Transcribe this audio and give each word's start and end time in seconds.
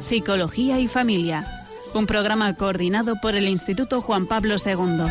Psicología 0.00 0.80
y 0.80 0.88
Familia, 0.88 1.46
un 1.92 2.06
programa 2.06 2.56
coordinado 2.56 3.16
por 3.20 3.34
el 3.34 3.46
Instituto 3.46 4.00
Juan 4.00 4.26
Pablo 4.26 4.56
II. 4.64 5.04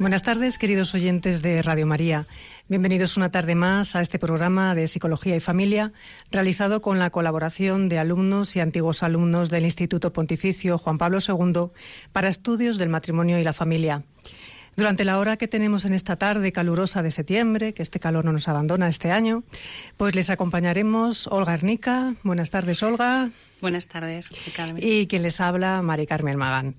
Buenas 0.00 0.24
tardes, 0.24 0.58
queridos 0.58 0.94
oyentes 0.94 1.42
de 1.42 1.62
Radio 1.62 1.86
María. 1.86 2.26
Bienvenidos 2.68 3.16
una 3.16 3.30
tarde 3.30 3.54
más 3.54 3.94
a 3.94 4.00
este 4.00 4.18
programa 4.18 4.74
de 4.74 4.88
Psicología 4.88 5.36
y 5.36 5.40
Familia, 5.40 5.92
realizado 6.32 6.82
con 6.82 6.98
la 6.98 7.10
colaboración 7.10 7.88
de 7.88 8.00
alumnos 8.00 8.56
y 8.56 8.60
antiguos 8.60 9.04
alumnos 9.04 9.48
del 9.48 9.64
Instituto 9.64 10.12
Pontificio 10.12 10.76
Juan 10.76 10.98
Pablo 10.98 11.18
II 11.26 11.70
para 12.10 12.28
estudios 12.28 12.78
del 12.78 12.88
matrimonio 12.88 13.38
y 13.38 13.44
la 13.44 13.52
familia. 13.52 14.02
Durante 14.74 15.04
la 15.04 15.18
hora 15.18 15.36
que 15.36 15.48
tenemos 15.48 15.84
en 15.84 15.92
esta 15.92 16.16
tarde 16.16 16.50
calurosa 16.50 17.02
de 17.02 17.10
septiembre, 17.10 17.74
que 17.74 17.82
este 17.82 18.00
calor 18.00 18.24
no 18.24 18.32
nos 18.32 18.48
abandona 18.48 18.88
este 18.88 19.10
año, 19.10 19.44
pues 19.98 20.14
les 20.14 20.30
acompañaremos 20.30 21.26
Olga 21.26 21.52
Ernica. 21.52 22.14
Buenas 22.22 22.48
tardes, 22.48 22.82
Olga. 22.82 23.28
Buenas 23.60 23.86
tardes, 23.86 24.28
Carmen. 24.56 24.82
Y 24.82 25.06
quien 25.08 25.22
les 25.22 25.40
habla, 25.40 25.82
Mari 25.82 26.06
Carmen 26.06 26.38
Magán. 26.38 26.74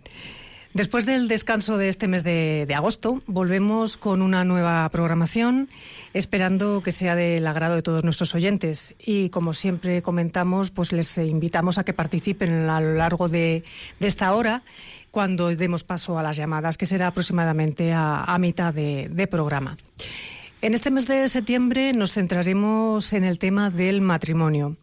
Después 0.74 1.06
del 1.06 1.28
descanso 1.28 1.78
de 1.78 1.88
este 1.88 2.08
mes 2.08 2.24
de, 2.24 2.66
de, 2.68 2.74
agosto, 2.74 3.22
volvemos 3.28 3.96
con 3.96 4.24
una 4.24 4.44
nueva 4.44 4.90
programación, 4.90 5.70
esperando 6.16 6.82
que 6.82 6.92
sea 6.92 7.14
del 7.14 7.46
agrado 7.46 7.76
de 7.76 7.84
todos 7.84 8.04
nuestros 8.04 8.34
oyentes. 8.34 8.96
Y 8.98 9.30
como 9.30 9.54
siempre 9.54 10.02
comentamos, 10.02 10.72
pues 10.72 10.92
les 10.92 11.20
invitamos 11.20 11.78
a 11.78 11.84
que 11.84 11.94
participen 11.94 12.68
a 12.72 12.82
lo 12.82 12.96
largo 12.96 13.30
de, 13.30 13.64
de 14.00 14.08
esta 14.08 14.34
hora 14.34 14.64
cuando 15.14 15.56
demos 15.56 15.84
paso 15.84 16.18
a 16.18 16.24
las 16.24 16.38
llamadas, 16.38 16.76
que 16.76 16.88
será 16.88 17.06
aproximadamente 17.06 17.94
a, 17.94 18.36
mitad 18.40 18.74
de, 18.74 19.28
programa. 19.30 19.78
En 20.60 20.74
este 20.74 20.90
mes 20.90 21.06
de 21.08 21.30
septiembre 21.30 21.94
nos 21.94 22.14
centraremos 22.14 23.14
en 23.14 23.24
el 23.24 23.38
tema 23.38 23.70
del 23.70 24.02
matrimonio. 24.02 24.76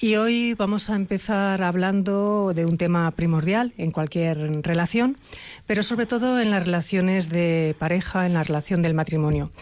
Y 0.00 0.16
hoy 0.16 0.54
vamos 0.54 0.90
a 0.90 0.96
empezar 0.96 1.62
hablando 1.62 2.52
de 2.56 2.66
un 2.66 2.76
tema 2.76 3.08
primordial 3.12 3.72
en 3.78 3.92
cualquier 3.92 4.64
relación, 4.64 5.16
pero 5.64 5.84
sobre 5.84 6.06
todo 6.06 6.40
en 6.40 6.50
las 6.50 6.66
relaciones 6.66 7.28
de 7.28 7.76
pareja, 7.78 8.26
en 8.26 8.32
la 8.34 8.42
relación 8.42 8.82
del 8.82 8.94
matrimonio, 8.94 9.52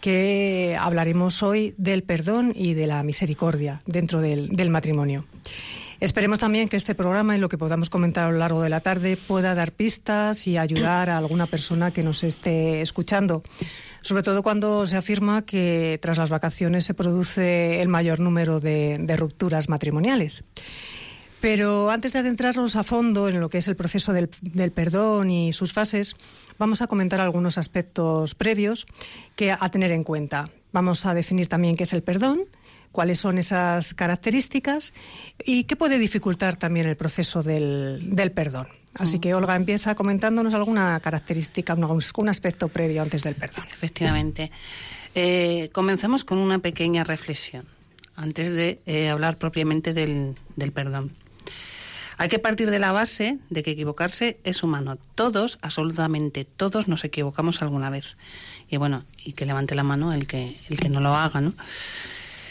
que 0.00 0.76
hablaremos 0.80 1.44
hoy 1.44 1.76
del 1.78 2.02
perdón 2.02 2.52
y 2.56 2.74
de 2.74 2.88
la 2.88 3.04
misericordia 3.04 3.82
dentro 3.86 4.20
del 4.20 4.70
matrimonio. 4.70 5.26
Esperemos 6.04 6.38
también 6.38 6.68
que 6.68 6.76
este 6.76 6.94
programa 6.94 7.34
y 7.34 7.38
lo 7.40 7.48
que 7.48 7.56
podamos 7.56 7.88
comentar 7.88 8.26
a 8.26 8.30
lo 8.30 8.36
largo 8.36 8.60
de 8.60 8.68
la 8.68 8.80
tarde 8.80 9.16
pueda 9.16 9.54
dar 9.54 9.72
pistas 9.72 10.46
y 10.46 10.58
ayudar 10.58 11.08
a 11.08 11.16
alguna 11.16 11.46
persona 11.46 11.92
que 11.92 12.02
nos 12.02 12.22
esté 12.24 12.82
escuchando. 12.82 13.42
Sobre 14.02 14.22
todo 14.22 14.42
cuando 14.42 14.84
se 14.84 14.98
afirma 14.98 15.46
que 15.46 15.98
tras 16.02 16.18
las 16.18 16.28
vacaciones 16.28 16.84
se 16.84 16.92
produce 16.92 17.80
el 17.80 17.88
mayor 17.88 18.20
número 18.20 18.60
de, 18.60 19.14
rupturas 19.16 19.70
matrimoniales. 19.70 20.44
Pero 21.40 21.90
antes 21.90 22.12
de 22.12 22.18
adentrarnos 22.18 22.76
a 22.76 22.84
fondo 22.84 23.30
en 23.30 23.40
lo 23.40 23.48
que 23.48 23.56
es 23.56 23.68
el 23.68 23.74
proceso 23.74 24.12
del, 24.12 24.28
del, 24.42 24.72
perdón 24.72 25.30
y 25.30 25.54
sus 25.54 25.72
fases, 25.72 26.16
vamos 26.58 26.82
a 26.82 26.86
comentar 26.86 27.22
algunos 27.22 27.56
aspectos 27.56 28.34
previos 28.34 28.86
que 29.36 29.52
a 29.52 29.68
tener 29.70 29.90
en 29.90 30.04
cuenta. 30.04 30.50
Vamos 30.70 31.06
a 31.06 31.14
definir 31.14 31.46
también 31.46 31.76
qué 31.76 31.84
es 31.84 31.94
el 31.94 32.02
perdón, 32.02 32.42
cuáles 32.94 33.18
son 33.18 33.38
esas 33.38 33.92
características 33.92 34.92
y 35.44 35.64
qué 35.64 35.74
puede 35.74 35.98
dificultar 35.98 36.56
también 36.56 36.86
el 36.86 36.94
proceso 36.96 37.42
del, 37.42 38.14
del 38.14 38.30
perdón. 38.30 38.68
Así 38.94 39.18
que 39.18 39.34
Olga 39.34 39.56
empieza 39.56 39.96
comentándonos 39.96 40.54
alguna 40.54 41.00
característica, 41.00 41.74
un, 41.74 42.28
aspecto 42.28 42.68
previo 42.68 43.02
antes 43.02 43.24
del 43.24 43.34
perdón. 43.34 43.64
Efectivamente. 43.72 44.52
Eh, 45.16 45.70
comenzamos 45.72 46.24
con 46.24 46.38
una 46.38 46.60
pequeña 46.60 47.02
reflexión 47.02 47.66
antes 48.14 48.52
de 48.52 48.80
eh, 48.86 49.08
hablar 49.08 49.38
propiamente 49.38 49.92
del, 49.92 50.36
del 50.54 50.70
perdón. 50.70 51.10
Hay 52.16 52.28
que 52.28 52.38
partir 52.38 52.70
de 52.70 52.78
la 52.78 52.92
base 52.92 53.38
de 53.50 53.64
que 53.64 53.72
equivocarse 53.72 54.38
es 54.44 54.62
humano. 54.62 54.98
Todos, 55.16 55.58
absolutamente 55.62 56.44
todos, 56.44 56.86
nos 56.86 57.02
equivocamos 57.02 57.60
alguna 57.60 57.90
vez. 57.90 58.16
Y 58.70 58.76
bueno, 58.76 59.02
y 59.24 59.32
que 59.32 59.46
levante 59.46 59.74
la 59.74 59.82
mano 59.82 60.12
el 60.12 60.28
que, 60.28 60.56
el 60.70 60.78
que 60.78 60.88
no 60.88 61.00
lo 61.00 61.16
haga, 61.16 61.40
¿no? 61.40 61.54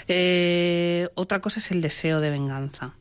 Eh, 0.07 1.07
otra 1.15 1.39
cosa 1.39 1.59
es 1.59 1.71
el 1.71 1.81
deseo 1.81 2.19
de 2.21 2.29
venganza. 2.29 2.93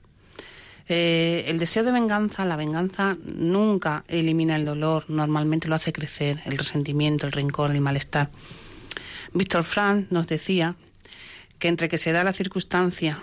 Eh, 0.89 1.45
el 1.47 1.59
deseo 1.59 1.85
de 1.85 1.93
venganza, 1.93 2.45
la 2.45 2.57
venganza 2.57 3.17
nunca 3.25 4.05
elimina 4.09 4.57
el 4.57 4.65
dolor, 4.65 5.09
normalmente 5.09 5.69
lo 5.69 5.75
hace 5.75 5.93
crecer, 5.93 6.41
el 6.45 6.59
resentimiento, 6.59 7.27
el 7.27 7.33
rencor, 7.33 7.71
el 7.71 7.81
malestar. 7.81 8.31
Víctor 9.33 9.65
Frank 9.65 10.09
nos 10.11 10.27
decía 10.27 10.77
que 11.59 11.69
entre 11.69 11.89
que 11.89 11.99
se 11.99 12.13
da 12.13 12.25
la 12.25 12.33
circunstancia 12.33 13.19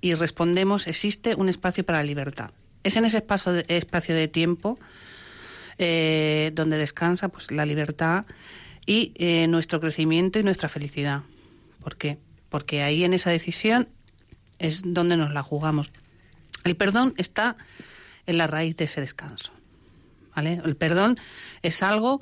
y 0.00 0.14
respondemos 0.14 0.86
existe 0.86 1.34
un 1.34 1.48
espacio 1.48 1.84
para 1.84 1.98
la 1.98 2.04
libertad. 2.04 2.50
Es 2.82 2.96
en 2.96 3.04
ese 3.04 3.18
espacio 3.18 3.52
de, 3.52 3.64
espacio 3.68 4.14
de 4.14 4.28
tiempo 4.28 4.78
eh, 5.78 6.50
donde 6.54 6.78
descansa 6.78 7.28
pues, 7.28 7.50
la 7.50 7.64
libertad 7.64 8.26
y 8.84 9.12
eh, 9.16 9.46
nuestro 9.48 9.80
crecimiento 9.80 10.38
y 10.38 10.42
nuestra 10.42 10.68
felicidad. 10.68 11.22
¿Por 11.82 11.96
qué? 11.96 12.18
Porque 12.48 12.82
ahí 12.82 13.04
en 13.04 13.12
esa 13.12 13.30
decisión 13.30 13.88
es 14.58 14.82
donde 14.84 15.16
nos 15.16 15.32
la 15.32 15.42
jugamos. 15.42 15.92
El 16.64 16.76
perdón 16.76 17.14
está 17.16 17.56
en 18.26 18.38
la 18.38 18.46
raíz 18.46 18.76
de 18.76 18.84
ese 18.84 19.00
descanso. 19.00 19.52
¿vale? 20.34 20.60
El 20.64 20.76
perdón 20.76 21.18
es 21.62 21.82
algo 21.82 22.20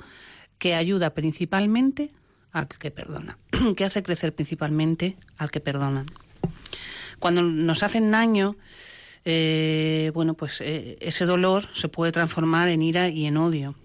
que 0.57 0.75
ayuda 0.75 1.13
principalmente 1.13 2.11
al 2.51 2.67
que 2.67 2.91
perdona, 2.91 3.37
que 3.75 3.85
hace 3.85 4.03
crecer 4.03 4.33
principalmente 4.33 5.17
al 5.37 5.51
que 5.51 5.59
perdona. 5.59 6.05
Cuando 7.19 7.41
nos 7.41 7.83
hacen 7.83 8.11
daño, 8.11 8.55
eh, 9.25 10.11
bueno, 10.13 10.35
pues 10.35 10.61
eh, 10.61 10.97
ese 11.01 11.25
dolor 11.25 11.67
se 11.73 11.89
puede 11.89 12.11
transformar 12.11 12.69
en 12.69 12.81
ira 12.81 13.09
y 13.09 13.25
en 13.25 13.37
odio. 13.37 13.75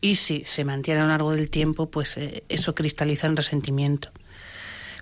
Y 0.00 0.16
si 0.16 0.44
se 0.44 0.64
mantiene 0.64 1.00
a 1.00 1.04
lo 1.04 1.08
largo 1.10 1.32
del 1.32 1.50
tiempo, 1.50 1.90
pues 1.90 2.16
eh, 2.16 2.44
eso 2.48 2.74
cristaliza 2.74 3.26
en 3.26 3.36
resentimiento. 3.36 4.10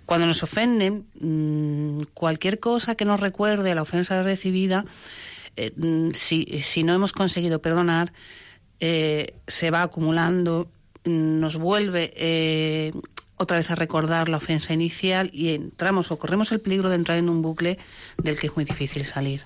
Cuando 0.07 0.27
nos 0.27 0.43
ofenden, 0.43 1.07
mmm, 1.21 2.03
cualquier 2.15 2.61
cosa 2.61 2.95
que 2.95 3.05
nos 3.05 3.21
recuerde 3.21 3.73
a 3.73 3.75
la 3.75 3.83
ofensa 3.83 4.23
recibida, 4.23 4.85
eh, 5.57 5.73
si, 6.15 6.45
si, 6.63 6.83
no 6.83 6.95
hemos 6.95 7.13
conseguido 7.13 7.61
perdonar, 7.61 8.13
eh, 8.81 9.35
se 9.47 9.71
va 9.71 9.83
acumulando, 9.83 10.69
nos 11.05 11.57
vuelve 11.57 12.13
eh, 12.17 12.93
otra 13.37 13.57
vez 13.57 13.71
a 13.71 13.75
recordar 13.75 14.29
la 14.29 14.39
ofensa 14.39 14.73
inicial 14.73 15.31
y 15.33 15.55
entramos 15.55 16.11
o 16.11 16.19
corremos 16.19 16.53
el 16.53 16.61
peligro 16.61 16.89
de 16.89 16.97
entrar 16.97 17.19
en 17.19 17.29
un 17.29 17.43
bucle 17.43 17.79
del 18.23 18.39
que 18.39 18.49
es 18.49 18.57
muy 18.57 18.65
difícil 18.65 19.05
salir. 19.05 19.43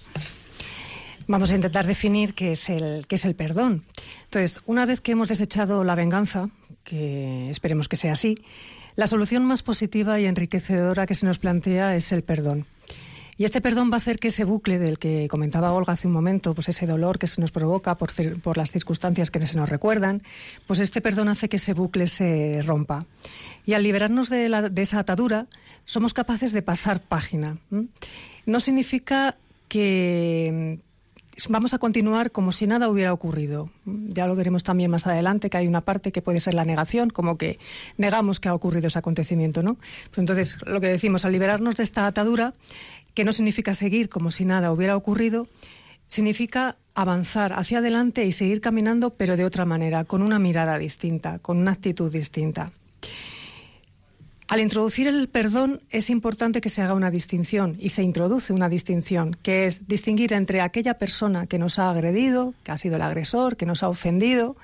Vamos 1.26 1.50
a 1.50 1.56
intentar 1.56 1.86
definir 1.86 2.32
qué 2.34 2.52
es 2.52 2.70
el, 2.70 3.06
qué 3.06 3.16
es 3.16 3.24
el 3.26 3.34
perdón. 3.34 3.84
Entonces, 4.24 4.60
una 4.64 4.86
vez 4.86 5.02
que 5.02 5.12
hemos 5.12 5.28
desechado 5.28 5.84
la 5.84 5.94
venganza, 5.94 6.48
que 6.84 7.50
esperemos 7.50 7.86
que 7.86 7.96
sea 7.96 8.12
así, 8.12 8.38
la 8.98 9.06
solución 9.06 9.44
más 9.44 9.62
positiva 9.62 10.18
y 10.18 10.26
enriquecedora 10.26 11.06
que 11.06 11.14
se 11.14 11.24
nos 11.24 11.38
plantea 11.38 11.94
es 11.94 12.10
el 12.10 12.24
perdón. 12.24 12.66
Y 13.36 13.44
este 13.44 13.60
perdón 13.60 13.92
va 13.92 13.94
a 13.94 13.98
hacer 13.98 14.16
que 14.16 14.26
ese 14.26 14.42
bucle 14.42 14.80
del 14.80 14.98
que 14.98 15.28
comentaba 15.30 15.72
Olga 15.72 15.92
hace 15.92 16.08
un 16.08 16.12
momento, 16.12 16.52
pues 16.52 16.68
ese 16.68 16.84
dolor 16.84 17.20
que 17.20 17.28
se 17.28 17.40
nos 17.40 17.52
provoca 17.52 17.94
por, 17.94 18.10
las 18.56 18.72
circunstancias 18.72 19.30
que 19.30 19.46
se 19.46 19.56
nos 19.56 19.68
recuerdan, 19.68 20.24
pues 20.66 20.80
este 20.80 21.00
perdón 21.00 21.28
hace 21.28 21.48
que 21.48 21.58
ese 21.58 21.74
bucle 21.74 22.08
se 22.08 22.60
rompa. 22.62 23.06
Y 23.64 23.74
al 23.74 23.84
liberarnos 23.84 24.30
de 24.30 24.72
esa 24.74 24.98
atadura, 24.98 25.46
somos 25.84 26.12
capaces 26.12 26.52
de 26.52 26.62
pasar 26.62 27.00
página. 27.00 27.58
No 28.46 28.58
significa 28.58 29.36
que 29.68 30.80
vamos 31.48 31.74
a 31.74 31.78
continuar 31.78 32.32
como 32.32 32.52
si 32.52 32.66
nada 32.66 32.88
hubiera 32.88 33.12
ocurrido. 33.12 33.70
Ya 33.84 34.26
lo 34.26 34.34
veremos 34.34 34.64
también 34.64 34.90
más 34.90 35.06
adelante, 35.06 35.50
que 35.50 35.56
hay 35.56 35.66
una 35.66 35.82
parte 35.82 36.12
que 36.12 36.22
puede 36.22 36.40
ser 36.40 36.54
la 36.54 36.64
negación, 36.64 37.10
como 37.10 37.38
que 37.38 37.58
negamos 37.96 38.40
que 38.40 38.48
ha 38.48 38.54
ocurrido 38.54 38.88
ese 38.88 38.98
acontecimiento, 38.98 39.62
¿no? 39.62 39.76
Pero 40.10 40.22
entonces, 40.22 40.58
lo 40.66 40.80
que 40.80 40.88
decimos, 40.88 41.24
al 41.24 41.32
liberarnos 41.32 41.76
de 41.76 41.82
esta 41.82 42.06
atadura, 42.06 42.54
que 43.14 43.24
no 43.24 43.32
significa 43.32 43.74
seguir 43.74 44.08
como 44.08 44.30
si 44.30 44.44
nada 44.44 44.72
hubiera 44.72 44.96
ocurrido, 44.96 45.48
significa 46.06 46.76
avanzar 46.94 47.52
hacia 47.52 47.78
adelante 47.78 48.24
y 48.24 48.32
seguir 48.32 48.60
caminando, 48.60 49.10
pero 49.10 49.36
de 49.36 49.44
otra 49.44 49.64
manera, 49.64 50.04
con 50.04 50.22
una 50.22 50.38
mirada 50.38 50.78
distinta, 50.78 51.38
con 51.38 51.58
una 51.58 51.72
actitud 51.72 52.12
distinta. 52.12 52.72
Al 54.48 54.60
introducir 54.60 55.06
el 55.08 55.28
perdón 55.28 55.82
es 55.90 56.08
importante 56.08 56.62
que 56.62 56.70
se 56.70 56.80
haga 56.80 56.94
una 56.94 57.10
distinción 57.10 57.76
y 57.78 57.90
se 57.90 58.02
introduce 58.02 58.54
una 58.54 58.70
distinción, 58.70 59.36
que 59.42 59.66
es 59.66 59.86
distinguir 59.88 60.32
entre 60.32 60.62
aquella 60.62 60.94
persona 60.94 61.46
que 61.46 61.58
nos 61.58 61.78
ha 61.78 61.90
agredido, 61.90 62.54
que 62.64 62.72
ha 62.72 62.78
sido 62.78 62.96
el 62.96 63.02
agresor, 63.02 63.58
que 63.58 63.66
nos 63.66 63.82
ha 63.82 63.90
ofendido, 63.90 64.56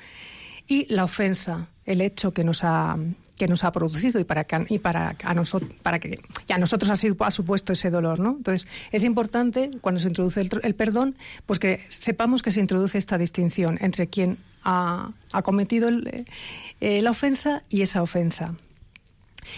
y 0.67 0.87
la 0.93 1.05
ofensa, 1.05 1.69
el 1.85 2.01
hecho 2.01 2.33
que 2.33 2.45
nos 2.45 2.65
ha, 2.65 2.97
que 3.37 3.47
nos 3.47 3.63
ha 3.63 3.73
producido 3.73 4.19
y 4.19 4.25
para 4.25 4.45
que, 4.45 4.65
y 4.71 4.79
para, 4.79 5.17
a 5.23 5.35
nosotros, 5.35 5.71
para 5.83 5.99
que 5.99 6.19
a 6.49 6.57
nosotros 6.57 6.91
ha, 6.91 6.97
sido, 6.97 7.17
ha 7.19 7.31
supuesto 7.31 7.75
ese 7.75 7.91
dolor. 7.91 8.21
¿no? 8.21 8.37
Entonces, 8.39 8.67
es 8.91 9.05
importante, 9.05 9.71
cuando 9.83 10.01
se 10.01 10.09
introduce 10.09 10.41
el, 10.41 10.49
el 10.63 10.75
perdón, 10.75 11.15
pues 11.45 11.59
que 11.59 11.85
sepamos 11.89 12.41
que 12.41 12.53
se 12.53 12.61
introduce 12.61 12.97
esta 12.97 13.19
distinción 13.19 13.77
entre 13.83 14.07
quien 14.07 14.39
ha, 14.63 15.11
ha 15.33 15.43
cometido 15.43 15.91
eh, 15.91 17.03
la 17.03 17.11
ofensa 17.11 17.65
y 17.69 17.83
esa 17.83 18.01
ofensa. 18.01 18.55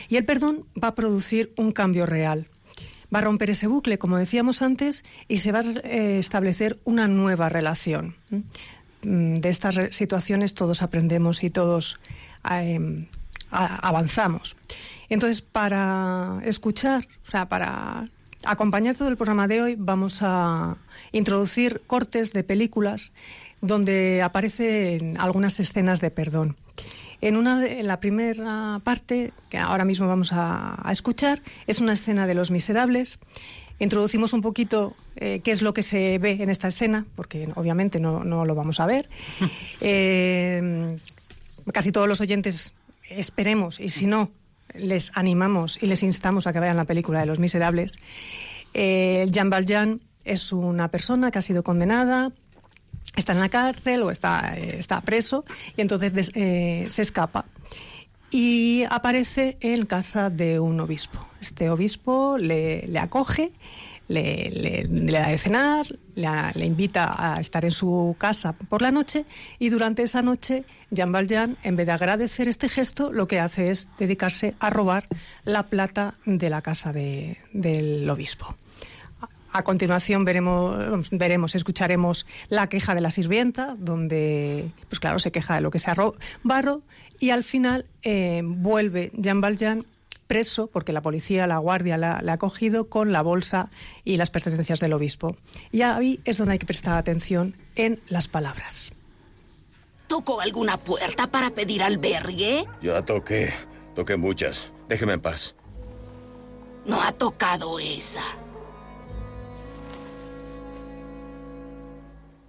Y 0.08 0.16
el 0.16 0.24
perdón 0.24 0.66
va 0.82 0.88
a 0.88 0.94
producir 0.94 1.52
un 1.56 1.72
cambio 1.72 2.06
real. 2.06 2.48
Va 3.14 3.20
a 3.20 3.22
romper 3.22 3.50
ese 3.50 3.66
bucle, 3.66 3.98
como 3.98 4.18
decíamos 4.18 4.62
antes, 4.62 5.04
y 5.28 5.38
se 5.38 5.52
va 5.52 5.60
a 5.60 5.62
eh, 5.62 6.18
establecer 6.18 6.78
una 6.84 7.08
nueva 7.08 7.48
relación. 7.48 8.16
Mm, 9.02 9.34
de 9.34 9.48
estas 9.48 9.78
situaciones 9.94 10.54
todos 10.54 10.82
aprendemos 10.82 11.44
y 11.44 11.50
todos 11.50 11.98
em, 12.50 13.06
avanzamos. 13.50 14.56
Entonces, 15.08 15.42
para 15.42 16.40
escuchar, 16.44 17.06
o 17.26 17.30
sea, 17.30 17.48
para 17.48 18.08
acompañar 18.44 18.96
todo 18.96 19.08
el 19.08 19.16
programa 19.16 19.46
de 19.46 19.62
hoy, 19.62 19.76
vamos 19.78 20.18
a 20.22 20.76
introducir 21.12 21.82
cortes 21.86 22.32
de 22.32 22.42
películas 22.42 23.12
donde 23.60 24.22
aparecen 24.22 25.18
algunas 25.18 25.58
escenas 25.60 26.00
de 26.00 26.10
perdón. 26.10 26.56
En, 27.20 27.36
una 27.36 27.60
la 27.82 28.00
primera 28.00 28.80
parte, 28.84 29.32
que 29.48 29.58
ahora 29.58 29.84
mismo 29.84 30.06
vamos 30.06 30.30
a, 30.32 30.76
escuchar, 30.90 31.42
es 31.66 31.80
una 31.80 31.92
escena 31.92 32.26
de 32.26 32.34
Los 32.34 32.50
Miserables. 32.50 33.18
Introducimos 33.78 34.32
un 34.32 34.40
poquito 34.40 34.94
eh, 35.16 35.40
qué 35.44 35.50
es 35.50 35.62
lo 35.62 35.74
que 35.74 35.82
se 35.82 36.18
ve 36.18 36.38
en 36.40 36.50
esta 36.50 36.68
escena, 36.68 37.06
porque 37.14 37.48
obviamente 37.54 38.00
no, 38.00 38.24
lo 38.24 38.54
vamos 38.54 38.80
a 38.80 38.86
ver. 38.86 39.08
Eh, 39.80 40.96
casi 41.72 41.92
todos 41.92 42.08
los 42.08 42.20
oyentes 42.20 42.74
esperemos, 43.10 43.80
y 43.80 43.90
si 43.90 44.06
no, 44.06 44.30
les 44.74 45.12
animamos 45.14 45.78
y 45.80 45.86
les 45.86 46.02
instamos 46.02 46.46
a 46.46 46.52
que 46.52 46.60
vean 46.60 46.76
la 46.76 46.84
película 46.84 47.20
de 47.20 47.26
Los 47.26 47.38
Miserables. 47.38 47.98
Eh, 48.74 49.26
Jean 49.30 49.50
Valjean 49.50 50.00
es 50.24 50.52
una 50.52 50.88
persona 50.88 51.30
que 51.30 51.38
ha 51.38 51.42
sido 51.42 51.62
condenada 51.62 52.32
está 53.16 53.32
en 53.32 53.40
la 53.40 53.48
cárcel 53.48 54.02
o 54.02 54.10
está, 54.10 54.54
eh, 54.56 54.76
está 54.78 55.00
preso 55.00 55.44
y 55.76 55.80
entonces 55.80 56.30
eh, 56.34 56.86
se 56.88 57.02
escapa 57.02 57.46
y 58.30 58.84
aparece 58.90 59.56
en 59.60 59.86
casa 59.86 60.30
de 60.30 60.60
un 60.60 60.80
obispo. 60.80 61.18
Este 61.40 61.70
obispo 61.70 62.36
le, 62.38 62.86
acoge, 62.98 63.52
le, 64.08 64.86
da 64.88 65.28
de 65.28 65.38
cenar, 65.38 65.86
le, 66.14 66.66
invita 66.66 67.14
a 67.16 67.40
estar 67.40 67.64
en 67.64 67.70
su 67.70 68.16
casa 68.18 68.52
por 68.52 68.82
la 68.82 68.90
noche 68.90 69.24
y 69.58 69.68
durante 69.68 70.02
esa 70.02 70.22
noche 70.22 70.64
Jean 70.90 71.12
Valjean, 71.12 71.56
en 71.62 71.76
vez 71.76 71.86
de 71.86 71.92
agradecer 71.92 72.48
este 72.48 72.68
gesto, 72.68 73.12
lo 73.12 73.28
que 73.28 73.40
hace 73.40 73.70
es 73.70 73.88
dedicarse 73.98 74.54
a 74.58 74.70
robar 74.70 75.06
la 75.44 75.64
plata 75.64 76.14
de 76.24 76.50
la 76.50 76.62
casa 76.62 76.92
del 76.92 78.10
obispo. 78.10 78.56
A 79.56 79.64
continuación 79.64 80.26
veremos, 80.26 81.08
veremos, 81.12 81.54
escucharemos 81.54 82.26
la 82.50 82.68
queja 82.68 82.94
de 82.94 83.00
la 83.00 83.08
sirvienta, 83.08 83.74
donde, 83.78 84.70
pues 84.90 85.00
claro, 85.00 85.18
se 85.18 85.32
queja 85.32 85.54
de 85.54 85.62
lo 85.62 85.70
que 85.70 85.78
se 85.78 85.90
barro, 86.42 86.82
y 87.18 87.30
al 87.30 87.42
final 87.42 87.86
eh, 88.02 88.42
vuelve 88.44 89.10
Jean 89.14 89.40
Valjean 89.40 89.86
preso, 90.26 90.66
porque 90.66 90.92
la 90.92 91.00
policía, 91.00 91.46
la 91.46 91.56
guardia 91.56 91.96
la, 91.96 92.18
ha 92.18 92.36
cogido 92.36 92.90
con 92.90 93.12
la 93.12 93.22
bolsa 93.22 93.70
y 94.04 94.18
las 94.18 94.28
pertenencias 94.28 94.78
del 94.78 94.92
obispo. 94.92 95.34
Y 95.72 95.80
ahí 95.80 96.20
es 96.26 96.36
donde 96.36 96.52
hay 96.52 96.58
que 96.58 96.66
prestar 96.66 96.98
atención 96.98 97.56
en 97.76 97.98
las 98.10 98.28
palabras. 98.28 98.92
¿Tocó 100.06 100.42
alguna 100.42 100.76
puerta 100.76 101.28
para 101.28 101.48
pedir 101.48 101.82
albergue? 101.82 102.66
Ya 102.82 103.02
toqué. 103.06 103.54
Toqué 103.94 104.18
muchas. 104.18 104.70
Déjeme 104.86 105.14
en 105.14 105.22
paz. 105.22 105.54
No 106.84 107.00
ha 107.00 107.12
tocado 107.12 107.78
esa. 107.78 108.22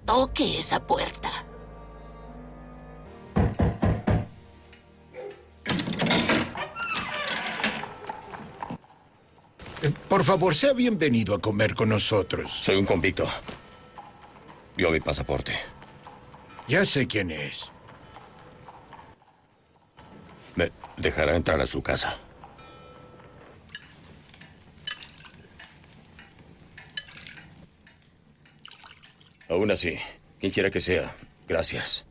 Toque 0.07 0.57
esa 0.57 0.79
puerta. 0.79 1.29
Eh, 9.83 9.91
por 10.07 10.23
favor, 10.23 10.55
sea 10.55 10.73
bienvenido 10.73 11.35
a 11.35 11.39
comer 11.39 11.75
con 11.75 11.89
nosotros. 11.89 12.51
Soy 12.51 12.77
un 12.77 12.85
convicto. 12.85 13.27
Vio 14.75 14.89
mi 14.89 15.01
pasaporte. 15.01 15.53
Ya 16.67 16.85
sé 16.85 17.05
quién 17.05 17.29
es. 17.29 17.71
Me 20.55 20.71
dejará 20.95 21.35
entrar 21.35 21.61
a 21.61 21.67
su 21.67 21.83
casa. 21.83 22.17
Aún 29.49 29.71
así, 29.71 29.95
quien 30.39 30.51
quiera 30.51 30.69
que 30.69 30.79
sea, 30.79 31.15
gracias. 31.47 32.05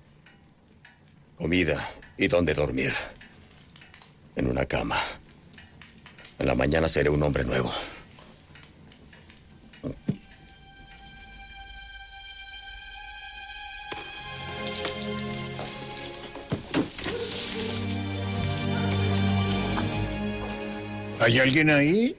Comida 1.36 1.90
y 2.16 2.28
dónde 2.28 2.54
dormir. 2.54 2.92
En 4.34 4.46
una 4.46 4.64
cama. 4.64 4.98
En 6.38 6.46
la 6.46 6.54
mañana 6.54 6.88
seré 6.88 7.10
un 7.10 7.22
hombre 7.22 7.44
nuevo. 7.44 7.70
¿Hay 21.20 21.38
alguien 21.40 21.70
ahí? 21.70 22.16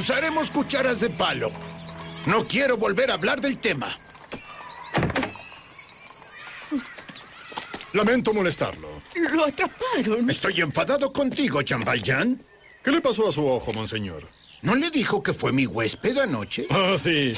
Usaremos 0.00 0.50
cucharas 0.50 0.98
de 0.98 1.10
palo. 1.10 1.50
No 2.24 2.46
quiero 2.46 2.78
volver 2.78 3.10
a 3.10 3.14
hablar 3.14 3.38
del 3.38 3.58
tema. 3.58 3.94
Lamento 7.92 8.32
molestarlo. 8.32 9.02
Lo 9.14 9.44
atraparon. 9.44 10.30
Estoy 10.30 10.62
enfadado 10.62 11.12
contigo, 11.12 11.60
Chambaljan. 11.60 12.42
¿Qué 12.82 12.90
le 12.90 13.02
pasó 13.02 13.28
a 13.28 13.32
su 13.32 13.46
ojo, 13.46 13.74
monseñor? 13.74 14.26
¿No 14.62 14.74
le 14.74 14.88
dijo 14.88 15.22
que 15.22 15.34
fue 15.34 15.52
mi 15.52 15.66
huésped 15.66 16.16
anoche? 16.16 16.66
Ah, 16.70 16.94
sí. 16.96 17.34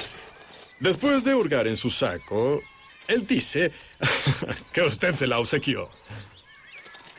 Después 0.78 1.24
de 1.24 1.34
hurgar 1.34 1.66
en 1.66 1.76
su 1.76 1.90
saco, 1.90 2.62
él 3.08 3.26
dice 3.26 3.72
que 4.72 4.82
usted 4.82 5.16
se 5.16 5.26
la 5.26 5.40
obsequió. 5.40 5.90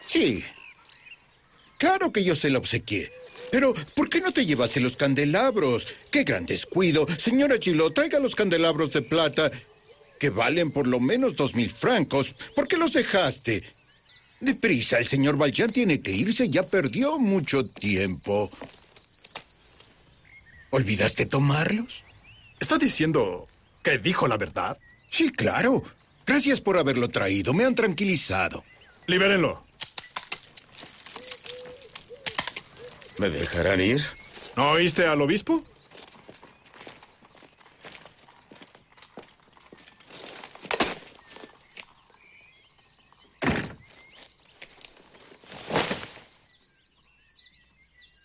Sí. 0.06 0.46
Claro 1.78 2.14
que 2.14 2.24
yo 2.24 2.34
se 2.34 2.50
la 2.50 2.60
obsequié. 2.60 3.12
Pero, 3.54 3.72
¿por 3.94 4.10
qué 4.10 4.20
no 4.20 4.32
te 4.32 4.48
llevaste 4.48 4.80
los 4.80 4.98
candelabros? 4.98 5.88
¡Qué 6.10 6.24
gran 6.24 6.48
descuido! 6.48 7.06
Señora 7.20 7.60
Chilo, 7.60 7.94
traiga 7.94 8.18
los 8.18 8.34
candelabros 8.34 8.92
de 8.92 9.04
plata, 9.04 9.52
que 10.20 10.32
valen 10.32 10.72
por 10.72 10.88
lo 10.88 11.00
menos 11.00 11.36
dos 11.36 11.54
mil 11.54 11.70
francos. 11.70 12.34
¿Por 12.56 12.68
qué 12.68 12.78
los 12.78 12.94
dejaste? 12.94 13.62
Deprisa, 14.40 14.98
el 14.98 15.06
señor 15.06 15.38
Valjean 15.38 15.72
tiene 15.72 16.02
que 16.02 16.10
irse, 16.10 16.50
ya 16.50 16.64
perdió 16.64 17.20
mucho 17.20 17.64
tiempo. 17.64 18.50
¿Olvidaste 20.72 21.28
tomarlos? 21.28 22.06
¿Está 22.60 22.80
diciendo 22.80 23.48
que 23.84 24.00
dijo 24.00 24.28
la 24.28 24.38
verdad? 24.38 24.80
Sí, 25.12 25.30
claro. 25.30 25.84
Gracias 26.26 26.60
por 26.60 26.80
haberlo 26.80 27.08
traído, 27.10 27.54
me 27.54 27.66
han 27.66 27.76
tranquilizado. 27.76 28.64
Libérenlo. 29.06 29.64
¿Me 33.18 33.30
dejarán 33.30 33.80
ir? 33.80 34.02
¿No 34.56 34.72
oíste 34.72 35.06
al 35.06 35.22
obispo? 35.22 35.64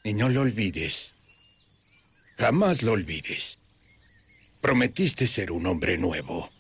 Y 0.05 0.15
no 0.15 0.31
lo 0.31 0.41
olvides. 0.41 1.13
Jamás 2.39 2.83
lo 2.83 2.93
olvides. 2.93 3.59
Prometiste 4.63 5.27
ser 5.27 5.53
un 5.53 5.67
hombre 5.67 5.99
nuevo. 5.99 6.51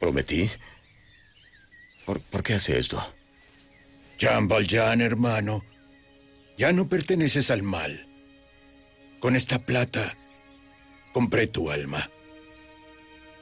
¿Prometí? 0.00 0.50
¿Por, 2.04 2.20
¿por 2.20 2.42
qué 2.42 2.54
hace 2.54 2.78
esto? 2.78 3.00
Jean 4.18 4.48
Valjean, 4.48 5.00
hermano. 5.00 5.64
Ya 6.56 6.72
no 6.72 6.88
perteneces 6.88 7.50
al 7.50 7.62
mal. 7.62 8.06
Con 9.20 9.34
esta 9.34 9.58
plata 9.58 10.14
compré 11.12 11.46
tu 11.46 11.70
alma. 11.70 12.10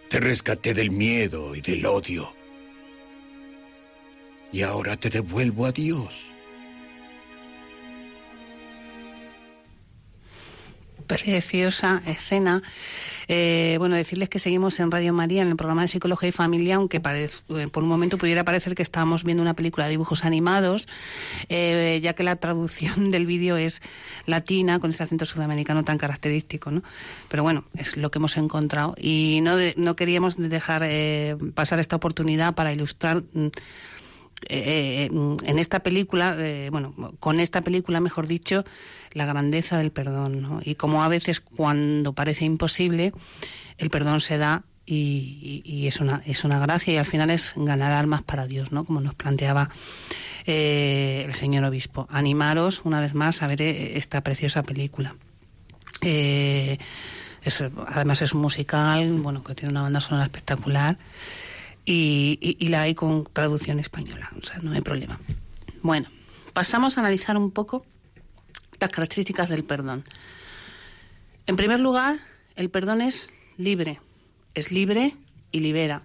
Te 0.09 0.21
rescaté 0.21 0.75
del 0.75 0.91
miedo 0.91 1.55
y 1.55 1.61
del 1.61 1.85
odio. 1.87 2.35
Y 4.53 4.63
ahora 4.63 4.97
te 4.97 5.11
devuelvo 5.11 5.67
a 5.67 5.73
Dios. 5.73 6.33
Preciosa 11.07 12.03
escena 12.07 12.63
Eh, 13.35 13.77
bueno, 13.79 13.97
decirles 13.97 14.29
que 14.29 14.39
seguimos 14.39 14.79
en 14.79 14.91
Radio 14.91 15.15
María 15.15 15.41
en 15.41 15.49
el 15.49 15.57
programa 15.57 15.81
de 15.81 15.89
Psicología 15.89 16.29
y 16.29 16.33
Familia, 16.33 16.77
aunque 16.77 17.01
eh, 17.03 17.69
por 17.73 17.83
un 17.83 17.89
momento 17.89 18.19
pudiera 18.19 18.45
parecer 18.45 18.75
que 18.75 18.83
estábamos 18.83 19.25
viendo 19.25 19.43
una 19.43 19.55
película 19.55 19.87
de 19.87 19.93
dibujos 19.93 20.27
animados, 20.27 20.87
eh, 21.49 21.99
ya 22.03 22.13
que 22.13 22.25
la 22.25 22.37
traducción 22.37 23.11
del 23.11 23.25
vídeo 23.25 23.57
es 23.57 23.81
latina 24.27 24.81
con 24.81 24.91
ese 24.91 25.05
acento 25.05 25.25
sudamericano 25.25 25.83
tan 25.83 25.97
característico, 25.97 26.71
¿no? 26.71 26.83
Pero 27.31 27.43
bueno, 27.43 27.65
es 27.75 27.97
lo 27.97 28.11
que 28.11 28.19
hemos 28.19 28.37
encontrado 28.37 28.95
y 28.99 29.41
no, 29.43 29.57
no 29.77 29.97
queríamos 29.97 30.37
dejar 30.37 30.87
pasar 31.55 31.81
esta 31.81 31.97
oportunidad 31.97 32.55
para 32.55 32.71
ilustrar 32.71 33.23
mm, 33.33 33.47
eh, 34.49 35.09
en 35.11 35.59
esta 35.59 35.81
película, 35.81 36.37
eh, 36.39 36.69
bueno, 36.71 36.95
con 37.21 37.41
esta 37.41 37.63
película, 37.63 38.01
mejor 38.01 38.27
dicho, 38.27 38.65
la 39.13 39.27
grandeza 39.27 39.79
del 39.79 39.93
perdón, 39.93 40.43
¿no? 40.43 40.61
Y 40.65 40.75
como 40.75 41.03
a 41.05 41.09
veces 41.09 41.41
cuando 41.41 42.13
parece 42.13 42.45
imposible, 42.45 43.13
el 43.79 43.91
perdón 43.91 44.21
se 44.21 44.39
da 44.39 44.63
y, 44.85 45.87
es, 45.87 46.01
una, 46.01 46.23
es 46.27 46.45
una 46.45 46.59
gracia 46.59 46.93
y 46.93 46.97
al 46.97 47.07
final 47.07 47.31
es 47.31 47.55
ganar 47.57 47.93
almas 47.93 48.23
para 48.23 48.47
Dios, 48.47 48.73
¿no? 48.73 48.85
Como 48.85 49.01
nos 49.01 49.15
planteaba 49.15 49.71
eh, 50.47 51.23
el 51.25 51.35
señor 51.35 51.65
obispo. 51.65 52.07
Animaros 52.11 52.83
una 52.85 53.01
vez 53.01 53.15
más 53.15 53.43
a 53.43 53.47
ver 53.47 53.63
esta 53.63 54.23
preciosa 54.23 54.63
película. 54.63 55.15
además 57.87 58.23
es 58.23 58.33
un 58.33 58.41
musical, 58.41 59.09
bueno, 59.21 59.43
que 59.45 59.55
tiene 59.55 59.71
una 59.71 59.83
banda 59.83 60.01
sonora 60.01 60.25
espectacular 60.25 60.97
y, 61.85 62.69
la 62.69 62.83
hay 62.83 62.95
con 62.95 63.25
traducción 63.25 63.79
española, 63.79 64.31
o 64.39 64.43
sea, 64.43 64.59
no 64.61 64.73
hay 64.73 64.81
problema. 64.81 65.19
Bueno, 65.83 66.09
pasamos 66.53 66.97
a 66.97 67.01
analizar 67.01 67.37
un 67.37 67.51
poco 67.51 67.85
las 68.81 68.91
características 68.91 69.49
del 69.49 69.65
perdón. 69.65 70.05
En 71.47 71.57
primer 71.57 71.81
lugar, 71.81 72.17
el 72.57 72.71
perdón 72.71 73.01
es 73.01 73.31
libre, 73.57 74.01
es 74.55 74.71
libre 74.71 75.17
y 75.51 75.61
libera. 75.61 76.03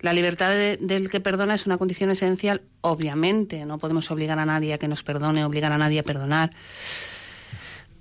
La 0.00 0.12
libertad 0.12 0.50
del 0.50 1.10
que 1.10 1.20
perdona 1.20 1.54
es 1.54 1.66
una 1.66 1.76
condición 1.76 2.10
esencial, 2.10 2.62
obviamente, 2.82 3.64
no 3.64 3.78
podemos 3.78 4.10
obligar 4.12 4.38
a 4.38 4.46
nadie 4.46 4.72
a 4.74 4.78
que 4.78 4.86
nos 4.86 5.02
perdone, 5.02 5.44
obligar 5.44 5.72
a 5.72 5.78
nadie 5.78 5.98
a 5.98 6.04
perdonar, 6.04 6.52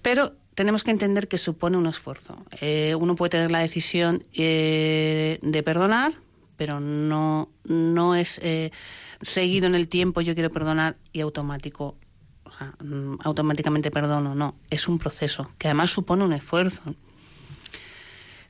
pero 0.04 0.36
tenemos 0.54 0.84
que 0.84 0.92
entender 0.92 1.28
que 1.28 1.38
supone 1.38 1.78
un 1.78 1.86
esfuerzo. 1.86 2.38
Eh, 2.62 2.96
uno 3.00 3.16
puede 3.16 3.30
tener 3.32 3.52
la 3.52 3.60
decisión 3.60 4.24
eh, 4.34 5.40
de 5.42 5.64
perdonar, 5.64 6.14
pero 6.58 6.80
no, 6.80 7.50
no 7.64 8.16
es 8.16 8.40
eh, 8.44 8.72
seguido 9.22 9.68
en 9.68 9.76
el 9.76 9.88
tiempo, 9.88 10.22
yo 10.22 10.34
quiero 10.34 10.50
perdonar 10.50 10.98
y 11.14 11.22
automático, 11.22 11.96
o 12.44 12.52
sea, 12.52 12.74
mm, 12.84 13.20
automáticamente 13.24 13.92
perdono, 13.92 14.36
no, 14.36 14.56
es 14.70 14.88
un 14.88 15.00
proceso 15.00 15.50
que 15.58 15.68
además 15.68 15.92
supone 15.92 16.24
un 16.24 16.34
esfuerzo. 16.34 16.82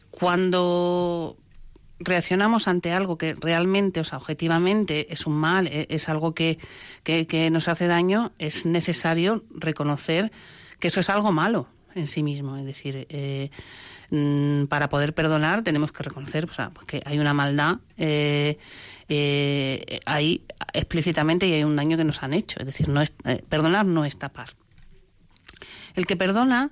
Cuando 0.09 1.37
reaccionamos 1.99 2.67
ante 2.67 2.91
algo 2.91 3.17
que 3.17 3.35
realmente, 3.35 3.99
o 3.99 4.03
sea, 4.03 4.17
objetivamente 4.17 5.11
es 5.11 5.25
un 5.27 5.33
mal, 5.33 5.67
e, 5.67 5.87
es 5.89 6.09
algo 6.09 6.33
que, 6.33 6.57
que, 7.03 7.49
nos 7.51 7.67
hace 7.67 7.87
daño, 7.87 8.31
es 8.39 8.65
necesario 8.65 9.43
reconocer 9.51 10.31
que 10.79 10.87
eso 10.87 10.99
es 10.99 11.09
algo 11.09 11.31
malo 11.31 11.67
en 11.95 12.07
sí 12.07 12.23
mismo. 12.23 12.57
Es 12.57 12.65
decir, 12.65 13.07
eh, 13.09 13.49
Mm, 14.09 14.65
para 14.67 14.87
poder 14.87 15.13
perdonar 15.13 15.63
tenemos 15.63 15.91
que 15.91 16.01
reconocer 16.01 16.47
que 16.87 17.01
hay 17.05 17.19
una 17.19 17.33
maldad 17.33 17.79
eh, 17.97 18.57
eh, 19.09 19.99
ahí 20.05 20.45
explícitamente 20.71 21.45
y 21.45 21.53
hay 21.53 21.65
un 21.65 21.75
daño 21.75 21.97
que 21.97 22.05
nos 22.05 22.23
han 22.23 22.33
hecho. 22.33 22.59
Es 22.59 22.65
decir, 22.65 22.87
no 22.87 23.01
es, 23.01 23.13
eh, 23.25 23.43
perdonar 23.49 23.85
no 23.85 24.05
es 24.05 24.17
tapar. 24.17 24.55
El 25.95 26.05
que 26.05 26.15
perdona 26.15 26.71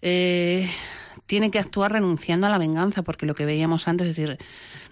tiene 0.00 1.50
que 1.50 1.58
actuar 1.58 1.92
renunciando 1.92 2.46
a 2.46 2.50
la 2.50 2.58
venganza, 2.58 3.02
porque 3.02 3.26
lo 3.26 3.34
que 3.34 3.44
veíamos 3.44 3.86
antes, 3.88 4.08
es 4.08 4.16
decir, 4.16 4.38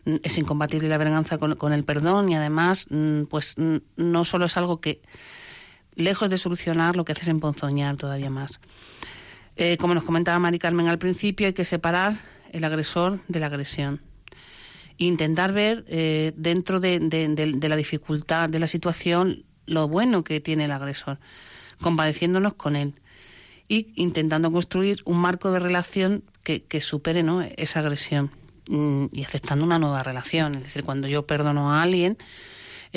mm, 0.04 0.16
es 0.23 0.38
incompatible 0.38 0.88
la 0.88 0.99
venganza 0.99 1.38
con, 1.38 1.56
con 1.56 1.73
el 1.73 1.85
perdón 1.85 2.28
y 2.28 2.37
además, 2.37 2.87
mm, 2.90 3.23
pues 3.25 3.54
no 3.96 4.25
solo 4.25 4.46
es 4.46 4.56
algo 4.56 4.80
que, 4.80 5.00
lejos 5.96 6.30
de 6.30 6.38
solucionar, 6.38 6.94
lo 6.94 7.04
que 7.04 7.12
hace 7.12 7.23
es 7.23 7.28
emponzoñar 7.28 7.96
todavía 7.96 8.30
más. 8.30 8.61
Eh, 9.56 9.78
como 9.78 9.94
nos 9.94 10.04
comentaba 10.04 10.38
Mari 10.38 10.58
Carmen 10.58 10.88
al 10.88 10.98
principio, 10.98 11.46
hay 11.46 11.54
que 11.54 11.64
separar 11.64 12.14
el 12.52 12.64
agresor 12.64 13.20
de 13.28 13.40
la 13.40 13.46
agresión. 13.46 14.02
Intentar 14.98 15.52
ver 15.52 15.84
eh, 15.88 16.32
dentro 16.36 16.80
de, 16.80 16.98
la 17.62 17.76
dificultad 17.76 18.48
de 18.48 18.58
la 18.58 18.66
situación 18.66 19.44
lo 19.66 19.88
bueno 19.88 20.25
que 20.25 20.40
tiene 20.40 20.66
el 20.66 20.72
agresor, 20.72 21.18
compadeciéndonos 21.80 22.54
con 22.54 22.76
él 22.76 22.94
y 23.68 23.92
intentando 23.96 24.52
construir 24.52 25.00
un 25.04 25.18
marco 25.18 25.50
de 25.50 25.58
relación 25.58 26.22
que, 26.44 26.80
supere 26.80 27.25
esa 27.56 27.80
agresión 27.80 28.30
mm, 28.68 29.06
y 29.10 29.25
aceptando 29.25 29.64
una 29.64 29.78
nueva 29.78 30.02
relación. 30.02 30.54
Es 30.54 30.64
decir, 30.64 30.84
cuando 30.84 31.08
yo 31.08 31.26
perdono 31.26 31.72
a 31.72 31.82
alguien, 31.82 32.16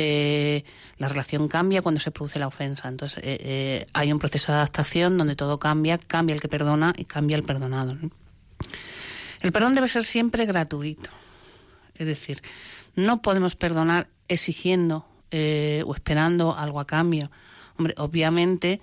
eh, 0.02 0.64
la 0.98 1.10
relación 1.10 1.50
cambia 1.50 1.82
cuando 1.82 2.00
se 2.00 2.10
produce 2.12 2.40
la 2.40 2.48
ofensa. 2.48 2.88
Entonces 2.88 3.22
eh, 3.22 3.38
eh, 3.42 3.86
hay 3.92 4.14
un 4.14 4.20
proceso 4.20 4.54
de 4.54 4.60
adaptación 4.60 5.18
donde 5.18 5.36
todo 5.36 5.60
cambia, 5.60 5.98
cambia 5.98 6.34
el 6.34 6.40
que 6.40 6.48
perdona 6.48 6.94
y 6.96 7.04
cambia 7.04 7.36
el 7.36 7.44
perdonado. 7.44 7.98
El 9.42 9.52
perdón 9.52 9.76
debe 9.76 9.90
ser 9.90 10.06
siempre 10.06 10.46
gratuito. 10.46 11.10
Es 11.96 12.08
decir, 12.08 12.42
no 12.96 13.22
podemos 13.22 13.58
perdonar 13.58 14.08
exigiendo 14.30 15.06
o 15.32 15.94
esperando 15.94 16.56
algo 16.58 16.80
a 16.80 16.88
cambio. 16.88 17.30
Hombre, 17.78 17.94
obviamente 17.98 18.80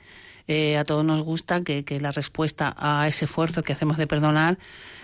a 0.48 0.84
todos 0.84 1.04
nos 1.04 1.22
gusta 1.22 1.62
que, 1.62 1.84
la 2.00 2.12
respuesta 2.12 2.74
a 2.76 3.08
ese 3.08 3.24
esfuerzo 3.24 3.62
que 3.62 3.72
hacemos 3.72 3.96
de 3.96 4.06
perdonar 4.06 4.58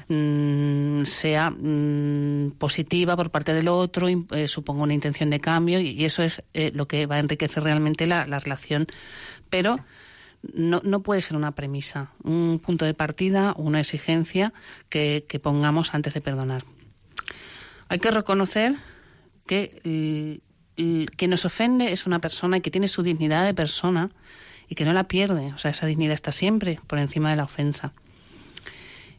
Mm, 0.09 1.05
sea 1.05 1.51
mm, 1.51 2.53
positiva 2.59 3.17
por 3.17 3.31
parte 3.31 3.55
del 3.55 3.69
otro, 3.69 4.09
eh, 4.09 4.49
suponga 4.49 4.83
una 4.83 4.95
intención 4.95 5.31
de 5.31 5.41
cambio 5.41 5.81
y, 5.81 6.05
eso 6.05 6.23
es 6.23 6.43
eh, 6.55 6.73
lo 6.75 6.87
que 6.87 7.07
va 7.07 7.17
a 7.17 7.19
enriquecer 7.21 7.63
realmente 7.63 8.07
la, 8.07 8.25
relación. 8.25 8.87
Pero 9.49 9.79
no, 10.55 10.81
no, 10.85 11.03
puede 11.03 11.21
ser 11.21 11.37
una 11.37 11.53
premisa, 11.53 12.13
un 12.25 12.59
punto 12.59 12.85
de 12.85 12.95
partida, 12.95 13.55
una 13.57 13.81
exigencia 13.81 14.53
que, 14.89 15.25
pongamos 15.43 15.95
antes 15.95 16.15
de 16.15 16.21
perdonar. 16.21 16.65
Hay 17.89 17.99
que 17.99 18.11
reconocer 18.11 18.75
que 19.47 20.41
quien 20.75 21.31
nos 21.31 21.45
ofende 21.45 21.93
es 21.93 22.07
una 22.07 22.19
persona 22.19 22.57
y 22.57 22.61
que 22.61 22.71
tiene 22.71 22.89
su 22.89 23.03
dignidad 23.03 23.45
de 23.45 23.55
persona 23.55 24.11
y 24.73 24.75
que 24.75 24.87
no 24.87 24.95
la 24.95 25.05
pierde. 25.05 25.53
O 25.53 25.59
sea, 25.59 25.71
esa 25.71 25.85
dignidad 25.85 26.15
está 26.15 26.33
siempre 26.33 26.81
por 26.87 26.99
encima 26.99 27.29
de 27.29 27.37
la 27.37 27.45
ofensa. 27.45 27.93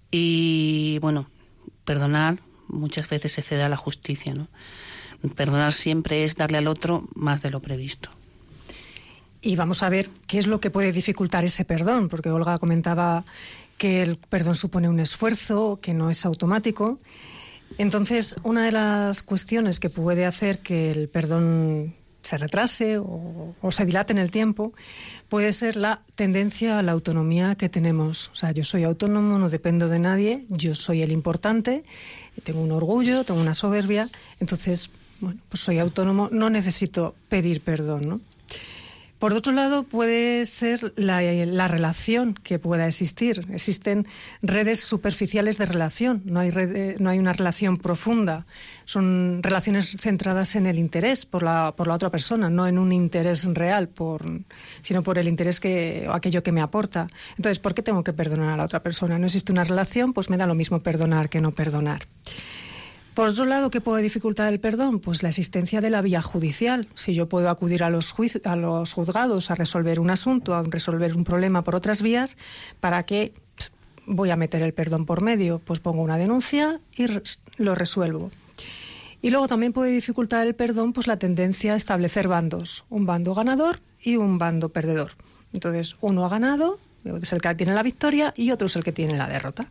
Y 0.10 0.98
bueno, 1.00 1.28
perdonar 1.86 2.40
muchas 2.68 3.08
veces 3.08 3.34
se 3.34 3.44
cede 3.44 3.62
a 3.62 3.70
la 3.70 3.78
justicia, 3.78 4.34
¿no? 4.34 4.48
Perdonar 5.36 5.74
siempre 5.74 6.24
es 6.24 6.38
darle 6.38 6.58
al 6.58 6.68
otro 6.68 7.08
más 7.14 7.44
de 7.44 7.52
lo 7.52 7.62
previsto. 7.62 8.10
Y 9.44 9.56
vamos 9.56 9.84
a 9.84 9.90
ver 9.90 10.10
qué 10.26 10.40
es 10.40 10.48
lo 10.48 10.60
que 10.60 10.72
puede 10.72 10.92
dificultar 10.92 11.46
ese 11.46 11.66
perdón, 11.66 12.10
porque 12.10 12.32
Olga 12.32 12.58
comentaba 12.58 13.24
que 13.78 14.02
el 14.02 14.18
perdón 14.18 14.56
supone 14.56 14.90
un 14.90 15.00
esfuerzo, 15.00 15.80
que 15.80 15.94
no 15.94 16.10
es 16.10 16.26
automático. 16.26 17.00
Entonces, 17.78 18.38
una 18.42 18.66
de 18.66 18.72
las 18.72 19.22
cuestiones 19.22 19.80
que 19.80 19.92
puede 19.92 20.26
hacer 20.26 20.64
que 20.64 20.90
el 20.90 21.10
perdón 21.10 21.94
se 22.24 22.38
retrase 22.38 22.98
o, 22.98 23.54
se 23.70 23.86
dilate 23.86 24.14
en 24.14 24.20
el 24.20 24.32
tiempo, 24.32 24.74
puede 25.30 25.54
ser 25.54 25.76
la 25.76 26.02
tendencia 26.16 26.80
a 26.80 26.82
la 26.82 26.94
autonomía 26.94 27.56
que 27.56 27.70
tenemos. 27.70 28.30
O 28.30 28.36
sea, 28.36 28.52
yo 28.52 28.64
soy 28.64 28.84
autónomo, 28.84 29.38
no 29.38 29.50
dependo 29.50 29.90
de 29.90 30.00
nadie, 30.00 30.46
yo 30.50 30.74
soy 30.74 31.02
el 31.02 31.12
importante, 31.12 31.84
tengo 32.44 32.62
un 32.62 32.72
orgullo, 32.72 33.24
tengo 33.24 33.42
una 33.42 33.54
soberbia, 33.54 34.10
entonces, 34.40 34.90
bueno, 35.20 35.40
pues 35.50 35.62
soy 35.62 35.80
autónomo, 35.80 36.30
no 36.32 36.50
necesito 36.50 37.14
pedir 37.30 37.62
perdón, 37.62 38.08
¿no? 38.08 38.22
Por 39.24 39.34
otro 39.34 39.54
lado, 39.54 39.84
puede 39.84 40.46
ser 40.46 40.92
la, 40.98 41.68
relación 41.70 42.34
que 42.34 42.60
pueda 42.60 42.88
existir. 42.88 43.48
Existen 43.54 44.06
redes 44.42 44.82
superficiales 44.82 45.58
de 45.58 45.66
relación, 45.66 46.24
no 46.26 46.42
hay, 46.42 46.52
no 47.00 47.10
hay 47.10 47.20
una 47.20 47.32
relación 47.32 47.78
profunda. 47.78 48.46
Son 48.84 49.42
relaciones 49.42 49.96
centradas 49.98 50.58
en 50.58 50.66
el 50.66 50.78
interés 50.78 51.26
por 51.26 51.42
la, 51.42 51.74
por 51.74 51.88
la 51.88 51.94
otra 51.94 52.10
persona, 52.10 52.50
no 52.50 52.68
en 52.68 52.78
un 52.78 52.92
interés 52.92 53.46
real, 53.46 53.90
sino 54.82 55.04
por 55.04 55.18
el 55.18 55.30
interés 55.30 55.62
que, 55.62 56.06
o 56.10 56.12
aquello 56.12 56.44
que 56.44 56.52
me 56.52 56.60
aporta. 56.60 57.08
Entonces, 57.38 57.60
¿por 57.60 57.74
qué 57.74 57.82
tengo 57.82 58.04
que 58.04 58.12
perdonar 58.12 58.50
a 58.50 58.58
la 58.58 58.66
otra 58.66 58.84
persona? 58.84 59.18
No 59.20 59.28
existe 59.28 59.54
una 59.54 59.64
relación, 59.64 60.12
pues 60.12 60.30
me 60.30 60.36
da 60.36 60.48
lo 60.48 60.54
mismo 60.54 60.84
perdonar 60.84 61.30
que 61.30 61.40
no 61.40 61.54
perdonar. 61.54 62.02
Por 63.14 63.30
otro 63.30 63.46
lado, 63.46 63.70
¿qué 63.70 63.80
puede 63.80 64.02
dificultar 64.02 64.52
el 64.52 64.60
perdón? 64.60 65.00
Pues 65.00 65.22
la 65.22 65.30
existencia 65.30 65.82
de 65.82 65.92
la 65.92 66.02
vía 66.02 66.24
judicial. 66.24 66.88
Si 66.96 67.14
yo 67.14 67.30
puedo 67.30 67.50
acudir 67.50 67.84
a 67.84 67.92
los, 67.92 68.16
a 68.44 68.56
los 68.56 68.94
juzgados 68.94 69.52
a 69.52 69.56
resolver 69.56 70.00
un 70.00 70.10
asunto, 70.10 70.56
a 70.56 70.64
resolver 70.64 71.16
un 71.16 71.24
problema 71.24 71.64
por 71.64 71.76
otras 71.76 72.02
vías, 72.02 72.38
¿para 72.80 73.04
qué 73.04 73.34
voy 74.08 74.32
a 74.32 74.36
meter 74.36 74.64
el 74.64 74.74
perdón 74.74 75.06
por 75.06 75.22
medio? 75.22 75.60
Pues 75.60 75.80
pongo 75.80 76.02
una 76.02 76.18
denuncia 76.18 76.80
y 76.96 77.06
lo 77.58 77.76
resuelvo. 77.76 78.32
Y 79.22 79.30
luego 79.30 79.48
también 79.48 79.74
puede 79.74 79.92
dificultar 79.92 80.46
el 80.48 80.56
perdón 80.56 80.92
pues 80.92 81.06
la 81.06 81.18
tendencia 81.18 81.74
a 81.74 81.78
establecer 81.78 82.28
bandos, 82.28 82.84
un 82.90 83.06
bando 83.06 83.36
ganador 83.36 83.80
y 84.02 84.18
un 84.18 84.40
bando 84.40 84.70
perdedor. 84.70 85.12
Entonces, 85.54 85.96
uno 86.02 86.26
ha 86.26 86.30
ganado, 86.30 86.80
es 87.06 87.32
el 87.32 87.42
que 87.42 87.54
tiene 87.54 87.74
la 87.74 87.84
victoria 87.84 88.34
y 88.36 88.50
otro 88.50 88.66
es 88.66 88.76
el 88.76 88.84
que 88.84 88.92
tiene 88.92 89.16
la 89.16 89.30
derrota. 89.30 89.68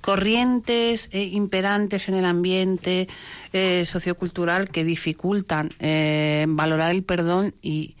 Corrientes 0.00 1.08
eh, 1.12 1.24
imperantes 1.24 2.08
en 2.08 2.14
el 2.14 2.24
ambiente 2.24 3.08
eh, 3.52 3.84
sociocultural 3.84 4.70
que 4.70 4.84
dificultan 4.84 5.70
eh, 5.78 6.46
valorar 6.48 6.90
el 6.90 7.02
perdón 7.02 7.54
y 7.62 7.96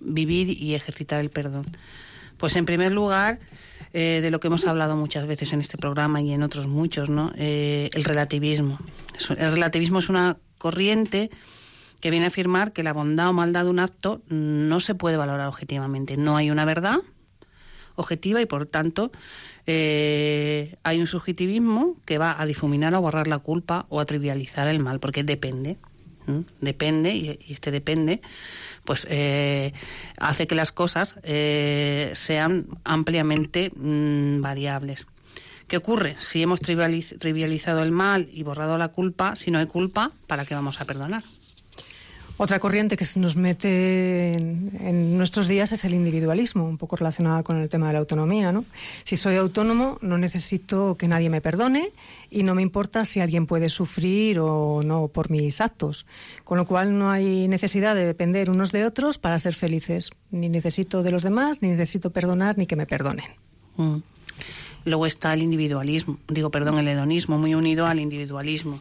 vivir 0.00 0.50
y 0.50 0.74
ejercitar 0.74 1.20
el 1.20 1.30
perdón. 1.30 1.64
Pues 2.38 2.56
en 2.56 2.66
primer 2.66 2.92
lugar, 2.92 3.38
de 3.92 4.30
lo 4.30 4.40
que 4.40 4.46
hemos 4.46 4.66
hablado 4.66 4.96
muchas 4.96 5.26
veces 5.26 5.52
en 5.52 5.60
este 5.60 5.76
programa 5.76 6.22
y 6.22 6.32
en 6.32 6.42
otros 6.42 6.66
muchos, 6.66 7.10
¿no? 7.10 7.30
el 7.36 8.04
relativismo. 8.04 8.78
El 9.36 9.52
relativismo 9.52 9.98
es 9.98 10.08
una 10.08 10.38
corriente 10.56 11.30
que 12.00 12.10
viene 12.10 12.24
a 12.24 12.28
afirmar 12.28 12.72
que 12.72 12.82
la 12.82 12.94
bondad 12.94 13.28
o 13.28 13.32
maldad 13.34 13.64
de 13.64 13.70
un 13.70 13.78
acto 13.78 14.22
no 14.28 14.80
se 14.80 14.94
puede 14.94 15.18
valorar 15.18 15.46
objetivamente. 15.46 16.16
No 16.16 16.36
hay 16.36 16.50
una 16.50 16.64
verdad 16.64 17.00
objetiva 17.94 18.40
y, 18.40 18.46
por 18.46 18.66
tanto, 18.66 19.12
eh, 19.66 20.76
hay 20.82 21.00
un 21.00 21.06
subjetivismo 21.06 21.96
que 22.04 22.18
va 22.18 22.40
a 22.40 22.46
difuminar 22.46 22.94
o 22.94 23.00
borrar 23.00 23.26
la 23.26 23.38
culpa 23.38 23.86
o 23.88 24.00
a 24.00 24.04
trivializar 24.04 24.68
el 24.68 24.78
mal, 24.80 25.00
porque 25.00 25.24
depende. 25.24 25.76
Depende, 26.60 27.14
y, 27.16 27.38
este 27.48 27.72
depende, 27.72 28.22
pues 28.84 29.08
eh, 29.10 29.72
hace 30.18 30.46
que 30.46 30.54
las 30.54 30.70
cosas 30.70 31.16
eh, 31.24 32.12
sean 32.14 32.66
ampliamente 32.84 33.72
mm, 33.74 34.40
variables. 34.40 35.08
¿Qué 35.66 35.78
ocurre? 35.78 36.16
Si 36.20 36.42
hemos 36.42 36.60
trivializado 36.60 37.82
el 37.82 37.90
mal 37.90 38.28
y 38.30 38.44
borrado 38.44 38.78
la 38.78 38.88
culpa, 38.88 39.34
si 39.36 39.50
no 39.50 39.58
hay 39.58 39.66
culpa, 39.66 40.12
¿para 40.28 40.44
qué 40.44 40.54
vamos 40.54 40.80
a 40.80 40.84
perdonar? 40.84 41.24
Otra 42.38 42.58
corriente 42.58 42.96
que 42.96 43.04
se 43.04 43.20
nos 43.20 43.36
mete 43.36 44.32
en, 44.32 45.16
nuestros 45.16 45.48
días 45.48 45.70
es 45.72 45.84
el 45.84 45.94
individualismo, 45.94 46.64
un 46.64 46.78
poco 46.78 46.96
relacionada 46.96 47.42
con 47.42 47.58
el 47.58 47.68
tema 47.68 47.86
de 47.86 47.92
la 47.92 47.98
autonomía. 48.00 48.52
¿no? 48.52 48.64
Si 49.04 49.16
soy 49.16 49.36
autónomo, 49.36 49.98
no 50.00 50.18
necesito 50.18 50.96
que 50.96 51.08
nadie 51.08 51.28
me 51.28 51.40
perdone 51.40 51.90
y 52.30 52.42
no 52.42 52.54
me 52.54 52.62
importa 52.62 53.04
si 53.04 53.20
alguien 53.20 53.46
puede 53.46 53.68
sufrir 53.68 54.40
o 54.40 54.82
no 54.82 55.08
por 55.08 55.30
mis 55.30 55.60
actos. 55.60 56.06
Con 56.44 56.58
lo 56.58 56.66
cual 56.66 56.98
no 56.98 57.10
hay 57.10 57.48
necesidad 57.48 57.94
de 57.94 58.06
depender 58.06 58.50
unos 58.50 58.72
de 58.72 58.86
otros 58.86 59.18
para 59.18 59.38
ser 59.38 59.54
felices. 59.54 60.10
Ni 60.30 60.48
necesito 60.48 61.02
de 61.02 61.10
los 61.10 61.22
demás, 61.22 61.62
ni 61.62 61.68
necesito 61.68 62.10
perdonar, 62.10 62.58
ni 62.58 62.66
que 62.66 62.76
me 62.76 62.86
perdonen. 62.86 63.26
Mm. 63.76 63.98
Luego 64.84 65.06
está 65.06 65.32
el 65.34 65.42
individualismo, 65.42 66.18
digo, 66.28 66.50
perdón, 66.50 66.78
el 66.78 66.88
hedonismo, 66.88 67.38
muy 67.38 67.54
unido 67.54 67.86
al 67.86 68.00
individualismo. 68.00 68.80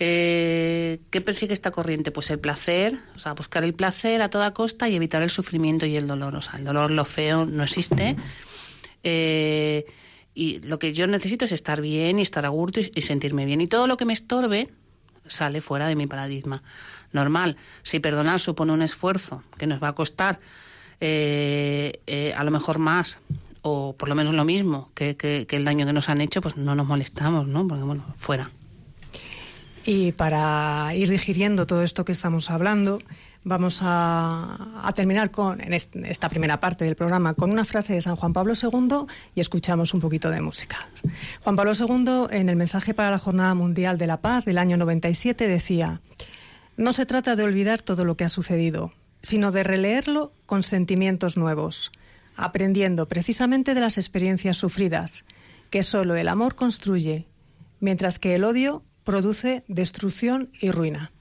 Eh, 0.00 1.00
¿Qué 1.10 1.20
persigue 1.20 1.52
esta 1.52 1.70
corriente? 1.70 2.10
Pues 2.10 2.30
el 2.30 2.38
placer, 2.38 2.98
o 3.16 3.18
sea, 3.18 3.32
buscar 3.34 3.64
el 3.64 3.74
placer 3.74 4.22
a 4.22 4.30
toda 4.30 4.54
costa 4.54 4.88
y 4.88 4.94
evitar 4.94 5.22
el 5.22 5.30
sufrimiento 5.30 5.86
y 5.86 5.96
el 5.96 6.06
dolor. 6.06 6.36
O 6.36 6.42
sea, 6.42 6.58
el 6.58 6.64
dolor, 6.64 6.90
lo 6.90 7.04
feo, 7.04 7.46
no 7.46 7.64
existe. 7.64 8.16
Eh, 9.02 9.86
y 10.34 10.60
lo 10.60 10.78
que 10.78 10.92
yo 10.92 11.06
necesito 11.06 11.44
es 11.44 11.52
estar 11.52 11.80
bien 11.80 12.18
y 12.18 12.22
estar 12.22 12.44
a 12.44 12.48
gusto 12.48 12.80
y, 12.80 13.02
sentirme 13.02 13.44
bien. 13.44 13.60
Y 13.60 13.66
todo 13.66 13.86
lo 13.86 13.96
que 13.96 14.04
me 14.04 14.12
estorbe 14.12 14.68
sale 15.26 15.60
fuera 15.60 15.88
de 15.88 15.96
mi 15.96 16.06
paradigma. 16.06 16.62
Normal, 17.12 17.56
si 17.82 17.98
perdonar 17.98 18.38
supone 18.38 18.72
un 18.72 18.82
esfuerzo 18.82 19.42
que 19.58 19.66
nos 19.66 19.82
va 19.82 19.88
a 19.88 19.94
costar 19.94 20.40
eh, 21.00 22.34
a 22.36 22.44
lo 22.44 22.50
mejor 22.50 22.78
más 22.78 23.18
o 23.62 23.94
por 23.94 24.08
lo 24.08 24.14
menos 24.14 24.34
lo 24.34 24.44
mismo 24.44 24.90
que, 24.94 25.16
que, 25.16 25.46
el 25.50 25.64
daño 25.64 25.86
que 25.86 25.92
nos 25.92 26.08
han 26.08 26.20
hecho, 26.20 26.40
pues 26.40 26.56
no 26.56 26.74
nos 26.74 26.86
molestamos, 26.86 27.46
¿no? 27.46 27.66
Porque 27.66 27.82
bueno, 27.82 28.04
fuera. 28.16 28.50
Y 29.90 30.12
para 30.12 30.94
ir 30.94 31.08
digiriendo 31.08 31.66
todo 31.66 31.82
esto 31.82 32.04
que 32.04 32.12
estamos 32.12 32.50
hablando, 32.50 32.98
vamos 33.42 33.80
a, 33.82 34.92
terminar 34.94 35.30
con 35.30 35.62
en 35.62 35.72
esta 35.72 36.28
primera 36.28 36.60
parte 36.60 36.84
del 36.84 36.94
programa 36.94 37.32
con 37.32 37.50
una 37.50 37.64
frase 37.64 37.94
de 37.94 38.02
San 38.02 38.14
Juan 38.14 38.34
Pablo 38.34 38.52
II 38.52 39.06
y 39.34 39.40
escuchamos 39.40 39.94
un 39.94 40.00
poquito 40.00 40.28
de 40.28 40.42
música. 40.42 40.90
Juan 41.42 41.56
Pablo 41.56 41.72
II, 41.72 42.26
en 42.36 42.50
el 42.50 42.56
mensaje 42.56 42.92
para 42.92 43.10
la 43.10 43.16
Jornada 43.16 43.54
Mundial 43.54 43.96
de 43.96 44.06
la 44.06 44.20
Paz 44.20 44.44
del 44.44 44.58
año 44.58 44.76
97, 44.76 45.48
decía, 45.48 46.02
no 46.76 46.92
se 46.92 47.06
trata 47.06 47.34
de 47.34 47.44
olvidar 47.44 47.80
todo 47.80 48.04
lo 48.04 48.14
que 48.14 48.24
ha 48.24 48.28
sucedido, 48.28 48.92
sino 49.22 49.52
de 49.52 49.62
releerlo 49.62 50.32
con 50.44 50.64
sentimientos 50.64 51.38
nuevos, 51.38 51.92
aprendiendo 52.36 53.08
precisamente 53.08 53.72
de 53.72 53.80
las 53.80 53.96
experiencias 53.96 54.58
sufridas, 54.58 55.24
que 55.70 55.82
solo 55.82 56.14
el 56.16 56.28
amor 56.28 56.56
construye, 56.56 57.24
mientras 57.80 58.18
que 58.18 58.34
el 58.34 58.44
odio 58.44 58.82
produce 59.08 59.64
destrucción 59.68 60.50
y 60.60 60.70
ruina. 60.70 61.12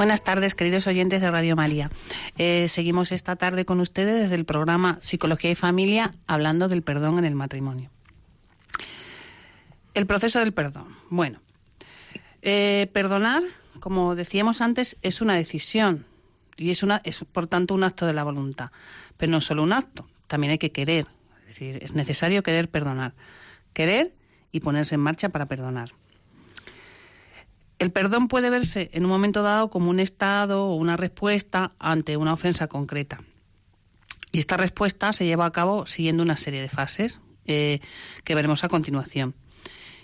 Buenas 0.00 0.24
tardes, 0.24 0.54
queridos 0.54 0.86
oyentes 0.86 1.20
de 1.20 1.30
Radio 1.30 1.56
María. 1.56 1.90
Eh, 2.38 2.68
seguimos 2.68 3.12
esta 3.12 3.36
tarde 3.36 3.66
con 3.66 3.80
ustedes 3.80 4.22
desde 4.22 4.34
el 4.34 4.46
programa 4.46 4.96
Psicología 5.02 5.50
y 5.50 5.54
Familia 5.54 6.14
hablando 6.26 6.68
del 6.68 6.80
perdón 6.80 7.18
en 7.18 7.26
el 7.26 7.34
matrimonio. 7.34 7.90
El 9.92 10.06
proceso 10.06 10.38
del 10.38 10.54
perdón. 10.54 10.96
Bueno, 11.10 11.42
eh, 12.40 12.88
perdonar, 12.94 13.42
como 13.78 14.14
decíamos 14.14 14.62
antes, 14.62 14.96
es 15.02 15.20
una 15.20 15.34
decisión 15.34 16.06
y 16.56 16.70
es, 16.70 16.82
una, 16.82 17.02
es 17.04 17.22
por 17.30 17.46
tanto 17.46 17.74
un 17.74 17.84
acto 17.84 18.06
de 18.06 18.14
la 18.14 18.24
voluntad. 18.24 18.70
Pero 19.18 19.32
no 19.32 19.42
solo 19.42 19.62
un 19.62 19.74
acto, 19.74 20.08
también 20.28 20.52
hay 20.52 20.58
que 20.58 20.72
querer. 20.72 21.08
Es 21.40 21.46
decir, 21.48 21.78
es 21.82 21.92
necesario 21.92 22.42
querer 22.42 22.70
perdonar. 22.70 23.12
Querer 23.74 24.14
y 24.50 24.60
ponerse 24.60 24.94
en 24.94 25.02
marcha 25.02 25.28
para 25.28 25.44
perdonar. 25.44 25.92
El 27.80 27.92
perdón 27.92 28.28
puede 28.28 28.50
verse 28.50 28.90
en 28.92 29.06
un 29.06 29.10
momento 29.10 29.42
dado 29.42 29.70
como 29.70 29.88
un 29.88 30.00
estado 30.00 30.66
o 30.66 30.74
una 30.74 30.98
respuesta 30.98 31.72
ante 31.78 32.18
una 32.18 32.34
ofensa 32.34 32.68
concreta. 32.68 33.22
Y 34.32 34.38
esta 34.38 34.58
respuesta 34.58 35.14
se 35.14 35.24
lleva 35.24 35.46
a 35.46 35.50
cabo 35.50 35.86
siguiendo 35.86 36.22
una 36.22 36.36
serie 36.36 36.60
de 36.60 36.68
fases 36.68 37.20
eh, 37.46 37.80
que 38.22 38.34
veremos 38.34 38.64
a 38.64 38.68
continuación 38.68 39.34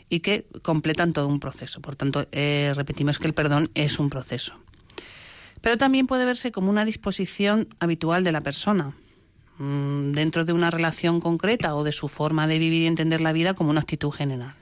y 0.08 0.20
que 0.20 0.46
completan 0.62 1.12
todo 1.12 1.28
un 1.28 1.38
proceso. 1.38 1.82
Por 1.82 1.96
tanto, 1.96 2.26
eh, 2.32 2.72
repetimos 2.74 3.18
que 3.18 3.26
el 3.26 3.34
perdón 3.34 3.68
es 3.74 3.98
un 3.98 4.08
proceso. 4.08 4.54
Pero 5.60 5.76
también 5.76 6.06
puede 6.06 6.24
verse 6.24 6.52
como 6.52 6.70
una 6.70 6.86
disposición 6.86 7.68
habitual 7.78 8.24
de 8.24 8.32
la 8.32 8.40
persona, 8.40 8.96
mm, 9.58 10.12
dentro 10.12 10.46
de 10.46 10.54
una 10.54 10.70
relación 10.70 11.20
concreta 11.20 11.74
o 11.74 11.84
de 11.84 11.92
su 11.92 12.08
forma 12.08 12.46
de 12.46 12.58
vivir 12.58 12.84
y 12.84 12.86
entender 12.86 13.20
la 13.20 13.34
vida 13.34 13.52
como 13.52 13.68
una 13.68 13.80
actitud 13.80 14.12
general. 14.12 14.54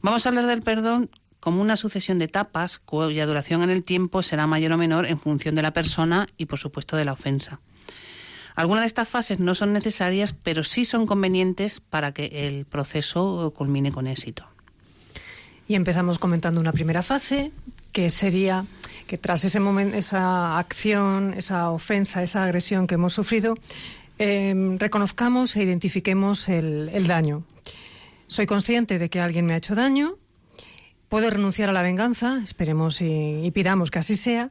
Vamos 0.00 0.24
a 0.24 0.30
hablar 0.30 0.46
del 0.46 0.62
perdón 0.62 1.10
como 1.44 1.60
una 1.60 1.76
sucesión 1.76 2.18
de 2.18 2.24
etapas 2.24 2.78
cuya 2.78 3.26
duración 3.26 3.62
en 3.62 3.68
el 3.68 3.84
tiempo 3.84 4.22
será 4.22 4.46
mayor 4.46 4.72
o 4.72 4.78
menor 4.78 5.04
en 5.04 5.18
función 5.18 5.54
de 5.54 5.60
la 5.60 5.74
persona 5.74 6.26
y, 6.38 6.46
por 6.46 6.58
supuesto, 6.58 6.96
de 6.96 7.04
la 7.04 7.12
ofensa. 7.12 7.60
Algunas 8.54 8.84
de 8.84 8.86
estas 8.86 9.10
fases 9.10 9.40
no 9.40 9.54
son 9.54 9.74
necesarias, 9.74 10.32
pero 10.32 10.62
sí 10.62 10.86
son 10.86 11.04
convenientes 11.04 11.80
para 11.80 12.12
que 12.14 12.48
el 12.48 12.64
proceso 12.64 13.52
culmine 13.54 13.92
con 13.92 14.06
éxito. 14.06 14.48
Y 15.68 15.74
empezamos 15.74 16.18
comentando 16.18 16.62
una 16.62 16.72
primera 16.72 17.02
fase, 17.02 17.52
que 17.92 18.08
sería 18.08 18.64
que 19.06 19.18
tras 19.18 19.44
ese 19.44 19.60
momento, 19.60 19.98
esa 19.98 20.58
acción, 20.58 21.34
esa 21.36 21.68
ofensa, 21.68 22.22
esa 22.22 22.42
agresión 22.42 22.86
que 22.86 22.94
hemos 22.94 23.12
sufrido, 23.12 23.58
em, 24.16 24.78
reconozcamos 24.78 25.56
e 25.56 25.62
identifiquemos 25.62 26.48
el, 26.48 27.06
daño. 27.06 27.44
Soy 28.28 28.46
consciente 28.46 28.98
de 28.98 29.10
que 29.10 29.20
alguien 29.20 29.44
me 29.44 29.52
ha 29.52 29.58
hecho 29.58 29.74
daño, 29.74 30.16
puedo 31.14 31.30
renunciar 31.30 31.68
a 31.68 31.72
la 31.72 31.82
venganza, 31.82 32.40
esperemos 32.42 33.00
y 33.00 33.48
pidamos 33.54 33.92
que 33.92 34.00
así 34.00 34.16
sea, 34.16 34.50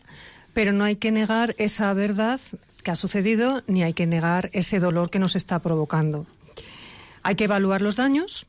pero 0.54 0.72
no 0.72 0.86
hay 0.86 0.96
que 0.96 1.12
negar 1.12 1.56
esa 1.58 1.94
verdad 1.94 2.40
que 2.86 2.92
ha 2.92 2.96
sucedido 2.96 3.64
ni 3.68 3.84
hay 3.84 3.92
que 3.92 4.08
negar 4.08 4.50
ese 4.54 4.80
dolor 4.80 5.10
que 5.10 5.20
nos 5.20 5.36
está 5.36 5.60
provocando. 5.60 6.26
Hay 7.22 7.36
que 7.36 7.44
evaluar 7.44 7.82
los 7.82 7.98
daños 7.98 8.46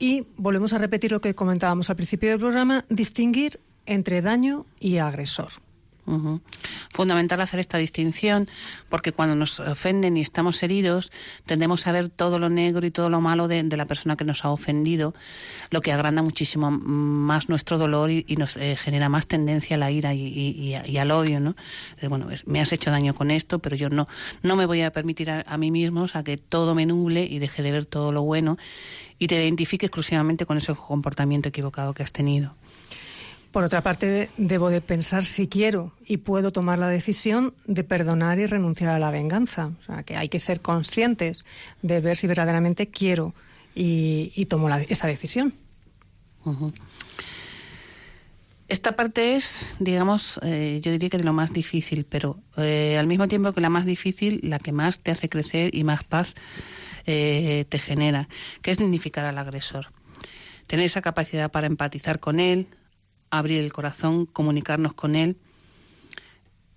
y 0.00 0.26
volvemos 0.36 0.72
a 0.72 0.78
repetir 0.78 1.12
lo 1.12 1.20
que 1.20 1.36
comentábamos 1.36 1.90
al 1.90 1.94
principio 1.94 2.30
del 2.30 2.40
programa, 2.40 2.84
distinguir 2.88 3.60
entre 3.86 4.20
daño 4.20 4.66
y 4.80 4.96
agresor. 4.96 5.52
Fundamental 6.90 7.40
hacer 7.40 7.60
esta 7.60 7.78
distinción 7.78 8.48
porque 8.88 9.12
cuando 9.12 9.34
nos 9.34 9.60
ofenden 9.60 10.16
y 10.16 10.20
estamos 10.20 10.62
heridos 10.62 11.12
tendemos 11.46 11.86
a 11.86 11.92
ver 11.92 12.08
todo 12.08 12.38
lo 12.38 12.48
negro 12.48 12.86
y 12.86 12.90
todo 12.90 13.10
lo 13.10 13.20
malo 13.20 13.48
de, 13.48 13.64
la 13.76 13.84
persona 13.84 14.16
que 14.16 14.24
nos 14.24 14.44
ha 14.44 14.50
ofendido, 14.50 15.14
lo 15.70 15.80
que 15.80 15.92
agranda 15.92 16.22
muchísimo 16.22 16.70
más 16.70 17.48
nuestro 17.48 17.78
dolor 17.78 18.10
y, 18.10 18.24
nos 18.38 18.56
eh, 18.56 18.76
genera 18.76 19.08
más 19.08 19.26
tendencia 19.26 19.76
a 19.76 19.78
la 19.78 19.90
ira 19.90 20.14
y, 20.14 20.74
al 20.74 21.10
odio. 21.10 21.40
¿no? 21.40 21.56
bueno, 22.08 22.28
me 22.46 22.60
has 22.60 22.72
hecho 22.72 22.90
daño 22.90 23.14
con 23.14 23.30
esto, 23.30 23.58
pero 23.58 23.76
yo 23.76 23.88
no, 23.90 24.08
no 24.42 24.56
me 24.56 24.66
voy 24.66 24.82
a 24.82 24.92
permitir 24.92 25.30
a, 25.30 25.44
a 25.46 25.58
mí 25.58 25.70
mismo 25.70 26.06
a 26.12 26.22
que 26.22 26.36
todo 26.36 26.74
me 26.74 26.86
nuble 26.86 27.24
y 27.24 27.38
deje 27.38 27.62
de 27.62 27.72
ver 27.72 27.86
todo 27.86 28.12
lo 28.12 28.22
bueno 28.22 28.56
y 29.18 29.26
te 29.26 29.42
identifique 29.42 29.86
exclusivamente 29.86 30.46
con 30.46 30.58
ese 30.58 30.72
comportamiento 30.74 31.48
equivocado 31.48 31.92
que 31.94 32.02
has 32.02 32.12
tenido. 32.12 32.54
Por 33.52 33.64
otra 33.64 33.82
parte, 33.82 34.28
debo 34.36 34.68
de 34.68 34.80
pensar 34.80 35.24
si 35.24 35.48
quiero 35.48 35.92
y 36.06 36.18
puedo 36.18 36.52
tomar 36.52 36.78
la 36.78 36.88
decisión 36.88 37.54
de 37.66 37.82
perdonar 37.82 38.38
y 38.38 38.46
renunciar 38.46 38.90
a 38.90 38.98
la 38.98 39.10
venganza. 39.10 39.72
O 39.80 39.84
sea, 39.84 40.02
que 40.02 40.16
hay 40.16 40.28
que 40.28 40.38
ser 40.38 40.60
conscientes 40.60 41.44
de 41.82 42.00
ver 42.00 42.16
si 42.16 42.26
verdaderamente 42.26 42.88
quiero 42.88 43.34
y, 43.74 44.44
tomo 44.46 44.68
esa 44.68 45.06
decisión. 45.06 45.54
Esta 48.68 48.96
parte 48.96 49.34
es, 49.34 49.76
digamos, 49.78 50.38
eh, 50.42 50.80
yo 50.82 50.92
diría 50.92 51.08
que 51.08 51.16
de 51.16 51.24
lo 51.24 51.32
más 51.32 51.52
difícil, 51.52 52.04
pero 52.04 52.38
eh, 52.58 52.96
al 52.98 53.06
mismo 53.06 53.28
tiempo 53.28 53.52
que 53.52 53.62
la 53.62 53.70
más 53.70 53.86
difícil, 53.86 54.40
la 54.42 54.58
que 54.58 54.72
más 54.72 54.98
te 54.98 55.10
hace 55.10 55.30
crecer 55.30 55.74
y 55.74 55.84
más 55.84 56.04
paz 56.04 56.34
eh, 57.06 57.64
te 57.70 57.78
genera, 57.78 58.28
que 58.60 58.70
es 58.70 58.76
dignificar 58.76 59.24
al 59.24 59.38
agresor. 59.38 59.86
Tener 60.66 60.84
esa 60.84 61.00
capacidad 61.00 61.50
para 61.50 61.66
empatizar 61.66 62.20
con 62.20 62.40
él, 62.40 62.66
abrir 63.30 63.60
el 63.60 63.72
corazón, 63.72 64.26
comunicarnos 64.26 64.94
con 64.94 65.16
Él. 65.16 65.36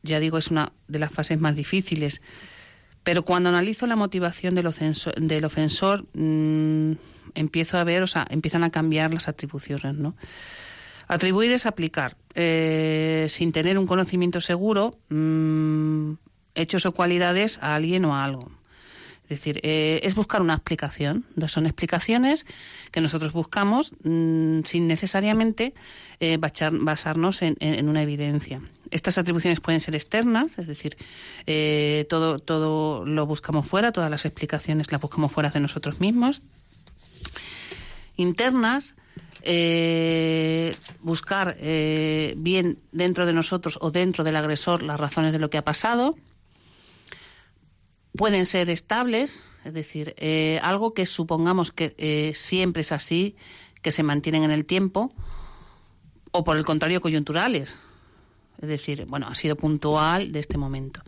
Ya 0.03 0.19
digo, 0.19 0.37
es 0.37 0.49
una 0.49 0.71
de 0.87 0.99
las 0.99 1.11
fases 1.11 1.39
más 1.39 1.55
difíciles. 1.55 2.21
Pero 3.03 3.23
cuando 3.23 3.49
analizo 3.49 3.87
la 3.87 3.95
motivación 3.95 4.53
del 4.55 4.67
ofensor, 4.67 5.15
del 5.15 5.45
ofensor 5.45 6.05
mm, 6.13 6.93
empiezo 7.33 7.77
a 7.77 7.83
ver, 7.83 8.03
o 8.03 8.07
sea, 8.07 8.27
empiezan 8.29 8.63
a 8.63 8.69
cambiar 8.69 9.13
las 9.13 9.27
atribuciones, 9.27 9.95
¿no? 9.95 10.15
Atribuir 11.07 11.51
es 11.51 11.65
aplicar. 11.65 12.15
Eh, 12.35 13.27
sin 13.29 13.51
tener 13.51 13.77
un 13.77 13.87
conocimiento 13.87 14.39
seguro, 14.39 14.97
mm, 15.09 16.13
hechos 16.55 16.85
o 16.85 16.93
cualidades 16.93 17.59
a 17.61 17.75
alguien 17.75 18.05
o 18.05 18.15
a 18.15 18.23
algo. 18.23 18.51
Es 19.31 19.39
decir, 19.39 19.61
eh, 19.63 20.01
es 20.03 20.13
buscar 20.13 20.41
una 20.41 20.55
explicación. 20.55 21.23
Son 21.47 21.65
explicaciones 21.65 22.45
que 22.91 22.99
nosotros 22.99 23.31
buscamos 23.31 23.93
mm, 24.03 24.63
sin 24.65 24.89
necesariamente 24.89 25.73
eh, 26.19 26.37
basarnos 26.37 27.41
en, 27.41 27.87
una 27.87 28.01
evidencia. 28.01 28.61
Estas 28.89 29.17
atribuciones 29.17 29.61
pueden 29.61 29.79
ser 29.79 29.95
externas, 29.95 30.59
es 30.59 30.67
decir, 30.67 30.97
eh, 31.47 32.05
todo, 32.09 32.39
todo 32.39 33.05
lo 33.05 33.25
buscamos 33.25 33.65
fuera, 33.65 33.93
todas 33.93 34.11
las 34.11 34.25
explicaciones 34.25 34.91
las 34.91 34.99
buscamos 34.99 35.31
fuera 35.31 35.49
de 35.49 35.61
nosotros 35.61 36.01
mismos. 36.01 36.41
Internas, 38.17 38.95
buscar 40.99 41.55
bien 41.55 42.79
dentro 42.91 43.25
de 43.25 43.31
nosotros 43.31 43.79
o 43.79 43.91
dentro 43.91 44.25
del 44.25 44.35
agresor 44.35 44.83
las 44.83 44.99
razones 44.99 45.31
de 45.31 45.39
lo 45.39 45.49
que 45.49 45.57
ha 45.57 45.63
pasado 45.63 46.17
pueden 48.15 48.45
ser 48.45 48.69
estables, 48.69 49.43
es 49.63 49.73
decir, 49.73 50.13
eh, 50.17 50.59
algo 50.63 50.93
que 50.93 51.05
supongamos 51.05 51.71
que 51.71 51.95
eh, 51.97 52.33
siempre 52.33 52.81
es 52.81 52.91
así, 52.91 53.35
que 53.81 53.91
se 53.91 54.03
mantienen 54.03 54.43
en 54.43 54.51
el 54.51 54.65
tiempo, 54.65 55.13
o 56.31 56.43
por 56.43 56.57
el 56.57 56.65
contrario, 56.65 57.01
coyunturales. 57.01 57.77
Es 58.61 58.69
decir, 58.69 59.05
bueno, 59.07 59.27
ha 59.27 59.35
sido 59.35 59.55
puntual 59.55 60.31
de 60.31 60.39
este 60.39 60.57
momento. 60.57 61.01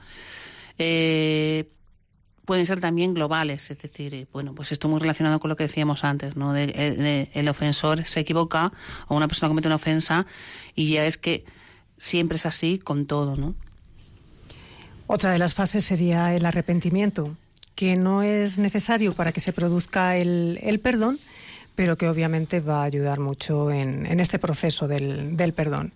Eh, 0.77 1.69
pueden 2.45 2.65
ser 2.65 2.79
también 2.79 3.13
globales, 3.13 3.69
es 3.69 3.77
decir, 3.79 4.27
bueno, 4.33 4.55
pues 4.55 4.71
esto 4.71 4.89
muy 4.89 4.99
relacionado 4.99 5.39
con 5.39 5.49
lo 5.49 5.55
que 5.55 5.63
decíamos 5.63 6.03
antes, 6.03 6.35
¿no? 6.35 6.55
el 6.55 7.47
ofensor 7.47 8.05
se 8.05 8.21
equivoca 8.21 8.73
o 9.07 9.15
una 9.15 9.27
persona 9.27 9.49
comete 9.49 9.67
una 9.67 9.75
ofensa 9.75 10.25
y 10.75 10.91
ya 10.91 11.05
es 11.05 11.17
que 11.17 11.45
siempre 11.97 12.35
es 12.35 12.45
así 12.45 12.79
con 12.79 13.05
todo, 13.05 13.37
¿no? 13.37 13.55
Otra 15.13 15.32
de 15.32 15.38
las 15.38 15.54
fases 15.54 15.86
sería 15.86 16.34
el 16.34 16.43
arrepentimiento, 16.43 17.38
que 17.76 17.97
no 17.97 18.23
es 18.23 18.58
necesario 18.58 19.13
para 19.13 19.32
que 19.32 19.41
se 19.41 19.54
produzca 19.54 20.17
el, 20.17 20.80
perdón, 20.82 21.19
pero 21.76 21.99
que 21.99 22.10
obviamente 22.10 22.62
va 22.62 22.82
a 22.82 22.86
ayudar 22.86 23.19
mucho 23.19 23.69
en, 23.69 24.19
este 24.19 24.39
proceso 24.39 24.88
del, 24.88 25.54
perdón. 25.56 25.93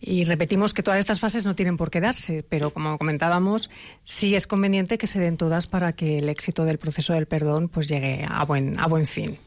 Y 0.00 0.24
repetimos 0.24 0.74
que 0.74 0.82
todas 0.82 0.98
estas 0.98 1.20
fases 1.20 1.46
no 1.46 1.54
tienen 1.54 1.76
por 1.76 1.92
qué 1.92 2.00
darse, 2.00 2.44
pero 2.48 2.70
como 2.70 2.98
comentábamos, 2.98 3.70
sí 4.02 4.34
es 4.34 4.48
conveniente 4.48 4.98
que 4.98 5.06
se 5.06 5.20
den 5.20 5.36
todas 5.36 5.68
para 5.68 5.92
que 5.92 6.18
el 6.18 6.28
éxito 6.28 6.64
del 6.64 6.78
proceso 6.78 7.12
del 7.12 7.26
perdón 7.26 7.68
pues 7.68 7.86
llegue 7.86 8.26
a 8.28 8.44
buen, 8.44 8.76
a 8.80 8.88
buen 8.88 9.06
fin. 9.06 9.38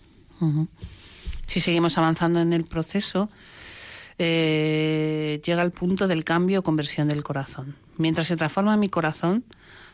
Si 1.47 1.59
seguimos 1.59 1.97
avanzando 1.97 2.39
en 2.39 2.53
el 2.53 2.63
proceso, 2.63 3.29
eh, 4.17 5.41
llega 5.45 5.61
el 5.61 5.71
punto 5.71 6.07
del 6.07 6.23
cambio 6.23 6.59
o 6.59 6.63
conversión 6.63 7.07
del 7.07 7.23
corazón. 7.23 7.75
Mientras 7.97 8.27
se 8.27 8.35
transforma 8.35 8.77
mi 8.77 8.89
corazón, 8.89 9.43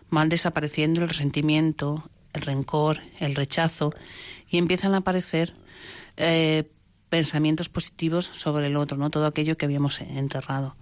van 0.09 0.29
desapareciendo 0.29 1.01
el 1.01 1.09
resentimiento, 1.09 2.09
el 2.33 2.41
rencor, 2.41 2.99
el 3.19 3.35
rechazo 3.35 3.93
y 4.49 4.57
empiezan 4.57 4.93
a 4.93 4.97
aparecer 4.97 5.53
eh, 6.15 6.69
pensamientos 7.09 7.69
positivos 7.69 8.25
sobre 8.25 8.67
el 8.67 8.77
otro, 8.77 8.97
no 8.97 9.09
todo 9.09 9.25
aquello 9.25 9.57
que 9.57 9.65
habíamos 9.65 10.01
enterrado. 10.01 10.75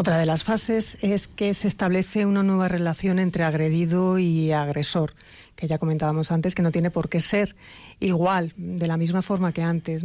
Otra 0.00 0.16
de 0.16 0.26
las 0.26 0.44
fases 0.44 0.96
es 1.00 1.26
que 1.26 1.52
se 1.54 1.66
establece 1.66 2.24
una 2.24 2.44
nueva 2.44 2.68
relación 2.68 3.18
entre 3.18 3.42
agredido 3.42 4.20
y 4.20 4.52
agresor, 4.52 5.16
que 5.56 5.66
ya 5.66 5.78
comentábamos 5.78 6.30
antes, 6.30 6.54
que 6.54 6.62
no 6.62 6.70
tiene 6.70 6.92
por 6.92 7.08
qué 7.08 7.18
ser 7.18 7.56
igual, 7.98 8.54
de 8.56 8.86
la 8.86 8.96
misma 8.96 9.22
forma 9.22 9.52
que 9.52 9.62
antes. 9.62 10.04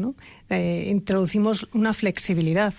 Eh, 0.50 0.88
introducimos 0.90 1.68
una 1.74 1.94
flexibilidad. 1.94 2.74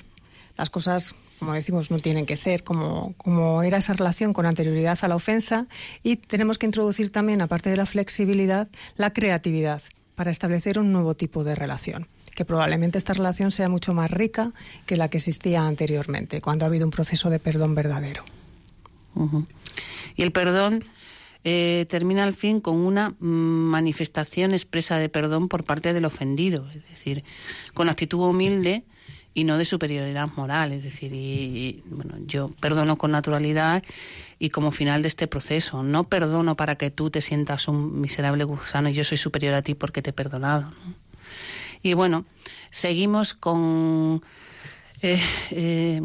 Las 0.57 0.71
cosas 0.71 1.15
como 1.39 1.53
decimos, 1.53 1.93
no 1.93 2.01
tienen 2.01 2.27
que 2.27 2.35
ser 2.35 2.65
como 2.65 3.63
era 3.63 3.79
esa 3.79 3.93
relación 3.93 4.33
con 4.33 4.45
anterioridad 4.45 4.99
a 5.03 5.07
la 5.07 5.15
ofensa 5.15 5.69
y 6.03 6.17
tenemos 6.17 6.59
que 6.59 6.67
introducir 6.67 7.13
también, 7.13 7.43
aparte 7.43 7.71
de 7.71 7.77
la 7.77 7.87
flexibilidad, 7.87 8.67
la 8.97 9.13
creatividad 9.13 9.83
para 10.17 10.33
establecer 10.33 10.81
un 10.81 10.93
nuevo 10.93 11.15
tipo 11.15 11.45
de 11.45 11.55
relación 11.55 12.09
que 12.35 12.45
probablemente 12.45 12.99
esta 12.99 13.13
relación 13.13 13.51
sea 13.51 13.69
mucho 13.69 13.95
más 13.95 14.11
rica 14.11 14.53
que 14.87 14.97
la 14.97 15.09
que 15.09 15.19
existía 15.19 15.67
anteriormente, 15.67 16.41
cuando 16.41 16.65
ha 16.65 16.69
habido 16.69 16.85
un 16.85 16.91
proceso 16.91 17.31
de 17.31 17.39
perdón 17.39 17.75
verdadero. 17.75 18.25
Y 20.17 20.23
el 20.23 20.33
perdón 20.33 20.85
eh, 21.45 21.87
termina 21.89 22.25
al 22.25 22.35
fin 22.35 22.61
con 22.61 22.77
una 22.77 23.15
manifestación 23.21 24.53
expresa 24.53 24.99
de 24.99 25.09
perdón 25.09 25.49
por 25.49 25.65
parte 25.65 25.93
del 25.93 26.05
ofendido, 26.05 26.67
es 26.75 26.89
decir, 26.89 27.23
con 27.75 27.89
actitud 27.89 28.21
humilde 28.21 28.85
y 29.35 29.45
no 29.45 29.59
de 29.59 29.65
superioridad 29.65 30.29
moral. 30.37 30.73
Es 30.73 30.85
decir, 30.85 31.13
y, 31.13 31.83
bueno, 31.87 32.15
yo 32.27 32.49
perdono 32.61 32.97
con 32.97 33.11
naturalidad 33.11 33.83
y 34.39 34.51
como 34.51 34.71
final 34.71 35.03
de 35.03 35.09
este 35.09 35.27
proceso. 35.27 35.83
No 35.83 36.05
perdono 36.05 36.57
para 36.57 36.77
que 36.77 36.91
tú 36.91 37.11
te 37.11 37.21
sientas 37.21 37.69
un 37.69 38.01
miserable 38.01 38.45
gusano 38.45 38.89
y 38.89 38.95
yo 38.95 39.05
soy 39.05 39.19
superior 39.19 39.55
a 39.55 39.63
ti 39.63 39.75
porque 39.75 40.03
te 40.03 40.11
he 40.11 40.13
perdonado. 40.15 40.73
Y 41.85 41.93
bueno, 41.93 42.25
seguimos 42.71 43.35
con 43.35 44.25
eh, 45.07 45.21
eh, 45.51 46.01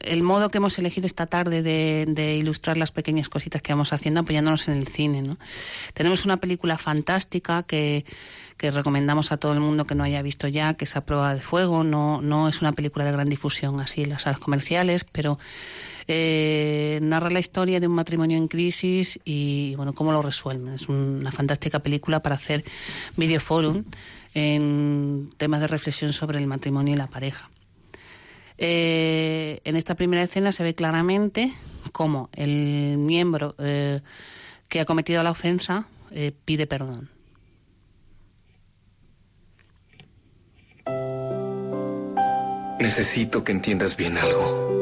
el 0.00 0.22
modo 0.22 0.50
que 0.50 0.56
hemos 0.56 0.78
elegido 0.78 1.04
esta 1.04 1.26
tarde 1.26 1.62
de, 1.62 2.36
ilustrar 2.36 2.78
las 2.78 2.90
pequeñas 2.90 3.28
cositas 3.28 3.60
que 3.60 3.74
vamos 3.74 3.92
haciendo 3.92 4.20
apoyándonos 4.20 4.68
en 4.68 4.78
el 4.78 4.88
cine. 4.88 5.20
¿no? 5.20 5.36
Tenemos 5.92 6.24
una 6.24 6.38
película 6.38 6.78
fantástica 6.78 7.62
que, 7.62 8.06
recomendamos 8.58 9.32
a 9.32 9.36
todo 9.36 9.52
el 9.52 9.60
mundo 9.60 9.84
que 9.84 9.94
no 9.96 10.04
haya 10.04 10.22
visto 10.22 10.48
ya, 10.48 10.74
que 10.74 10.84
es 10.84 10.96
A 10.96 11.04
Prueba 11.04 11.34
de 11.34 11.42
Fuego. 11.42 11.84
No, 11.84 12.22
no 12.22 12.48
es 12.48 12.62
una 12.62 12.72
película 12.72 13.04
de 13.04 13.12
gran 13.12 13.28
difusión 13.28 13.80
así 13.80 14.04
en 14.04 14.10
las 14.10 14.22
salas 14.22 14.38
comerciales, 14.38 15.04
pero 15.04 15.38
eh, 16.08 17.00
narra 17.02 17.28
la 17.28 17.40
historia 17.40 17.80
de 17.80 17.88
un 17.88 17.94
matrimonio 17.94 18.38
en 18.38 18.48
crisis 18.48 19.18
y 19.26 19.74
bueno 19.74 19.92
cómo 19.92 20.10
lo 20.10 20.22
resuelven. 20.22 20.72
Es 20.74 20.88
una 20.88 21.32
fantástica 21.32 21.80
película 21.80 22.22
para 22.22 22.36
hacer 22.36 22.64
videoforum 23.16 23.84
en 24.32 25.34
temas 25.36 25.60
de 25.60 25.66
reflexión 25.66 26.12
sobre 26.14 26.38
el 26.38 26.46
matrimonio 26.46 26.94
y 26.94 26.96
la 26.96 27.08
pareja. 27.08 27.51
Eh, 28.64 29.60
en 29.64 29.74
esta 29.74 29.96
primera 29.96 30.22
escena 30.22 30.52
se 30.52 30.62
ve 30.62 30.72
claramente 30.72 31.52
cómo 31.90 32.30
el 32.32 32.96
miembro 32.96 33.56
eh, 33.58 34.02
que 34.68 34.78
ha 34.78 34.84
cometido 34.84 35.20
la 35.24 35.32
ofensa 35.32 35.86
eh, 36.12 36.32
pide 36.44 36.68
perdón. 36.68 37.10
Necesito 42.78 43.42
que 43.42 43.50
entiendas 43.50 43.96
bien 43.96 44.16
algo. 44.16 44.81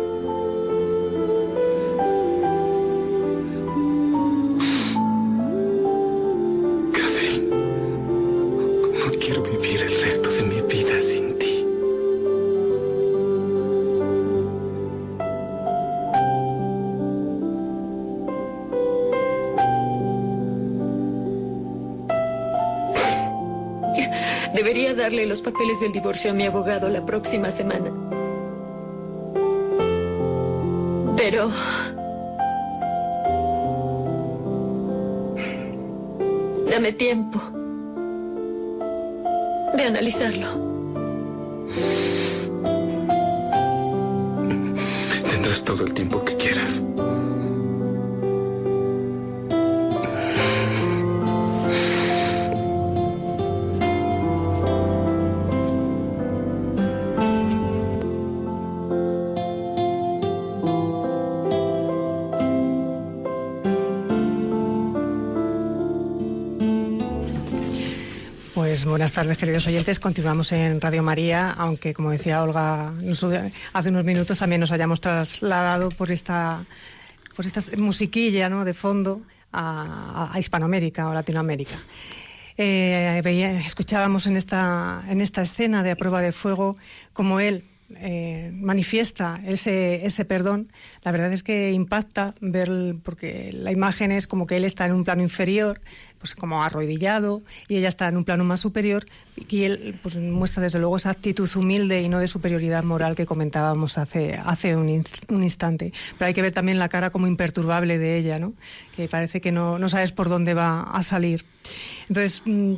los 25.31 25.41
papeles 25.41 25.79
del 25.79 25.93
divorcio 25.93 26.31
a 26.31 26.33
mi 26.33 26.43
abogado 26.43 26.89
la 26.89 27.05
próxima 27.05 27.51
semana. 27.51 27.89
Pero... 31.15 31.49
Dame 36.69 36.91
tiempo 36.91 37.39
de 39.73 39.83
analizarlo. 39.83 40.49
Tendrás 45.31 45.63
todo 45.63 45.85
el 45.85 45.93
tiempo 45.93 46.25
que 46.25 46.35
tardes, 69.21 69.37
queridos 69.37 69.67
oyentes. 69.67 69.99
Continuamos 69.99 70.51
en 70.51 70.81
Radio 70.81 71.03
María, 71.03 71.51
aunque, 71.51 71.93
como 71.93 72.09
decía 72.09 72.41
Olga 72.41 72.91
hace 73.71 73.89
unos 73.89 74.03
minutos, 74.03 74.39
también 74.39 74.59
nos 74.59 74.71
hayamos 74.71 74.99
trasladado 74.99 75.89
por 75.89 76.09
esta, 76.09 76.65
por 77.35 77.45
esta 77.45 77.61
musiquilla 77.77 78.49
de 78.49 78.73
fondo 78.73 79.21
a, 79.53 80.33
Hispanoamérica 80.39 81.07
o 81.07 81.13
Latinoamérica. 81.13 81.75
Eh, 82.57 83.21
escuchábamos 83.63 84.25
en 84.25 84.37
esta, 84.37 85.03
en 85.07 85.21
esta 85.21 85.43
escena 85.43 85.83
de 85.83 85.91
A 85.91 85.95
Prueba 85.95 86.19
de 86.23 86.31
Fuego 86.31 86.77
como 87.13 87.39
él 87.39 87.63
eh, 87.97 88.51
manifiesta 88.53 89.39
ese, 89.45 90.05
ese 90.05 90.25
perdón, 90.25 90.71
la 91.03 91.11
verdad 91.11 91.31
es 91.33 91.43
que 91.43 91.71
impacta 91.71 92.35
ver, 92.41 92.95
porque 93.03 93.51
la 93.53 93.71
imagen 93.71 94.11
es 94.11 94.27
como 94.27 94.47
que 94.47 94.57
él 94.57 94.65
está 94.65 94.85
en 94.85 94.93
un 94.93 95.03
plano 95.03 95.21
inferior, 95.21 95.81
pues 96.17 96.35
como 96.35 96.63
arrodillado, 96.63 97.41
y 97.67 97.77
ella 97.77 97.89
está 97.89 98.07
en 98.07 98.17
un 98.17 98.23
plano 98.23 98.43
más 98.43 98.59
superior, 98.59 99.05
y 99.49 99.63
él 99.63 99.99
pues, 100.01 100.17
muestra 100.17 100.63
desde 100.63 100.79
luego 100.79 100.97
esa 100.97 101.09
actitud 101.09 101.49
humilde 101.55 102.01
y 102.01 102.09
no 102.09 102.19
de 102.19 102.27
superioridad 102.27 102.83
moral 102.83 103.15
que 103.15 103.25
comentábamos 103.25 103.97
hace, 103.97 104.39
hace 104.45 104.75
un, 104.75 104.89
instante. 104.89 105.93
Pero 106.17 106.27
hay 106.27 106.33
que 106.33 106.41
ver 106.41 106.51
también 106.51 106.79
la 106.79 106.89
cara 106.89 107.09
como 107.09 107.27
imperturbable 107.27 107.97
de 107.97 108.17
ella, 108.17 108.39
¿no? 108.39 108.53
que 108.95 109.07
parece 109.07 109.41
que 109.41 109.51
no, 109.51 109.79
no 109.79 109.89
sabes 109.89 110.11
por 110.11 110.29
dónde 110.29 110.53
va 110.53 110.83
a 110.83 111.01
salir. 111.01 111.45
Entonces, 112.07 112.43
mm, 112.45 112.75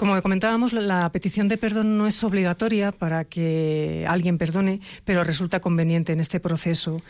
como 0.00 0.22
comentábamos, 0.22 0.72
la 0.72 1.12
petición 1.12 1.46
de 1.48 1.58
perdón 1.58 1.98
no 1.98 2.06
es 2.06 2.24
obligatoria 2.24 2.90
para 2.90 3.26
que 3.26 4.06
alguien 4.08 4.38
perdone, 4.38 4.80
pero 5.04 5.24
resulta 5.24 5.60
conveniente 5.60 6.14
en 6.14 6.20
este 6.20 6.40
proceso. 6.40 7.02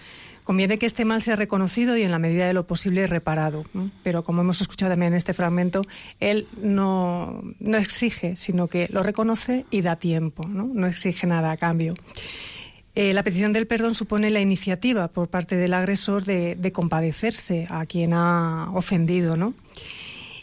Conviene 0.42 0.76
que 0.76 0.86
este 0.86 1.04
mal 1.04 1.22
sea 1.22 1.36
reconocido 1.36 1.96
y 1.96 2.02
en 2.02 2.10
la 2.10 2.18
medida 2.18 2.48
de 2.48 2.52
lo 2.52 2.66
posible 2.66 3.06
reparado. 3.06 3.64
Pero 4.02 4.24
como 4.24 4.40
hemos 4.40 4.60
escuchado 4.60 4.90
también 4.90 5.12
en 5.12 5.18
este 5.18 5.34
fragmento, 5.34 5.82
él 6.18 6.48
no, 6.60 7.40
exige, 7.60 8.34
sino 8.34 8.66
que 8.66 8.88
lo 8.90 9.04
reconoce 9.04 9.66
y 9.70 9.82
da 9.82 9.94
tiempo, 9.94 10.44
no, 10.48 10.84
exige 10.88 11.28
nada 11.28 11.52
a 11.52 11.56
cambio. 11.58 11.94
Eh, 12.96 13.14
la 13.14 13.22
petición 13.22 13.52
del 13.52 13.68
perdón 13.68 13.94
supone 13.94 14.30
la 14.30 14.40
iniciativa 14.40 15.06
por 15.06 15.28
parte 15.28 15.54
del 15.54 15.74
agresor 15.74 16.24
de, 16.24 16.56
de 16.56 16.72
compadecerse 16.72 17.68
a 17.70 17.86
quien 17.86 18.14
ha 18.14 18.68
ofendido, 18.72 19.36
¿no? 19.36 19.54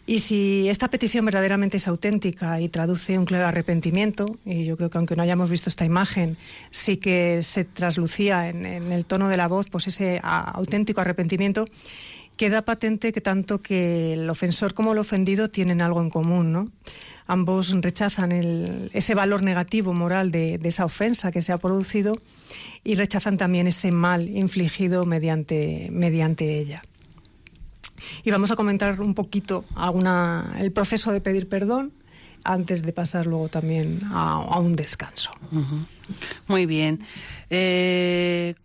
Y 0.09 0.19
si 0.19 0.69
esta 0.69 0.87
petición 0.87 1.25
verdaderamente 1.25 1.75
es 1.75 1.87
auténtica 1.89 2.61
y 2.61 2.69
traduce 2.69 3.19
un 3.19 3.25
claro 3.25 3.45
arrepentimiento, 3.45 4.37
y 4.45 4.63
yo 4.63 4.77
creo 4.77 4.89
que 4.89 4.97
aunque 4.97 5.17
no 5.17 5.23
hayamos 5.23 5.49
visto 5.49 5.69
esta 5.69 5.83
imagen, 5.83 6.37
sí 6.69 6.95
que 6.95 7.43
se 7.43 7.65
traslucía 7.65 8.47
en, 8.47 8.65
el 8.65 9.05
tono 9.05 9.27
de 9.27 9.35
la 9.35 9.49
voz 9.49 9.69
pues 9.69 9.85
ese 9.87 10.21
auténtico 10.23 11.01
arrepentimiento, 11.01 11.65
queda 12.37 12.61
patente 12.61 13.11
que 13.11 13.19
tanto 13.19 13.61
que 13.61 14.13
el 14.13 14.29
ofensor 14.29 14.73
como 14.73 14.93
el 14.93 14.99
ofendido 14.99 15.49
tienen 15.49 15.81
algo 15.81 16.01
en 16.01 16.09
común, 16.09 16.53
¿no? 16.53 16.71
Ambos 17.25 17.75
rechazan 17.81 18.31
ese 18.93 19.13
valor 19.13 19.43
negativo 19.43 19.93
moral 19.93 20.31
de, 20.31 20.57
esa 20.63 20.85
ofensa 20.85 21.33
que 21.33 21.41
se 21.41 21.51
ha 21.51 21.57
producido 21.57 22.15
y 22.85 22.95
rechazan 22.95 23.35
también 23.35 23.67
ese 23.67 23.91
mal 23.91 24.29
infligido 24.29 25.03
mediante, 25.03 25.89
mediante 25.91 26.57
ella. 26.57 26.81
Y 28.23 28.31
vamos 28.31 28.51
a 28.51 28.55
comentar 28.55 29.01
un 29.01 29.13
poquito 29.13 29.65
alguna, 29.75 30.55
el 30.59 30.71
proceso 30.71 31.11
de 31.11 31.21
pedir 31.21 31.47
perdón 31.49 31.93
antes 32.43 32.83
de 32.83 32.93
pasar 32.93 33.25
luego 33.25 33.49
también 33.49 34.01
a, 34.11 34.59
un 34.59 34.73
descanso. 34.73 35.31
Muy 36.47 36.65
bien. 36.65 36.99
Eh, 37.49 38.55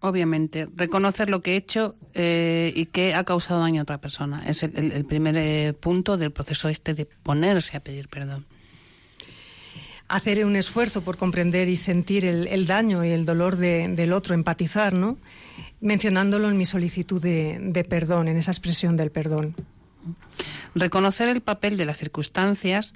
obviamente, 0.00 0.68
reconocer 0.74 1.28
lo 1.30 1.42
que 1.42 1.52
he 1.52 1.56
hecho 1.56 1.96
eh, 2.14 2.72
y 2.74 2.86
que 2.86 3.14
ha 3.14 3.24
causado 3.24 3.60
daño 3.60 3.80
a 3.80 3.82
otra 3.82 3.98
persona. 3.98 4.42
Es 4.46 4.62
el, 4.62 5.04
primer 5.04 5.36
eh, 5.36 5.74
punto 5.78 6.16
del 6.16 6.30
proceso 6.30 6.68
este 6.68 6.94
de 6.94 7.06
ponerse 7.06 7.76
a 7.76 7.80
pedir 7.80 8.08
perdón. 8.08 8.46
Hacer 10.08 10.44
un 10.44 10.56
esfuerzo 10.56 11.02
por 11.02 11.16
comprender 11.16 11.68
y 11.68 11.76
sentir 11.76 12.24
el, 12.24 12.66
daño 12.66 13.04
y 13.04 13.10
el 13.10 13.24
dolor 13.24 13.56
del 13.56 14.12
otro, 14.12 14.34
empatizar, 14.34 14.92
¿no? 14.94 15.18
Mencionándolo 15.80 16.48
en 16.48 16.56
mi 16.56 16.64
solicitud 16.64 17.20
de, 17.20 17.58
de 17.60 17.84
perdón, 17.84 18.28
en 18.28 18.36
esa 18.36 18.52
expresión 18.52 18.96
del 18.96 19.10
perdón. 19.10 19.56
Reconocer 20.74 21.28
el 21.28 21.40
papel 21.40 21.76
de 21.76 21.84
las 21.84 21.98
circunstancias, 21.98 22.94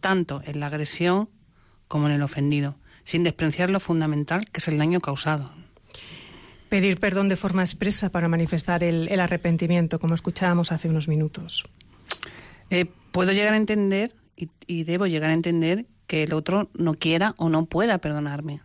tanto 0.00 0.42
en 0.44 0.60
la 0.60 0.66
agresión 0.66 1.30
como 1.88 2.06
en 2.08 2.12
el 2.12 2.22
ofendido, 2.22 2.76
sin 3.04 3.22
despreciar 3.22 3.70
lo 3.70 3.80
fundamental 3.80 4.44
que 4.46 4.58
es 4.58 4.68
el 4.68 4.78
daño 4.78 5.00
causado. 5.00 5.50
Pedir 6.68 6.98
perdón 6.98 7.28
de 7.28 7.36
forma 7.36 7.62
expresa 7.62 8.10
para 8.10 8.28
manifestar 8.28 8.82
el, 8.82 9.20
arrepentimiento, 9.20 10.00
como 10.00 10.14
escuchábamos 10.14 10.72
hace 10.72 10.88
unos 10.88 11.06
minutos. 11.06 11.64
Eh, 12.70 12.86
puedo 13.12 13.32
llegar 13.32 13.54
a 13.54 13.58
entender 13.58 14.16
y, 14.66 14.82
debo 14.82 15.06
llegar 15.06 15.30
a 15.30 15.34
entender 15.34 15.86
que 16.14 16.22
el 16.22 16.32
otro 16.32 16.70
no 16.74 16.94
quiera 16.94 17.34
o 17.38 17.48
no 17.48 17.66
pueda 17.66 17.98
perdonarme. 17.98 18.60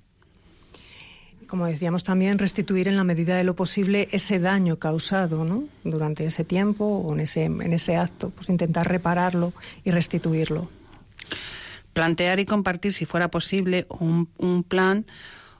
Como 1.47 1.65
decíamos 1.65 2.03
también, 2.03 2.37
restituir 2.37 2.87
en 2.87 2.95
la 2.95 3.03
medida 3.03 3.35
de 3.35 3.43
lo 3.43 3.55
posible 3.55 4.07
ese 4.11 4.37
daño 4.37 4.77
causado 4.77 5.45
¿no? 5.45 5.63
durante 5.83 6.25
ese 6.25 6.43
tiempo 6.43 6.85
o 6.85 7.11
en 7.15 7.21
ese, 7.21 7.45
en 7.45 7.73
ese 7.73 7.97
acto, 7.97 8.29
pues 8.29 8.49
intentar 8.49 8.87
repararlo 8.87 9.51
y 9.83 9.89
restituirlo. 9.89 10.69
Plantear 11.93 12.39
y 12.39 12.45
compartir, 12.45 12.93
si 12.93 13.05
fuera 13.05 13.31
posible, 13.31 13.87
un, 13.89 14.29
un 14.37 14.63
plan 14.63 15.07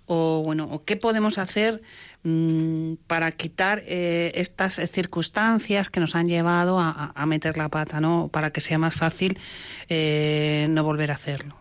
o 0.06 0.44
bueno, 0.46 0.68
o 0.72 0.84
qué 0.84 0.96
podemos 0.96 1.40
hacer 1.40 1.82
mm, 2.22 2.98
para 3.08 3.32
quitar 3.32 3.82
eh, 3.88 4.32
estas 4.36 4.76
circunstancias 4.92 5.90
que 5.90 6.00
nos 6.00 6.16
han 6.16 6.28
llevado 6.28 6.80
a, 6.80 7.26
meter 7.26 7.58
la 7.58 7.70
pata, 7.70 8.00
¿no? 8.00 8.30
Para 8.32 8.52
que 8.52 8.62
sea 8.62 8.78
más 8.78 8.94
fácil 8.94 9.40
eh, 9.88 10.68
no 10.70 10.84
volver 10.84 11.10
a 11.10 11.16
hacerlo. 11.16 11.59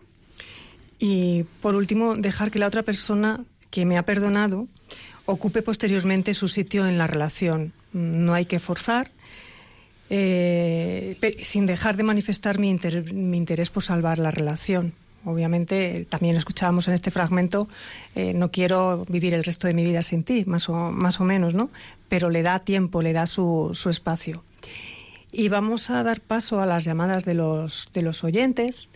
Y 0.99 1.43
por 1.61 1.75
último, 1.75 2.15
dejar 2.15 2.51
que 2.51 2.59
la 2.59 2.67
otra 2.67 2.83
persona 2.83 3.43
que 3.71 3.85
me 3.85 3.97
ha 3.97 4.03
perdonado 4.03 4.67
ocupe 5.25 5.61
posteriormente 5.61 6.33
su 6.33 6.47
sitio 6.47 6.87
en 6.87 6.97
la 6.97 7.07
relación. 7.07 7.71
No 7.93 8.33
hay 8.33 8.45
que 8.45 8.59
forzar, 8.59 9.11
eh, 10.09 11.17
sin 11.41 11.65
dejar 11.65 11.95
de 11.97 12.03
manifestar 12.03 12.59
mi, 12.59 12.77
mi 13.13 13.37
interés 13.37 13.69
por 13.69 13.83
salvar 13.83 14.19
la 14.19 14.31
relación. 14.31 14.93
Obviamente, 15.25 16.07
también 16.09 16.35
escuchábamos 16.35 16.87
en 16.87 16.93
este 16.93 17.11
fragmento, 17.11 17.67
eh, 18.15 18.33
no 18.33 18.51
quiero 18.51 19.05
vivir 19.09 19.33
el 19.33 19.43
resto 19.43 19.67
de 19.67 19.73
mi 19.73 19.83
vida 19.83 20.01
sin 20.01 20.23
ti, 20.23 20.45
más 20.45 20.69
o, 20.69 20.91
más 20.91 21.19
o 21.19 21.25
menos, 21.25 21.53
¿no? 21.53 21.69
Pero 22.07 22.29
le 22.29 22.41
da 22.41 22.59
tiempo, 22.59 23.01
le 23.01 23.13
da 23.13 23.25
su, 23.25 23.71
su 23.73 23.89
espacio. 23.89 24.43
Y 25.31 25.49
vamos 25.49 25.89
a 25.89 26.01
dar 26.03 26.21
paso 26.21 26.61
a 26.61 26.65
las 26.65 26.85
llamadas 26.85 27.25
de 27.25 27.33
los, 27.33 27.91
de 27.93 28.01
los 28.01 28.23
oyentes, 28.23 28.89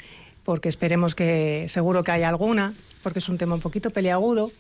porque 0.44 0.70
esperemos 0.70 1.16
que, 1.16 1.66
seguro 1.70 2.04
que 2.04 2.12
hay 2.12 2.24
alguna, 2.24 2.74
porque 3.02 3.20
es 3.20 3.30
un 3.30 3.38
tema 3.38 3.56
un 3.56 3.62
poquito 3.62 3.92
peliagudo. 3.92 4.52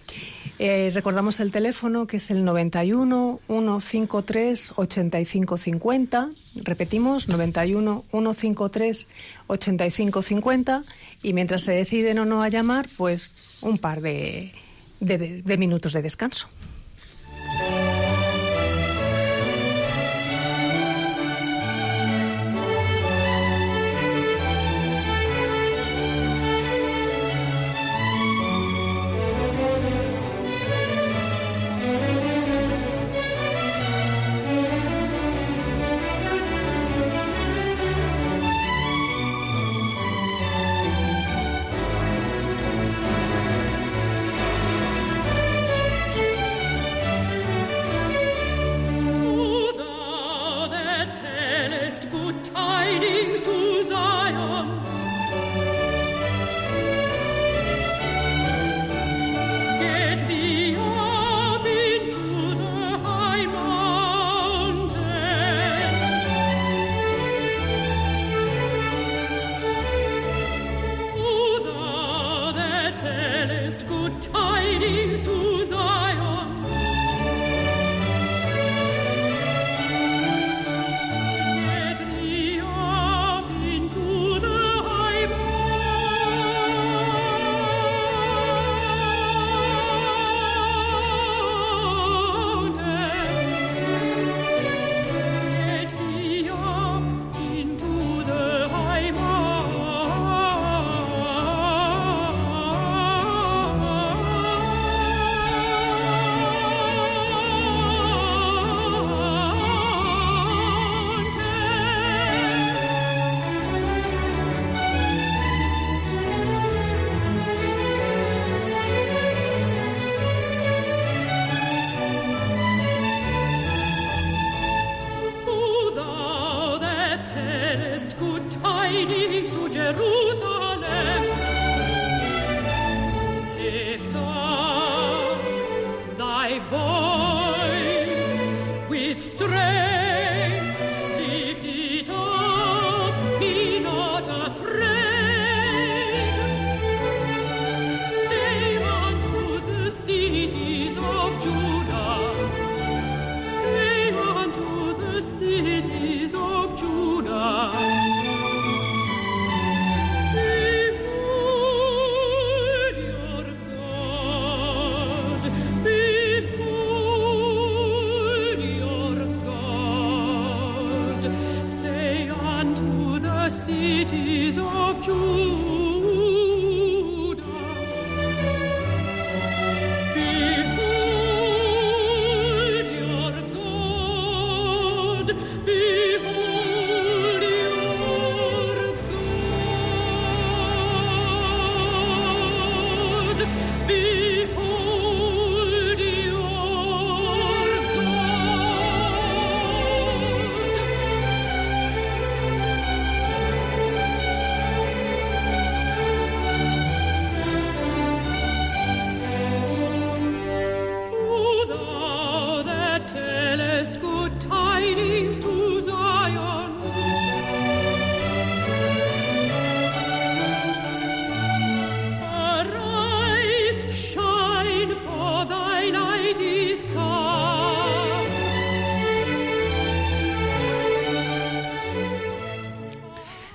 Eh, 0.59 0.91
recordamos 0.93 1.39
el 1.39 1.51
teléfono 1.51 2.07
que 2.07 2.17
es 2.17 2.29
el 2.29 2.43
91 2.43 3.39
153 3.47 4.73
8550. 4.75 6.29
Repetimos, 6.55 7.29
91 7.29 8.03
153 8.11 9.09
8550. 9.47 10.83
Y 11.23 11.33
mientras 11.33 11.61
se 11.61 11.71
deciden 11.71 12.19
o 12.19 12.25
no 12.25 12.43
a 12.43 12.49
llamar, 12.49 12.87
pues 12.97 13.31
un 13.61 13.77
par 13.77 14.01
de 14.01 14.53
minutos 15.57 15.93
de 15.93 16.01
descanso. 16.01 16.49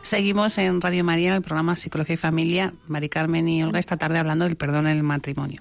Seguimos 0.09 0.57
en 0.57 0.81
Radio 0.81 1.05
María, 1.05 1.29
en 1.29 1.35
el 1.35 1.43
programa 1.43 1.77
Psicología 1.77 2.15
y 2.15 2.17
Familia. 2.17 2.73
Mari 2.87 3.11
Carmen 3.11 3.47
y 3.47 3.63
Olga 3.63 3.79
esta 3.79 3.99
tarde 3.99 4.19
hablando 4.19 4.47
del 4.47 4.57
perdón 4.57 4.87
en 4.87 4.97
el 4.97 5.03
matrimonio. 5.03 5.61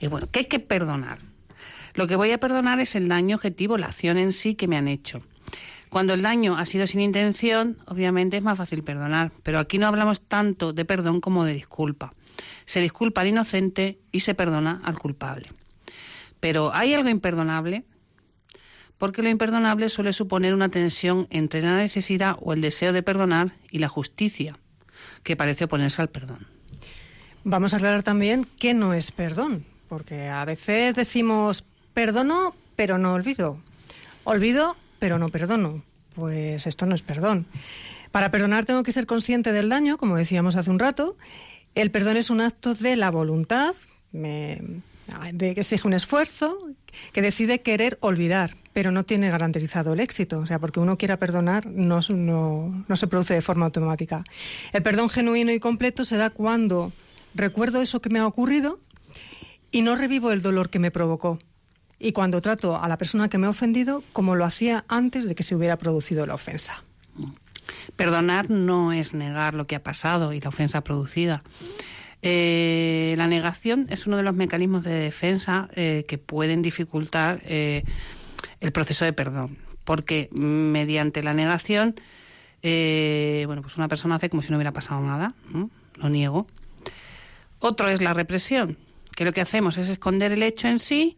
Y 0.00 0.06
bueno, 0.08 0.28
¿qué 0.30 0.40
hay 0.40 0.44
que 0.44 0.58
perdonar? 0.58 1.18
Lo 1.94 2.06
que 2.06 2.16
voy 2.16 2.30
a 2.32 2.38
perdonar 2.38 2.78
es 2.78 2.94
el 2.94 3.08
daño 3.08 3.36
objetivo, 3.36 3.78
la 3.78 3.86
acción 3.86 4.18
en 4.18 4.34
sí 4.34 4.54
que 4.54 4.68
me 4.68 4.76
han 4.76 4.86
hecho. 4.86 5.22
Cuando 5.88 6.12
el 6.12 6.20
daño 6.20 6.58
ha 6.58 6.66
sido 6.66 6.86
sin 6.86 7.00
intención, 7.00 7.78
obviamente 7.86 8.36
es 8.36 8.42
más 8.42 8.58
fácil 8.58 8.84
perdonar, 8.84 9.32
pero 9.42 9.60
aquí 9.60 9.78
no 9.78 9.86
hablamos 9.86 10.20
tanto 10.20 10.74
de 10.74 10.84
perdón 10.84 11.22
como 11.22 11.46
de 11.46 11.54
disculpa. 11.54 12.12
Se 12.66 12.82
disculpa 12.82 13.22
al 13.22 13.28
inocente 13.28 13.98
y 14.12 14.20
se 14.20 14.34
perdona 14.34 14.82
al 14.84 14.98
culpable. 14.98 15.48
Pero 16.38 16.74
¿hay 16.74 16.92
algo 16.92 17.08
imperdonable? 17.08 17.86
Porque 19.02 19.20
lo 19.20 19.28
imperdonable 19.30 19.88
suele 19.88 20.12
suponer 20.12 20.54
una 20.54 20.68
tensión 20.68 21.26
entre 21.30 21.60
la 21.60 21.76
necesidad 21.76 22.36
o 22.40 22.52
el 22.52 22.60
deseo 22.60 22.92
de 22.92 23.02
perdonar 23.02 23.50
y 23.68 23.80
la 23.80 23.88
justicia, 23.88 24.56
que 25.24 25.34
parece 25.34 25.64
oponerse 25.64 26.00
al 26.00 26.08
perdón. 26.08 26.46
Vamos 27.42 27.74
a 27.74 27.78
aclarar 27.78 28.04
también 28.04 28.46
qué 28.60 28.74
no 28.74 28.94
es 28.94 29.10
perdón, 29.10 29.64
porque 29.88 30.28
a 30.28 30.44
veces 30.44 30.94
decimos 30.94 31.64
perdono, 31.92 32.54
pero 32.76 32.96
no 32.96 33.14
olvido. 33.14 33.58
Olvido, 34.22 34.76
pero 35.00 35.18
no 35.18 35.30
perdono. 35.30 35.82
Pues 36.14 36.68
esto 36.68 36.86
no 36.86 36.94
es 36.94 37.02
perdón. 37.02 37.46
Para 38.12 38.30
perdonar 38.30 38.66
tengo 38.66 38.84
que 38.84 38.92
ser 38.92 39.06
consciente 39.06 39.50
del 39.50 39.68
daño, 39.68 39.98
como 39.98 40.16
decíamos 40.16 40.54
hace 40.54 40.70
un 40.70 40.78
rato. 40.78 41.16
El 41.74 41.90
perdón 41.90 42.18
es 42.18 42.30
un 42.30 42.40
acto 42.40 42.74
de 42.76 42.94
la 42.94 43.10
voluntad, 43.10 43.74
me- 44.12 44.62
de 45.32 45.54
que 45.54 45.60
exige 45.60 45.86
un 45.86 45.94
esfuerzo, 45.94 46.58
que 47.12 47.22
decide 47.22 47.62
querer 47.62 47.98
olvidar, 48.00 48.56
pero 48.72 48.90
no 48.90 49.04
tiene 49.04 49.30
garantizado 49.30 49.92
el 49.92 50.00
éxito. 50.00 50.38
O 50.40 50.46
sea, 50.46 50.58
porque 50.58 50.80
uno 50.80 50.98
quiera 50.98 51.18
perdonar 51.18 51.66
no, 51.66 52.00
no, 52.08 52.84
no 52.86 52.96
se 52.96 53.06
produce 53.06 53.34
de 53.34 53.42
forma 53.42 53.66
automática. 53.66 54.24
El 54.72 54.82
perdón 54.82 55.08
genuino 55.08 55.52
y 55.52 55.60
completo 55.60 56.04
se 56.04 56.16
da 56.16 56.30
cuando 56.30 56.92
recuerdo 57.34 57.80
eso 57.80 58.00
que 58.00 58.10
me 58.10 58.18
ha 58.18 58.26
ocurrido 58.26 58.80
y 59.70 59.82
no 59.82 59.96
revivo 59.96 60.32
el 60.32 60.42
dolor 60.42 60.70
que 60.70 60.78
me 60.78 60.90
provocó. 60.90 61.38
Y 61.98 62.12
cuando 62.12 62.40
trato 62.40 62.76
a 62.76 62.88
la 62.88 62.98
persona 62.98 63.28
que 63.28 63.38
me 63.38 63.46
ha 63.46 63.50
ofendido 63.50 64.02
como 64.12 64.34
lo 64.34 64.44
hacía 64.44 64.84
antes 64.88 65.28
de 65.28 65.34
que 65.34 65.42
se 65.42 65.54
hubiera 65.54 65.78
producido 65.78 66.26
la 66.26 66.34
ofensa. 66.34 66.82
Perdonar 67.96 68.50
no 68.50 68.92
es 68.92 69.14
negar 69.14 69.54
lo 69.54 69.66
que 69.66 69.76
ha 69.76 69.82
pasado 69.82 70.32
y 70.32 70.40
la 70.40 70.48
ofensa 70.48 70.82
producida. 70.82 71.42
Eh, 72.22 73.14
la 73.18 73.26
negación 73.26 73.86
es 73.90 74.06
uno 74.06 74.16
de 74.16 74.22
los 74.22 74.34
mecanismos 74.34 74.84
de 74.84 74.92
defensa 74.92 75.68
eh, 75.74 76.04
que 76.06 76.18
pueden 76.18 76.62
dificultar 76.62 77.42
eh, 77.44 77.82
el 78.60 78.70
proceso 78.70 79.04
de 79.04 79.12
perdón, 79.12 79.58
porque 79.84 80.28
mediante 80.32 81.22
la 81.24 81.34
negación, 81.34 81.96
eh, 82.62 83.42
bueno, 83.46 83.62
pues 83.62 83.76
una 83.76 83.88
persona 83.88 84.14
hace 84.14 84.30
como 84.30 84.40
si 84.40 84.50
no 84.50 84.56
hubiera 84.56 84.72
pasado 84.72 85.00
nada, 85.00 85.34
lo 85.96 86.08
niego. 86.08 86.46
Otro 87.58 87.88
es 87.88 88.00
la 88.00 88.14
represión, 88.14 88.78
que 89.16 89.24
lo 89.24 89.32
que 89.32 89.40
hacemos 89.40 89.76
es 89.76 89.88
esconder 89.88 90.32
el 90.32 90.44
hecho 90.44 90.68
en 90.68 90.78
sí 90.78 91.16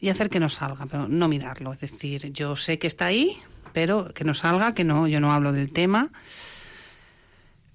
y 0.00 0.08
hacer 0.08 0.30
que 0.30 0.40
no 0.40 0.48
salga, 0.48 0.86
pero 0.86 1.08
no 1.08 1.28
mirarlo. 1.28 1.72
Es 1.72 1.80
decir, 1.80 2.32
yo 2.32 2.56
sé 2.56 2.78
que 2.80 2.86
está 2.88 3.06
ahí, 3.06 3.36
pero 3.72 4.12
que 4.14 4.24
no 4.24 4.34
salga, 4.34 4.74
que 4.74 4.84
no, 4.84 5.06
yo 5.06 5.20
no 5.20 5.32
hablo 5.32 5.52
del 5.52 5.72
tema. 5.72 6.10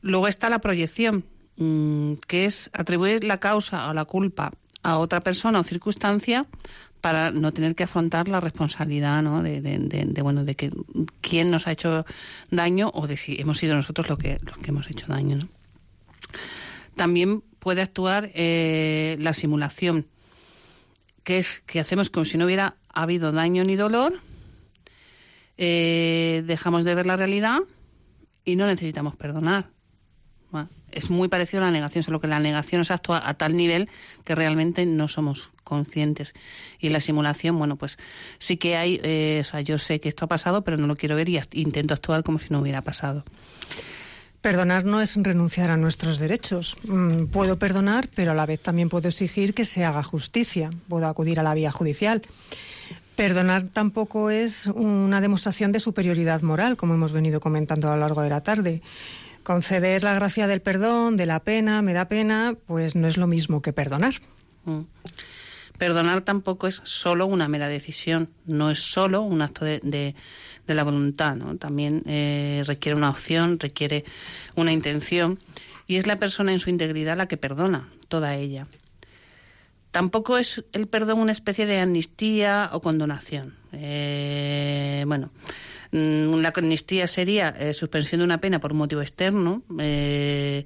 Luego 0.02 0.28
está 0.28 0.50
la 0.50 0.60
proyección, 0.60 1.26
mm, 1.58 2.14
que 2.28 2.46
es 2.46 2.70
atribuir 2.74 3.24
la 3.24 3.40
causa 3.40 3.90
o 3.90 3.94
la 3.94 4.06
culpa 4.06 4.52
a 4.84 4.98
otra 4.98 5.22
persona 5.22 5.60
o 5.60 5.64
circunstancia 5.64 6.46
para 7.04 7.32
no 7.32 7.52
tener 7.52 7.76
que 7.76 7.84
afrontar 7.84 8.30
la 8.30 8.40
responsabilidad 8.40 9.22
¿no? 9.22 9.44
de, 9.44 10.22
bueno 10.22 10.46
de 10.46 10.56
que 10.56 10.72
quién 11.20 11.52
nos 11.52 11.68
ha 11.68 11.74
hecho 11.74 12.06
daño 12.50 12.92
o 12.94 13.08
de 13.08 13.18
si 13.18 13.36
hemos 13.42 13.58
sido 13.58 13.76
nosotros 13.76 14.08
los 14.08 14.18
que 14.18 14.40
los 14.42 14.58
que 14.60 14.72
hemos 14.72 14.90
hecho 14.90 15.08
daño 15.08 15.40
también 16.96 17.42
puede 17.60 17.82
actuar 17.82 18.32
eh, 18.36 19.18
la 19.20 19.34
simulación 19.34 20.06
que 21.24 21.40
es 21.40 21.62
que 21.66 21.82
hacemos 21.82 22.10
como 22.10 22.24
si 22.24 22.38
no 22.38 22.46
hubiera 22.46 22.76
habido 22.88 23.34
daño 23.34 23.66
ni 23.66 23.76
dolor 23.76 24.22
eh, 25.58 26.44
dejamos 26.46 26.86
de 26.86 26.96
ver 26.96 27.06
la 27.06 27.18
realidad 27.18 27.60
y 28.46 28.56
no 28.56 28.66
necesitamos 28.66 29.18
perdonar 29.18 29.73
es 30.92 31.10
muy 31.10 31.28
parecido 31.28 31.64
a 31.64 31.66
la 31.66 31.72
negación, 31.72 32.04
solo 32.04 32.20
que 32.20 32.28
la 32.28 32.40
negación 32.40 32.86
se 32.86 32.94
actúa 32.94 33.28
a 33.28 33.34
tal 33.34 33.58
nivel 33.58 33.90
que 34.24 34.36
realmente 34.36 34.86
no 34.86 35.08
somos 35.08 35.52
conscientes. 35.64 36.34
Y 36.80 36.90
la 36.90 37.00
simulación, 37.00 37.58
bueno, 37.58 37.76
pues 37.76 37.98
sí 38.40 38.58
que 38.58 38.76
hay, 38.78 39.00
eh, 39.04 39.40
o 39.42 39.44
sea, 39.44 39.62
yo 39.62 39.78
sé 39.78 40.00
que 40.00 40.10
esto 40.10 40.26
ha 40.26 40.28
pasado, 40.28 40.64
pero 40.64 40.78
no 40.78 40.88
lo 40.88 40.96
quiero 40.96 41.16
ver 41.16 41.30
y 41.30 41.40
intento 41.54 41.94
actuar 41.94 42.24
como 42.24 42.40
si 42.40 42.50
no 42.52 42.60
hubiera 42.60 42.82
pasado. 42.82 43.24
Perdonar 44.42 44.84
no 44.84 45.00
es 45.00 45.16
renunciar 45.16 45.72
a 45.72 45.78
nuestros 45.78 46.20
derechos. 46.20 46.76
Mm, 46.84 47.28
Puedo 47.28 47.58
perdonar, 47.58 48.10
pero 48.14 48.32
a 48.32 48.36
la 48.36 48.46
vez 48.46 48.60
también 48.60 48.90
puedo 48.90 49.08
exigir 49.08 49.54
que 49.54 49.64
se 49.64 49.86
haga 49.86 50.04
justicia. 50.04 50.70
Puedo 50.90 51.08
acudir 51.08 51.40
a 51.40 51.44
la 51.44 51.54
vía 51.54 51.72
judicial. 51.72 52.22
Perdonar 53.16 53.64
tampoco 53.72 54.32
es 54.32 54.68
una 54.68 55.22
demostración 55.22 55.72
de 55.72 55.80
superioridad 55.80 56.42
moral, 56.42 56.76
como 56.76 56.94
hemos 56.96 57.14
venido 57.14 57.40
comentando 57.40 57.90
a 57.90 57.96
lo 57.96 58.02
largo 58.02 58.22
de 58.22 58.30
la 58.30 58.42
tarde. 58.42 58.82
Conceder 59.44 60.04
la 60.04 60.14
gracia 60.14 60.48
del 60.48 60.62
perdón, 60.62 61.18
de 61.18 61.26
la 61.26 61.42
pena, 61.42 61.82
me 61.82 61.94
da 61.94 62.08
pena, 62.08 62.56
pues 62.66 62.96
no 62.96 63.08
es 63.08 63.18
lo 63.18 63.28
mismo 63.28 63.62
que 63.62 63.74
perdonar. 63.74 64.14
Mm. 64.66 64.82
Perdonar 65.78 66.22
tampoco 66.22 66.68
es 66.68 66.80
solo 66.86 67.26
una 67.26 67.48
mera 67.50 67.68
decisión, 67.68 68.30
no 68.46 68.70
es 68.72 68.80
solo 68.80 69.22
un 69.22 69.42
acto 69.42 69.66
de, 69.66 69.80
de- 69.84 70.16
de 70.68 70.74
la 70.76 70.84
voluntad, 70.84 71.36
¿no? 71.36 71.58
también 71.58 72.04
eh, 72.06 72.64
requiere 72.68 72.96
una 72.96 73.10
opción, 73.10 73.60
requiere 73.60 74.06
una 74.56 74.72
intención 74.72 75.40
y 75.88 75.98
es 75.98 76.08
la 76.08 76.18
persona 76.18 76.54
en 76.54 76.60
su 76.62 76.70
integridad 76.70 77.18
la 77.18 77.28
que 77.28 77.36
perdona, 77.38 77.90
toda 78.08 78.36
ella. 78.36 78.66
Tampoco 79.92 80.38
es 80.38 80.64
el 80.72 80.88
perdón 80.88 81.20
una 81.20 81.32
especie 81.34 81.66
de 81.66 81.80
amnistía 81.80 82.70
o 82.72 82.80
condonación. 82.82 83.56
Eh, 83.74 85.04
bueno, 85.08 85.32
mm, 85.92 86.36
la 86.36 86.54
amnistía 86.56 87.08
sería 87.08 87.50
eh, 87.50 87.74
suspensión 87.74 88.20
de 88.20 88.26
una 88.26 88.40
pena 88.40 88.60
por 88.60 88.72
un 88.72 88.78
motivo 88.80 89.02
externo, 89.02 89.64
eh, 89.80 90.66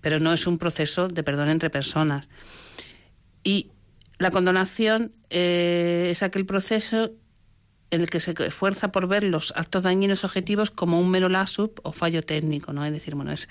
pero 0.00 0.20
no 0.20 0.32
es 0.32 0.46
un 0.46 0.58
proceso 0.58 1.08
de 1.08 1.22
perdón 1.22 1.48
entre 1.50 1.70
personas. 1.70 2.28
Y 3.42 3.70
la 4.18 4.30
condonación 4.30 5.12
eh, 5.30 6.08
es 6.10 6.22
aquel 6.22 6.46
proceso 6.46 7.10
en 7.90 8.00
el 8.00 8.10
que 8.10 8.20
se 8.20 8.34
esfuerza 8.46 8.90
por 8.90 9.06
ver 9.06 9.22
los 9.22 9.52
actos 9.56 9.82
dañinos 9.82 10.24
objetivos 10.24 10.70
como 10.70 10.98
un 10.98 11.10
mero 11.10 11.28
lasup 11.28 11.78
o 11.82 11.92
fallo 11.92 12.22
técnico, 12.22 12.72
¿no? 12.72 12.84
Es 12.84 12.92
decir, 12.92 13.14
bueno, 13.14 13.32
es 13.32 13.48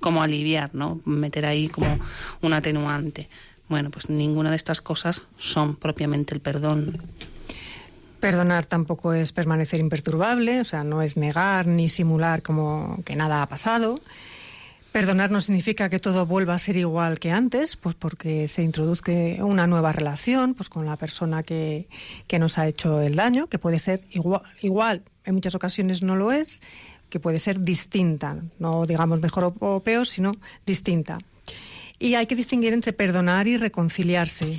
como 0.00 0.22
aliviar, 0.22 0.74
¿no? 0.74 1.00
Meter 1.04 1.46
ahí 1.46 1.68
como 1.68 1.98
un 2.42 2.52
atenuante. 2.52 3.28
Bueno, 3.68 3.90
pues 3.90 4.10
ninguna 4.10 4.50
de 4.50 4.56
estas 4.56 4.80
cosas 4.80 5.22
son 5.38 5.76
propiamente 5.76 6.34
el 6.34 6.40
perdón. 6.40 6.98
Perdonar 8.26 8.66
tampoco 8.66 9.12
es 9.12 9.30
permanecer 9.30 9.78
imperturbable, 9.78 10.60
o 10.60 10.64
sea, 10.64 10.82
no 10.82 11.00
es 11.00 11.16
negar 11.16 11.68
ni 11.68 11.86
simular 11.86 12.42
como 12.42 12.98
que 13.04 13.14
nada 13.14 13.40
ha 13.40 13.46
pasado. 13.46 14.00
Perdonar 14.90 15.30
no 15.30 15.40
significa 15.40 15.88
que 15.88 16.00
todo 16.00 16.26
vuelva 16.26 16.54
a 16.54 16.58
ser 16.58 16.76
igual 16.76 17.20
que 17.20 17.30
antes, 17.30 17.76
pues 17.76 17.94
porque 17.94 18.48
se 18.48 18.64
introduzca 18.64 19.12
una 19.44 19.68
nueva 19.68 19.92
relación 19.92 20.54
pues 20.54 20.68
con 20.68 20.86
la 20.86 20.96
persona 20.96 21.44
que, 21.44 21.86
que 22.26 22.40
nos 22.40 22.58
ha 22.58 22.66
hecho 22.66 23.00
el 23.00 23.14
daño, 23.14 23.46
que 23.46 23.60
puede 23.60 23.78
ser 23.78 24.02
igual, 24.10 24.42
igual, 24.60 25.02
en 25.24 25.36
muchas 25.36 25.54
ocasiones 25.54 26.02
no 26.02 26.16
lo 26.16 26.32
es, 26.32 26.62
que 27.08 27.20
puede 27.20 27.38
ser 27.38 27.60
distinta, 27.60 28.38
no 28.58 28.86
digamos 28.86 29.20
mejor 29.20 29.54
o 29.60 29.78
peor, 29.84 30.08
sino 30.08 30.32
distinta. 30.66 31.18
Y 32.00 32.16
hay 32.16 32.26
que 32.26 32.34
distinguir 32.34 32.72
entre 32.72 32.92
perdonar 32.92 33.46
y 33.46 33.56
reconciliarse. 33.56 34.58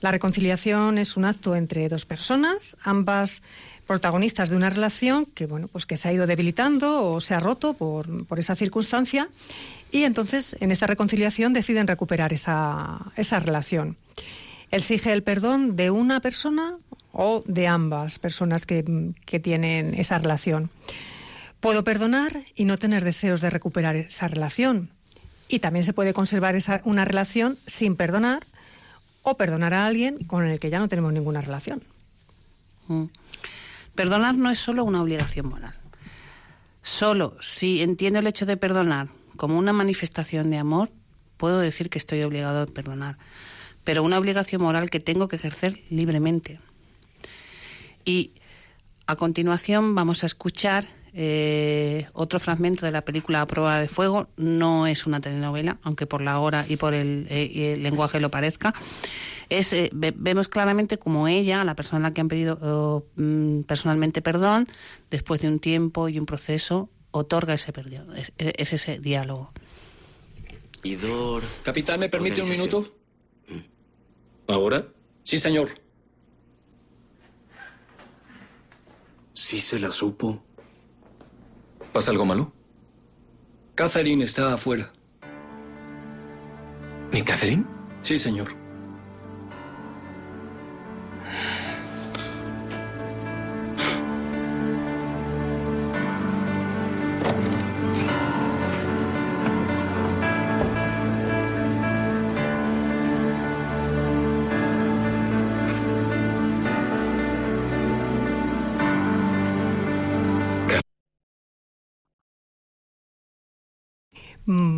La 0.00 0.12
reconciliación 0.12 0.98
es 0.98 1.16
un 1.16 1.24
acto 1.24 1.56
entre 1.56 1.88
dos 1.88 2.04
personas, 2.04 2.76
ambas 2.82 3.42
protagonistas 3.86 4.50
de 4.50 4.56
una 4.56 4.70
relación 4.70 5.26
que 5.26 5.46
bueno 5.46 5.66
pues 5.68 5.86
que 5.86 5.96
se 5.96 6.08
ha 6.08 6.12
ido 6.12 6.26
debilitando 6.26 7.04
o 7.04 7.20
se 7.20 7.34
ha 7.34 7.40
roto 7.40 7.74
por, 7.74 8.26
por 8.26 8.38
esa 8.38 8.54
circunstancia 8.54 9.28
y 9.90 10.04
entonces 10.04 10.56
en 10.60 10.70
esta 10.70 10.86
reconciliación 10.86 11.52
deciden 11.52 11.86
recuperar 11.86 12.32
esa, 12.32 12.98
esa 13.16 13.38
relación. 13.38 13.96
Exige 14.70 15.12
el 15.12 15.22
perdón 15.22 15.76
de 15.76 15.90
una 15.90 16.20
persona 16.20 16.76
o 17.12 17.42
de 17.46 17.66
ambas 17.66 18.18
personas 18.18 18.66
que, 18.66 18.84
que 19.24 19.40
tienen 19.40 19.94
esa 19.94 20.18
relación. 20.18 20.70
Puedo 21.60 21.82
perdonar 21.84 22.44
y 22.54 22.66
no 22.66 22.78
tener 22.78 23.02
deseos 23.02 23.40
de 23.40 23.50
recuperar 23.50 23.96
esa 23.96 24.28
relación. 24.28 24.90
Y 25.48 25.60
también 25.60 25.82
se 25.82 25.94
puede 25.94 26.12
conservar 26.12 26.54
esa, 26.54 26.82
una 26.84 27.06
relación 27.06 27.56
sin 27.66 27.96
perdonar 27.96 28.44
o 29.22 29.36
perdonar 29.36 29.74
a 29.74 29.86
alguien 29.86 30.18
con 30.24 30.46
el 30.46 30.58
que 30.58 30.70
ya 30.70 30.78
no 30.78 30.88
tenemos 30.88 31.12
ninguna 31.12 31.40
relación. 31.40 31.82
Mm. 32.86 33.04
Perdonar 33.94 34.36
no 34.36 34.50
es 34.50 34.58
solo 34.58 34.84
una 34.84 35.02
obligación 35.02 35.48
moral. 35.48 35.74
Solo 36.82 37.36
si 37.40 37.82
entiendo 37.82 38.20
el 38.20 38.26
hecho 38.26 38.46
de 38.46 38.56
perdonar 38.56 39.08
como 39.36 39.58
una 39.58 39.72
manifestación 39.72 40.50
de 40.50 40.58
amor, 40.58 40.90
puedo 41.36 41.58
decir 41.58 41.90
que 41.90 41.98
estoy 41.98 42.22
obligado 42.22 42.62
a 42.62 42.66
perdonar. 42.66 43.18
Pero 43.84 44.02
una 44.02 44.18
obligación 44.18 44.62
moral 44.62 44.90
que 44.90 45.00
tengo 45.00 45.28
que 45.28 45.36
ejercer 45.36 45.80
libremente. 45.90 46.60
Y 48.04 48.32
a 49.06 49.16
continuación 49.16 49.94
vamos 49.94 50.22
a 50.22 50.26
escuchar 50.26 50.86
eh, 51.20 52.06
otro 52.12 52.38
fragmento 52.38 52.86
de 52.86 52.92
la 52.92 53.02
película 53.02 53.40
A 53.40 53.46
Prueba 53.48 53.80
de 53.80 53.88
Fuego. 53.88 54.28
No 54.36 54.86
es 54.86 55.04
una 55.04 55.20
telenovela, 55.20 55.78
aunque 55.82 56.06
por 56.06 56.20
la 56.22 56.38
hora 56.38 56.64
y 56.68 56.76
por 56.76 56.94
el, 56.94 57.26
eh, 57.28 57.72
el 57.74 57.82
lenguaje 57.82 58.20
lo 58.20 58.30
parezca. 58.30 58.72
Es, 59.48 59.72
eh, 59.72 59.90
ve- 59.92 60.14
vemos 60.16 60.46
claramente 60.48 60.96
como 60.98 61.26
ella, 61.26 61.64
la 61.64 61.74
persona 61.74 62.06
a 62.06 62.10
la 62.10 62.14
que 62.14 62.20
han 62.20 62.28
pedido 62.28 62.56
oh, 62.62 63.04
mm, 63.16 63.62
personalmente 63.62 64.22
perdón, 64.22 64.68
después 65.10 65.40
de 65.40 65.48
un 65.48 65.58
tiempo 65.58 66.08
y 66.08 66.20
un 66.20 66.26
proceso, 66.26 66.88
otorga 67.10 67.54
ese 67.54 67.72
perdón. 67.72 68.16
Es, 68.16 68.30
es 68.38 68.72
ese 68.72 69.00
diálogo. 69.00 69.50
Idor. 70.84 71.42
Capitán, 71.64 71.98
¿me 71.98 72.08
permite 72.08 72.42
un 72.42 72.48
minuto? 72.48 72.94
¿Ahora? 74.46 74.86
Sí, 75.24 75.38
señor. 75.40 75.70
Sí 79.34 79.60
se 79.60 79.78
la 79.80 79.90
supo. 79.90 80.44
¿Pasa 81.98 82.12
algo 82.12 82.24
malo? 82.24 82.52
Catherine 83.74 84.22
está 84.22 84.54
afuera. 84.54 84.92
¿Mi 87.10 87.22
Catherine? 87.22 87.64
Sí, 88.02 88.18
señor. 88.18 88.67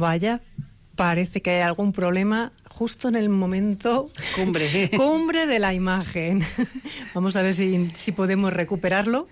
Vaya, 0.01 0.41
parece 0.97 1.41
que 1.41 1.51
hay 1.51 1.63
algún 1.63 1.93
problema 1.93 2.53
justo 2.69 3.09
en 3.09 3.17
el 3.17 3.29
momento 3.29 4.11
Cumbre. 4.35 4.91
cumbre 4.97 5.47
de 5.47 5.59
la 5.59 5.73
imagen. 5.73 6.43
Vamos 7.15 7.37
a 7.37 7.43
ver 7.43 7.55
si, 7.55 7.91
si 7.95 8.13
podemos 8.13 8.53
recuperarlo. 8.53 9.29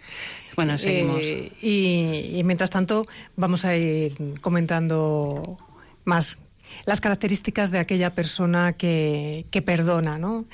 Bueno, 0.56 0.78
seguimos. 0.78 1.20
Eh, 1.22 1.52
y, 1.62 2.38
y 2.38 2.42
mientras 2.44 2.70
tanto 2.70 3.06
vamos 3.36 3.64
a 3.64 3.76
ir 3.76 4.12
comentando 4.40 5.56
más 6.04 6.36
las 6.84 7.00
características 7.00 7.70
de 7.70 7.78
aquella 7.78 8.14
persona 8.14 8.72
que, 8.72 9.46
que 9.50 9.62
perdona, 9.62 10.18
¿no? 10.18 10.46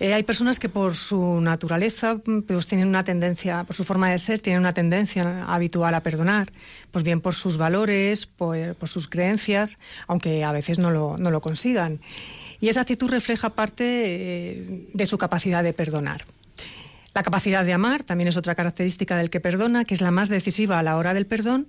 Eh, 0.00 0.12
hay 0.12 0.22
personas 0.24 0.58
que 0.58 0.68
por 0.68 0.94
su 0.94 1.40
naturaleza 1.40 2.16
mm, 2.24 2.40
pues 2.40 2.66
tienen 2.66 2.88
una 2.88 3.04
tendencia, 3.04 3.64
por 3.64 3.76
su 3.76 3.84
forma 3.84 4.10
de 4.10 4.18
ser, 4.18 4.40
tienen 4.40 4.60
una 4.60 4.74
tendencia 4.74 5.44
habitual 5.44 5.94
a 5.94 6.00
perdonar, 6.00 6.50
pues 6.90 7.04
bien 7.04 7.20
por 7.20 7.34
sus 7.34 7.58
valores, 7.58 8.26
por, 8.26 8.74
por 8.74 8.88
sus 8.88 9.08
creencias, 9.08 9.78
aunque 10.06 10.44
a 10.44 10.52
veces 10.52 10.78
no 10.78 10.90
lo, 10.90 11.16
no 11.16 11.30
lo 11.30 11.40
consigan. 11.40 12.00
Y 12.60 12.68
esa 12.68 12.80
actitud 12.80 13.10
refleja 13.10 13.50
parte 13.50 13.84
eh, 13.84 14.88
de 14.92 15.06
su 15.06 15.18
capacidad 15.18 15.62
de 15.62 15.72
perdonar. 15.72 16.24
La 17.14 17.22
capacidad 17.22 17.64
de 17.64 17.72
amar 17.72 18.02
también 18.02 18.28
es 18.28 18.36
otra 18.36 18.56
característica 18.56 19.16
del 19.16 19.30
que 19.30 19.38
perdona, 19.38 19.84
que 19.84 19.94
es 19.94 20.00
la 20.00 20.10
más 20.10 20.28
decisiva 20.28 20.78
a 20.78 20.82
la 20.82 20.96
hora 20.96 21.14
del 21.14 21.26
perdón. 21.26 21.68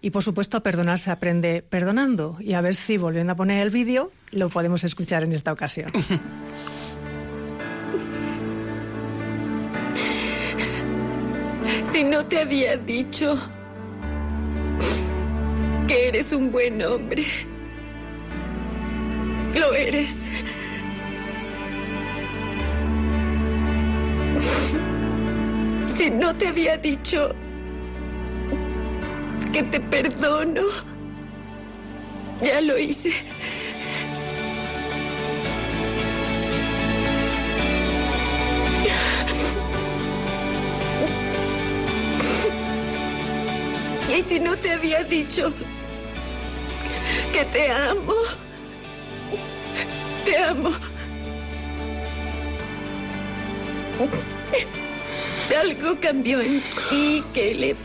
Y 0.00 0.10
por 0.10 0.22
supuesto, 0.22 0.56
a 0.56 0.62
perdonar 0.62 0.98
se 0.98 1.10
aprende 1.10 1.62
perdonando. 1.62 2.36
Y 2.40 2.54
a 2.54 2.60
ver 2.60 2.74
si, 2.74 2.96
volviendo 2.96 3.32
a 3.32 3.36
poner 3.36 3.62
el 3.62 3.70
vídeo, 3.70 4.10
lo 4.30 4.48
podemos 4.48 4.84
escuchar 4.84 5.22
en 5.24 5.32
esta 5.32 5.52
ocasión. 5.52 5.90
Si 11.92 12.04
no 12.04 12.24
te 12.26 12.40
había 12.40 12.76
dicho 12.76 13.38
que 15.88 16.08
eres 16.08 16.32
un 16.32 16.52
buen 16.52 16.82
hombre, 16.82 17.26
lo 19.54 19.74
eres. 19.74 20.14
Si 25.96 26.10
no 26.10 26.34
te 26.34 26.48
había 26.48 26.76
dicho 26.76 27.34
que 29.52 29.62
te 29.62 29.80
perdono, 29.80 30.62
ya 32.42 32.60
lo 32.60 32.78
hice. 32.78 33.12
Y 44.16 44.22
si 44.22 44.40
no 44.40 44.56
te 44.56 44.72
había 44.72 45.04
dicho 45.04 45.52
que 47.34 47.44
te 47.44 47.70
amo, 47.70 48.14
te 50.24 50.38
amo. 50.38 50.70
Algo 55.60 56.00
cambió 56.00 56.40
en 56.40 56.62
ti, 56.88 57.22
Caleb. 57.34 57.76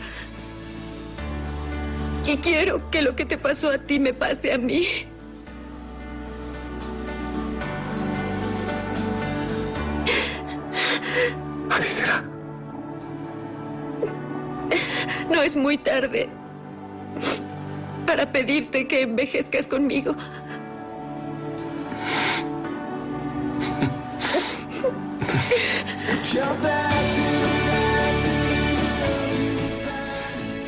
Y 2.26 2.36
quiero 2.38 2.90
que 2.90 3.02
lo 3.02 3.14
que 3.14 3.26
te 3.26 3.36
pasó 3.36 3.70
a 3.70 3.78
ti 3.78 3.98
me 3.98 4.14
pase 4.14 4.52
a 4.52 4.58
mí. 4.58 4.86
Es 15.52 15.56
muy 15.58 15.76
tarde 15.76 16.30
para 18.06 18.32
pedirte 18.32 18.88
que 18.88 19.02
envejezcas 19.02 19.66
conmigo. 19.66 20.16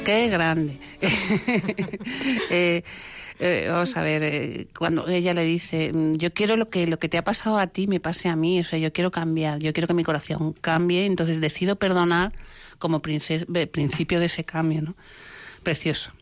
Qué 0.04 0.28
grande. 0.28 0.78
Eh, 2.50 2.82
eh, 3.40 3.66
vamos 3.68 3.96
a 3.96 4.02
ver, 4.02 4.22
eh, 4.22 4.68
cuando 4.78 5.08
ella 5.08 5.34
le 5.34 5.44
dice, 5.44 5.92
mm, 5.92 6.16
yo 6.16 6.32
quiero 6.32 6.56
lo 6.56 6.68
que 6.68 6.86
lo 6.86 6.98
que 6.98 7.08
te 7.08 7.18
ha 7.18 7.24
pasado 7.24 7.58
a 7.58 7.66
ti 7.66 7.86
me 7.86 7.98
pase 7.98 8.28
a 8.28 8.36
mí, 8.36 8.60
o 8.60 8.64
sea, 8.64 8.78
yo 8.78 8.92
quiero 8.92 9.10
cambiar, 9.10 9.58
yo 9.58 9.72
quiero 9.72 9.88
que 9.88 9.94
mi 9.94 10.04
corazón 10.04 10.52
cambie, 10.60 11.06
entonces 11.06 11.40
decido 11.40 11.76
perdonar 11.76 12.32
como 12.78 13.02
principio 13.02 14.20
de 14.20 14.26
ese 14.26 14.44
cambio, 14.44 14.82
¿no? 14.82 14.96
Precioso. 15.62 16.12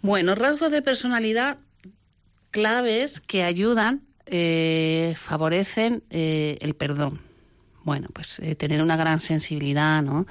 Bueno, 0.00 0.34
rasgos 0.34 0.72
de 0.72 0.82
personalidad 0.82 1.58
claves 2.50 3.20
que 3.20 3.44
ayudan, 3.44 4.02
eh, 4.26 5.14
favorecen 5.16 6.02
eh, 6.10 6.58
el 6.60 6.74
perdón. 6.74 7.20
Bueno, 7.84 8.08
pues 8.12 8.38
eh, 8.38 8.54
tener 8.54 8.82
una 8.82 8.96
gran 8.96 9.20
sensibilidad, 9.20 10.02
¿no? 10.02 10.26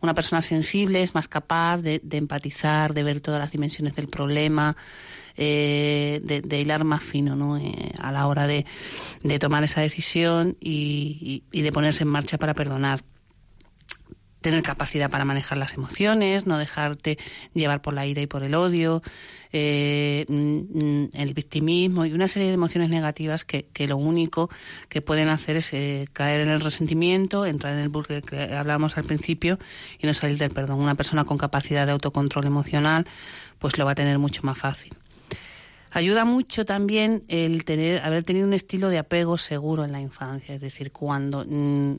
Una 0.00 0.14
persona 0.14 0.40
sensible 0.40 1.02
es 1.02 1.14
más 1.14 1.28
capaz 1.28 1.78
de, 1.78 2.00
empatizar, 2.10 2.94
de 2.94 3.02
ver 3.02 3.20
todas 3.20 3.40
las 3.40 3.52
dimensiones 3.52 3.94
del 3.96 4.08
problema, 4.08 4.76
eh, 5.36 6.20
de, 6.22 6.58
hilar 6.58 6.84
más 6.84 7.02
fino, 7.02 7.36
¿no? 7.36 7.58
Eh, 7.58 7.92
a 7.98 8.12
la 8.12 8.26
hora 8.26 8.46
de, 8.46 8.64
de 9.22 9.38
tomar 9.38 9.64
esa 9.64 9.80
decisión 9.80 10.56
y 10.60 11.42
de 11.52 11.72
ponerse 11.72 12.04
en 12.04 12.08
marcha 12.08 12.38
para 12.38 12.54
perdonar 12.54 13.02
tener 14.46 14.62
capacidad 14.62 15.10
para 15.10 15.24
manejar 15.24 15.58
las 15.58 15.74
emociones, 15.74 16.46
no 16.46 16.56
dejarte 16.56 17.18
llevar 17.52 17.82
por 17.82 17.94
la 17.94 18.06
ira 18.06 18.22
y 18.22 18.28
por 18.28 18.44
el 18.44 18.54
odio, 18.54 19.02
eh, 19.52 20.24
mm, 20.28 21.16
el 21.20 21.34
victimismo 21.34 22.06
y 22.06 22.12
una 22.12 22.28
serie 22.28 22.46
de 22.46 22.54
emociones 22.54 22.88
negativas 22.88 23.44
que, 23.44 23.64
que 23.72 23.88
lo 23.88 23.96
único 23.96 24.48
que 24.88 25.02
pueden 25.02 25.30
hacer 25.30 25.56
es 25.56 25.72
eh, 25.72 26.06
caer 26.12 26.42
en 26.42 26.50
el 26.50 26.60
resentimiento, 26.60 27.44
entrar 27.44 27.72
en 27.72 27.80
el 27.80 27.88
bucle 27.88 28.22
que 28.22 28.54
hablábamos 28.54 28.96
al 28.96 29.02
principio 29.02 29.58
y 29.98 30.06
no 30.06 30.14
salir 30.14 30.38
del 30.38 30.52
perdón. 30.52 30.78
Una 30.78 30.94
persona 30.94 31.24
con 31.24 31.38
capacidad 31.38 31.84
de 31.84 31.90
autocontrol 31.90 32.46
emocional 32.46 33.04
pues 33.58 33.76
lo 33.78 33.84
va 33.84 33.90
a 33.90 33.94
tener 33.96 34.20
mucho 34.20 34.42
más 34.44 34.56
fácil. 34.56 34.94
Ayuda 35.90 36.24
mucho 36.24 36.64
también 36.64 37.24
el 37.26 37.64
tener, 37.64 38.00
haber 38.04 38.22
tenido 38.22 38.46
un 38.46 38.52
estilo 38.52 38.90
de 38.90 38.98
apego 38.98 39.38
seguro 39.38 39.84
en 39.84 39.90
la 39.90 40.00
infancia, 40.00 40.54
es 40.54 40.60
decir, 40.60 40.92
cuando 40.92 41.44
mm, 41.48 41.96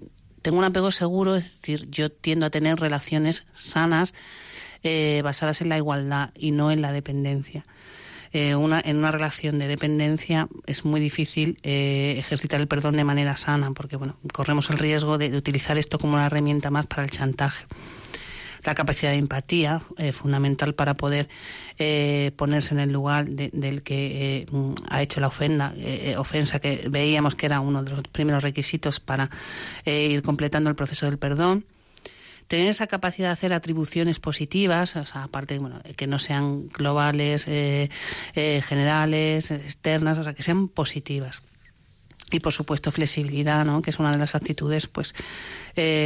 tengo 0.47 0.59
un 0.59 0.63
apego 0.63 0.91
seguro, 0.91 1.35
es 1.35 1.43
decir, 1.43 1.89
yo 1.89 2.09
tiendo 2.09 2.45
a 2.45 2.49
tener 2.49 2.79
relaciones 2.79 3.45
sanas 3.53 4.13
eh, 4.81 5.19
basadas 5.21 5.59
en 5.59 5.67
la 5.67 5.75
igualdad 5.75 6.29
y 6.35 6.51
no 6.51 6.71
en 6.71 6.81
la 6.81 6.93
dependencia. 6.93 7.65
Eh, 8.31 8.55
una, 8.55 8.79
en 8.79 8.95
una 8.95 9.11
relación 9.11 9.59
de 9.59 9.67
dependencia 9.67 10.47
es 10.65 10.85
muy 10.85 11.01
difícil 11.01 11.59
eh, 11.63 12.15
ejercitar 12.17 12.61
el 12.61 12.69
perdón 12.69 12.95
de 12.95 13.03
manera 13.03 13.35
sana, 13.35 13.71
porque 13.71 13.97
bueno, 13.97 14.15
corremos 14.31 14.69
el 14.69 14.77
riesgo 14.77 15.17
de, 15.17 15.31
de 15.31 15.37
utilizar 15.37 15.77
esto 15.77 15.99
como 15.99 16.13
una 16.13 16.27
herramienta 16.27 16.71
más 16.71 16.87
para 16.87 17.03
el 17.03 17.09
chantaje 17.09 17.65
la 18.63 18.75
capacidad 18.75 19.11
de 19.11 19.17
empatía, 19.17 19.81
eh, 19.97 20.11
fundamental 20.11 20.75
para 20.75 20.95
poder 20.95 21.29
eh, 21.77 22.31
ponerse 22.35 22.73
en 22.73 22.79
el 22.79 22.91
lugar 22.91 23.29
del 23.29 23.83
que 23.83 24.41
eh, 24.41 24.45
ha 24.89 25.01
hecho 25.01 25.19
la 25.19 25.27
ofenda, 25.27 25.73
ofensa 26.17 26.59
que 26.59 26.87
veíamos 26.89 27.35
que 27.35 27.45
era 27.45 27.59
uno 27.59 27.83
de 27.83 27.91
los 27.91 28.01
primeros 28.03 28.43
requisitos 28.43 28.99
para 28.99 29.29
ir 29.85 30.21
completando 30.21 30.69
el 30.69 30.75
proceso 30.75 31.05
del 31.05 31.17
perdón 31.17 31.65
tener 32.47 32.67
esa 32.67 32.87
capacidad 32.87 33.27
de 33.27 33.33
hacer 33.33 33.51
atribuciones 33.51 34.19
positivas, 34.19 34.95
o 34.95 35.05
sea, 35.05 35.23
aparte, 35.23 35.59
bueno, 35.59 35.81
que 35.97 36.07
no 36.07 36.17
sean 36.17 36.69
globales, 36.69 37.43
generales, 37.43 39.51
externas, 39.51 40.17
o 40.17 40.23
sea, 40.23 40.33
que 40.33 40.43
sean 40.43 40.69
positivas. 40.69 41.41
Y 42.31 42.39
por 42.39 42.53
supuesto 42.53 42.91
flexibilidad, 42.91 43.65
¿no? 43.65 43.81
que 43.81 43.89
es 43.89 43.99
una 43.99 44.11
de 44.11 44.17
las 44.17 44.35
actitudes 44.35 44.87
pues 44.87 45.13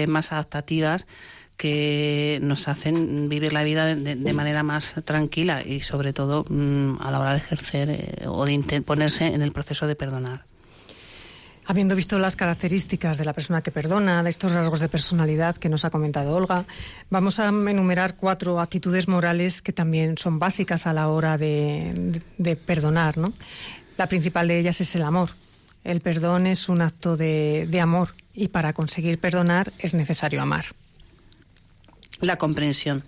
más 0.07 0.31
adaptativas 0.31 1.05
que 1.61 2.39
nos 2.41 2.67
hacen 2.67 3.29
vivir 3.29 3.53
la 3.53 3.61
vida 3.61 3.93
de, 3.93 4.33
manera 4.33 4.63
más 4.63 4.95
tranquila 5.05 5.61
y 5.63 5.81
sobre 5.81 6.11
todo 6.11 6.43
mm, 6.49 6.99
a 6.99 7.11
la 7.11 7.19
hora 7.19 7.31
de 7.33 7.37
ejercer 7.37 7.89
eh, 7.91 8.25
o 8.25 8.43
de 8.45 8.81
ponerse 8.81 9.27
en 9.27 9.43
el 9.43 9.51
proceso 9.51 9.85
de 9.85 9.95
perdonar. 9.95 10.45
Habiendo 11.67 11.95
visto 11.95 12.17
las 12.17 12.35
características 12.35 13.19
de 13.19 13.25
la 13.25 13.33
persona 13.33 13.61
que 13.61 13.69
perdona, 13.69 14.23
de 14.23 14.31
estos 14.31 14.53
rasgos 14.53 14.79
de 14.79 14.89
personalidad 14.89 15.55
que 15.57 15.69
nos 15.69 15.85
ha 15.85 15.91
comentado 15.91 16.33
Olga, 16.33 16.65
vamos 17.11 17.39
a 17.39 17.49
enumerar 17.49 18.15
cuatro 18.15 18.59
actitudes 18.59 19.07
morales 19.07 19.61
que 19.61 19.71
también 19.71 20.17
son 20.17 20.39
básicas 20.39 20.87
a 20.87 20.93
la 20.93 21.09
hora 21.09 21.37
de, 21.37 22.57
perdonar. 22.65 23.19
¿no? 23.19 23.33
La 23.99 24.07
principal 24.07 24.47
de 24.47 24.57
ellas 24.57 24.81
es 24.81 24.95
el 24.95 25.03
amor. 25.03 25.29
El 25.83 26.01
perdón 26.01 26.47
es 26.47 26.69
un 26.69 26.81
acto 26.81 27.17
de 27.17 27.79
amor 27.79 28.15
y 28.33 28.47
para 28.47 28.73
conseguir 28.73 29.19
perdonar 29.19 29.71
es 29.77 29.93
necesario 29.93 30.41
amar 30.41 30.65
la 32.21 32.37
comprensión. 32.37 33.03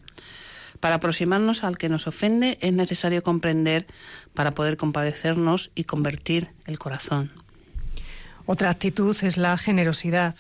Para 0.80 0.96
aproximarnos 0.96 1.64
al 1.64 1.78
que 1.78 1.88
nos 1.88 2.08
ofende 2.08 2.58
es 2.62 2.74
necesario 2.74 3.24
comprender 3.24 3.88
para 4.34 4.52
poder 4.52 4.76
compadecernos 4.76 5.72
y 5.76 5.86
convertir 5.86 6.50
el 6.66 6.78
corazón. 6.78 7.32
Otra 8.46 8.70
actitud 8.70 9.16
es 9.22 9.38
la 9.38 9.58
generosidad. 9.58 10.36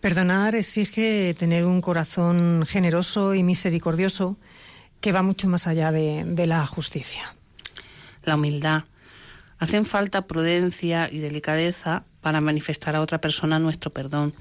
Perdonar 0.00 0.56
exige 0.56 1.34
tener 1.38 1.64
un 1.64 1.80
corazón 1.80 2.64
generoso 2.66 3.34
y 3.34 3.44
misericordioso 3.44 4.36
que 5.00 5.12
va 5.12 5.22
mucho 5.22 5.46
más 5.46 5.66
allá 5.66 5.92
de, 5.92 6.24
de 6.26 6.46
la 6.46 6.66
justicia. 6.66 7.36
La 8.24 8.34
humildad. 8.34 8.84
Hacen 9.58 9.84
falta 9.84 10.26
prudencia 10.26 11.08
y 11.12 11.18
delicadeza 11.18 12.04
para 12.20 12.40
manifestar 12.40 12.96
a 12.96 13.02
otra 13.02 13.20
persona 13.20 13.58
nuestro 13.58 13.90
perdón 13.90 14.34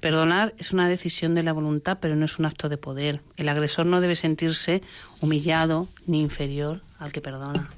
Perdonar 0.00 0.54
es 0.58 0.72
una 0.72 0.88
decisión 0.88 1.34
de 1.34 1.42
la 1.42 1.52
voluntad, 1.52 1.98
pero 2.00 2.14
no 2.14 2.24
es 2.24 2.38
un 2.38 2.44
acto 2.44 2.68
de 2.68 2.76
poder. 2.76 3.20
El 3.36 3.48
agresor 3.48 3.86
no 3.86 4.00
debe 4.00 4.14
sentirse 4.14 4.80
humillado 5.20 5.88
ni 6.06 6.20
inferior 6.20 6.82
al 7.00 7.12
que 7.12 7.20
perdona. 7.20 7.68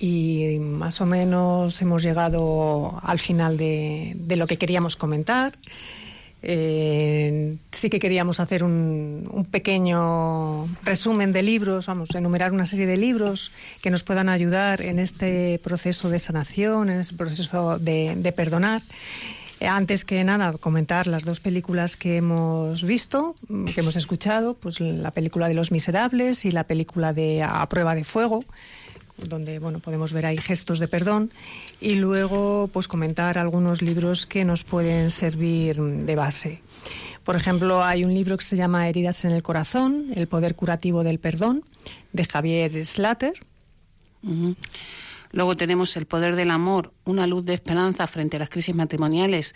Y 0.00 0.58
más 0.60 1.00
o 1.00 1.06
menos 1.06 1.82
hemos 1.82 2.02
llegado 2.02 2.98
al 3.02 3.18
final 3.18 3.58
de, 3.58 4.16
lo 4.36 4.46
que 4.46 4.56
queríamos 4.56 4.96
comentar. 4.96 5.58
Eh, 6.40 7.56
sí 7.72 7.90
que 7.90 7.98
queríamos 7.98 8.38
hacer 8.38 8.62
un, 8.62 9.28
un, 9.30 9.44
pequeño 9.44 10.66
resumen 10.84 11.32
de 11.32 11.42
libros, 11.42 11.86
vamos, 11.86 12.14
enumerar 12.14 12.52
una 12.52 12.64
serie 12.64 12.86
de 12.86 12.96
libros 12.96 13.50
que 13.82 13.90
nos 13.90 14.04
puedan 14.04 14.28
ayudar 14.28 14.80
en 14.82 15.00
este 15.00 15.60
proceso 15.64 16.10
de 16.10 16.20
sanación, 16.20 16.90
en 16.90 17.00
este 17.00 17.16
proceso 17.16 17.80
de 17.80 18.32
perdonar. 18.36 18.82
Antes 19.60 20.04
que 20.04 20.22
nada, 20.22 20.52
comentar 20.52 21.06
las 21.06 21.24
dos 21.24 21.40
películas 21.40 21.96
que 21.96 22.16
hemos 22.16 22.84
visto, 22.84 23.34
mm, 23.48 23.64
que 23.66 23.80
hemos 23.80 23.96
escuchado, 23.96 24.54
pues 24.54 24.80
la 24.80 25.10
película 25.10 25.48
de 25.48 25.54
Los 25.54 25.72
Miserables 25.72 26.44
y 26.44 26.52
la 26.52 26.64
película 26.64 27.12
de 27.12 27.42
A 27.42 27.68
prueba 27.68 27.94
de 27.94 28.04
fuego, 28.04 28.44
donde 29.16 29.58
bueno, 29.58 29.80
podemos 29.80 30.12
ver 30.12 30.26
ahí 30.26 30.36
gestos 30.36 30.78
de 30.78 30.86
perdón 30.86 31.30
y 31.80 31.94
luego 31.94 32.70
pues 32.72 32.86
comentar 32.86 33.36
algunos 33.36 33.82
libros 33.82 34.26
que 34.26 34.44
nos 34.44 34.62
pueden 34.62 35.10
servir 35.10 35.80
de 35.80 36.14
base. 36.14 36.62
Por 37.24 37.36
ejemplo, 37.36 37.84
hay 37.84 38.04
un 38.04 38.14
libro 38.14 38.38
que 38.38 38.44
se 38.44 38.56
llama 38.56 38.88
Heridas 38.88 39.24
en 39.24 39.32
el 39.32 39.42
corazón, 39.42 40.06
el 40.14 40.28
poder 40.28 40.54
curativo 40.54 41.02
del 41.02 41.18
perdón, 41.18 41.64
de 42.12 42.24
Javier 42.24 42.86
Slater. 42.86 43.34
Luego 45.32 45.56
tenemos 45.56 45.96
El 45.96 46.06
poder 46.06 46.36
del 46.36 46.50
amor, 46.50 46.92
una 47.04 47.26
luz 47.26 47.44
de 47.44 47.54
esperanza 47.54 48.06
frente 48.06 48.36
a 48.36 48.40
las 48.40 48.50
crisis 48.50 48.74
matrimoniales 48.74 49.54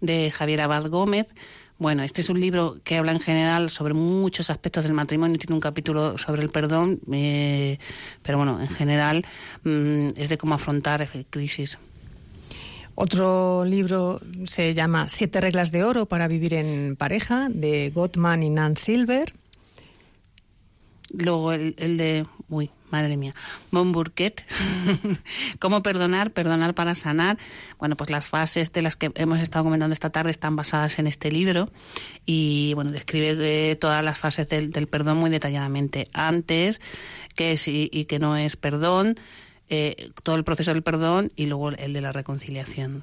de 0.00 0.30
Javier 0.30 0.60
Abad 0.60 0.88
Gómez. 0.88 1.34
Bueno, 1.78 2.02
este 2.02 2.22
es 2.22 2.30
un 2.30 2.40
libro 2.40 2.78
que 2.84 2.96
habla 2.96 3.12
en 3.12 3.20
general 3.20 3.70
sobre 3.70 3.94
muchos 3.94 4.48
aspectos 4.48 4.84
del 4.84 4.94
matrimonio, 4.94 5.38
tiene 5.38 5.54
un 5.54 5.60
capítulo 5.60 6.16
sobre 6.16 6.42
el 6.42 6.48
perdón, 6.48 7.00
eh, 7.12 7.78
pero 8.22 8.38
bueno, 8.38 8.60
en 8.60 8.68
general 8.68 9.26
mm, 9.64 10.08
es 10.16 10.28
de 10.28 10.38
cómo 10.38 10.54
afrontar 10.54 11.06
crisis. 11.28 11.78
Otro 12.94 13.66
libro 13.66 14.22
se 14.44 14.72
llama 14.72 15.10
Siete 15.10 15.42
reglas 15.42 15.70
de 15.70 15.84
oro 15.84 16.06
para 16.06 16.28
vivir 16.28 16.54
en 16.54 16.96
pareja, 16.96 17.48
de 17.50 17.90
Gottman 17.94 18.42
y 18.42 18.48
Nan 18.48 18.78
Silver. 18.78 19.34
Luego 21.10 21.52
el, 21.52 21.74
el 21.76 21.98
de... 21.98 22.26
Uy, 22.48 22.70
madre 22.90 23.16
mía, 23.16 23.34
Monburquet, 23.70 24.44
cómo 25.58 25.82
perdonar, 25.82 26.30
perdonar 26.30 26.74
para 26.74 26.94
sanar. 26.94 27.38
Bueno, 27.78 27.96
pues 27.96 28.10
las 28.10 28.28
fases 28.28 28.72
de 28.72 28.82
las 28.82 28.96
que 28.96 29.10
hemos 29.14 29.40
estado 29.40 29.64
comentando 29.64 29.94
esta 29.94 30.10
tarde 30.10 30.30
están 30.30 30.56
basadas 30.56 30.98
en 30.98 31.06
este 31.06 31.30
libro 31.30 31.68
y 32.24 32.72
bueno, 32.74 32.92
describe 32.92 33.70
eh, 33.70 33.76
todas 33.76 34.02
las 34.04 34.18
fases 34.18 34.48
del, 34.48 34.70
perdón 34.88 35.18
muy 35.18 35.30
detalladamente. 35.30 36.08
Antes, 36.12 36.80
qué 37.34 37.52
es 37.52 37.68
y, 37.68 37.88
y 37.92 38.04
qué 38.04 38.18
no 38.18 38.36
es 38.36 38.56
perdón, 38.56 39.16
eh, 39.68 40.10
todo 40.22 40.36
el 40.36 40.44
proceso 40.44 40.72
del 40.72 40.82
perdón 40.82 41.32
y 41.34 41.46
luego 41.46 41.70
el 41.70 41.92
de 41.92 42.00
la 42.00 42.12
reconciliación. 42.12 43.02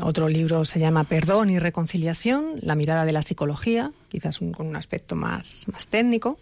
otro 0.00 0.28
libro 0.28 0.64
se 0.64 0.80
llama 0.80 1.04
Perdón 1.04 1.50
y 1.50 1.58
Reconciliación, 1.58 2.56
la 2.60 2.74
mirada 2.74 3.04
de 3.04 3.12
la 3.12 3.22
psicología, 3.22 3.92
quizás 4.08 4.38
con 4.38 4.66
un 4.66 4.76
aspecto 4.76 5.14
más, 5.14 5.66
más 5.72 5.86
técnico, 5.86 6.38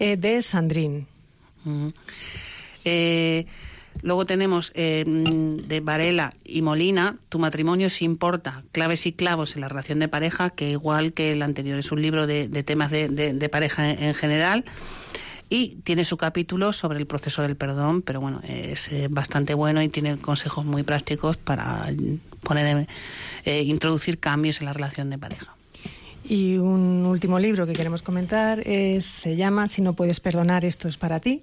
eh, 0.00 0.16
de 0.16 0.42
Sandrine. 0.42 1.06
Eh, 2.84 3.46
luego 4.02 4.26
tenemos 4.26 4.72
eh, 4.74 5.04
de 5.06 5.80
Varela 5.80 6.32
y 6.44 6.62
Molina, 6.62 7.16
Tu 7.28 7.38
matrimonio 7.38 7.88
se 7.90 8.04
importa, 8.04 8.62
claves 8.72 9.06
y 9.06 9.12
clavos 9.12 9.54
en 9.54 9.62
la 9.62 9.68
relación 9.68 9.98
de 9.98 10.08
pareja, 10.08 10.50
que 10.50 10.70
igual 10.70 11.12
que 11.12 11.32
el 11.32 11.42
anterior 11.42 11.78
es 11.78 11.92
un 11.92 12.02
libro 12.02 12.26
de, 12.26 12.48
temas 12.64 12.90
de, 12.90 13.48
pareja 13.50 13.90
en, 13.90 14.14
general. 14.14 14.64
Y 15.50 15.76
tiene 15.84 16.04
su 16.04 16.16
capítulo 16.16 16.72
sobre 16.72 16.98
el 16.98 17.06
proceso 17.06 17.42
del 17.42 17.54
perdón, 17.54 18.02
pero 18.02 18.20
bueno, 18.20 18.40
es 18.48 18.90
eh, 18.90 19.08
bastante 19.10 19.54
bueno 19.54 19.82
y 19.82 19.88
tiene 19.88 20.16
consejos 20.16 20.64
muy 20.64 20.82
prácticos 20.82 21.36
para 21.36 21.86
poner, 22.42 22.88
introducir 23.44 24.18
cambios 24.18 24.60
en 24.60 24.66
la 24.66 24.72
relación 24.72 25.10
de 25.10 25.18
pareja. 25.18 25.53
Y 26.26 26.56
un 26.56 27.04
último 27.06 27.38
libro 27.38 27.66
que 27.66 27.74
queremos 27.74 28.02
comentar 28.02 28.66
es, 28.66 29.04
se 29.04 29.36
llama 29.36 29.68
Si 29.68 29.82
no 29.82 29.92
puedes 29.92 30.20
perdonar, 30.20 30.64
esto 30.64 30.88
es 30.88 30.96
para 30.96 31.20
ti. 31.20 31.42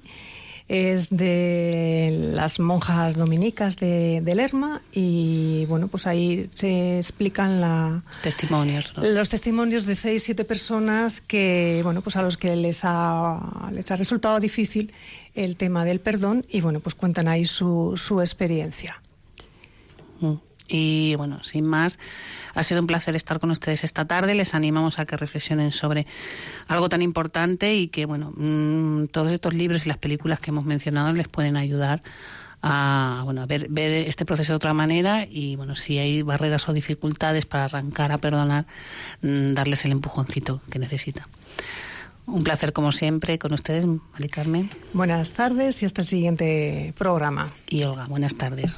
Es 0.68 1.10
de 1.10 2.32
las 2.34 2.60
monjas 2.60 3.16
dominicas 3.16 3.76
de, 3.78 4.24
Lerma 4.34 4.82
y 4.94 5.66
bueno, 5.66 5.90
pues 5.90 6.08
ahí 6.08 6.50
se 6.54 6.98
explican 6.98 7.60
la, 7.60 8.04
testimonios, 8.24 8.94
los 8.96 9.28
testimonios 9.28 9.86
de 9.86 9.96
seis, 9.96 10.24
siete 10.24 10.46
personas 10.46 11.20
que, 11.20 11.82
bueno, 11.84 12.02
pues 12.02 12.16
a 12.16 12.22
los 12.22 12.38
que 12.38 12.56
les 12.56 12.82
ha, 12.84 13.70
les 13.74 13.92
ha 13.92 13.98
resultado 13.98 14.40
difícil 14.40 14.94
el 15.36 15.58
tema 15.58 15.84
del 15.84 16.00
perdón 16.00 16.46
y 16.50 16.62
bueno, 16.62 16.80
pues 16.80 16.96
cuentan 16.96 17.28
ahí 17.28 17.44
su, 17.44 17.94
su 17.98 18.22
experiencia. 18.22 19.02
Y 20.74 21.15
bueno, 21.17 21.43
sin 21.43 21.65
más, 21.65 21.99
ha 22.55 22.63
sido 22.63 22.80
un 22.80 22.88
placer 22.88 23.13
estar 23.15 23.39
con 23.41 23.51
ustedes 23.51 23.84
esta 23.84 24.05
tarde. 24.05 24.36
Les 24.36 24.55
animamos 24.55 24.99
a 24.99 25.05
que 25.05 25.17
reflexionen 25.17 25.74
sobre 25.74 26.07
algo 26.67 26.88
tan 26.88 27.01
importante 27.01 27.76
y 27.76 27.89
que, 27.89 28.05
bueno, 28.05 28.32
mm, 28.36 29.07
todos 29.07 29.34
estos 29.34 29.53
libros 29.53 29.86
y 29.86 29.89
las 29.89 29.97
películas 29.97 30.39
que 30.39 30.51
hemos 30.51 30.63
mencionado 30.63 31.11
les 31.11 31.28
pueden 31.28 31.57
ayudar 31.57 32.01
a, 32.61 33.22
bueno, 33.26 33.41
a 33.41 33.45
ver, 33.47 33.67
ver 33.69 34.07
este 34.07 34.24
proceso 34.24 34.53
de 34.53 34.55
otra 34.55 34.74
manera 34.74 35.28
y, 35.30 35.57
bueno, 35.57 35.76
si 35.76 35.97
hay 35.97 36.22
barreras 36.22 36.69
o 36.69 36.74
dificultades 36.74 37.45
para 37.45 37.65
arrancar 37.65 38.13
a 38.13 38.19
perdonar, 38.19 38.65
mm, 39.22 39.53
darles 39.53 39.84
el 39.84 39.91
empujoncito 39.91 40.61
que 40.69 40.80
necesitan. 40.80 41.26
Un 42.28 42.45
placer 42.45 42.72
como 42.72 42.93
siempre 42.93 43.38
con 43.39 43.51
ustedes, 43.51 43.86
Mari 43.86 44.30
Carmen. 44.30 44.69
Buenas 44.93 45.32
tardes 45.32 45.84
y 45.84 45.86
hasta 45.86 46.01
el 46.01 46.07
siguiente 46.07 46.93
programa. 46.97 47.47
Y 47.67 47.84
Olga, 47.84 48.05
buenas 48.05 48.36
tardes. 48.36 48.78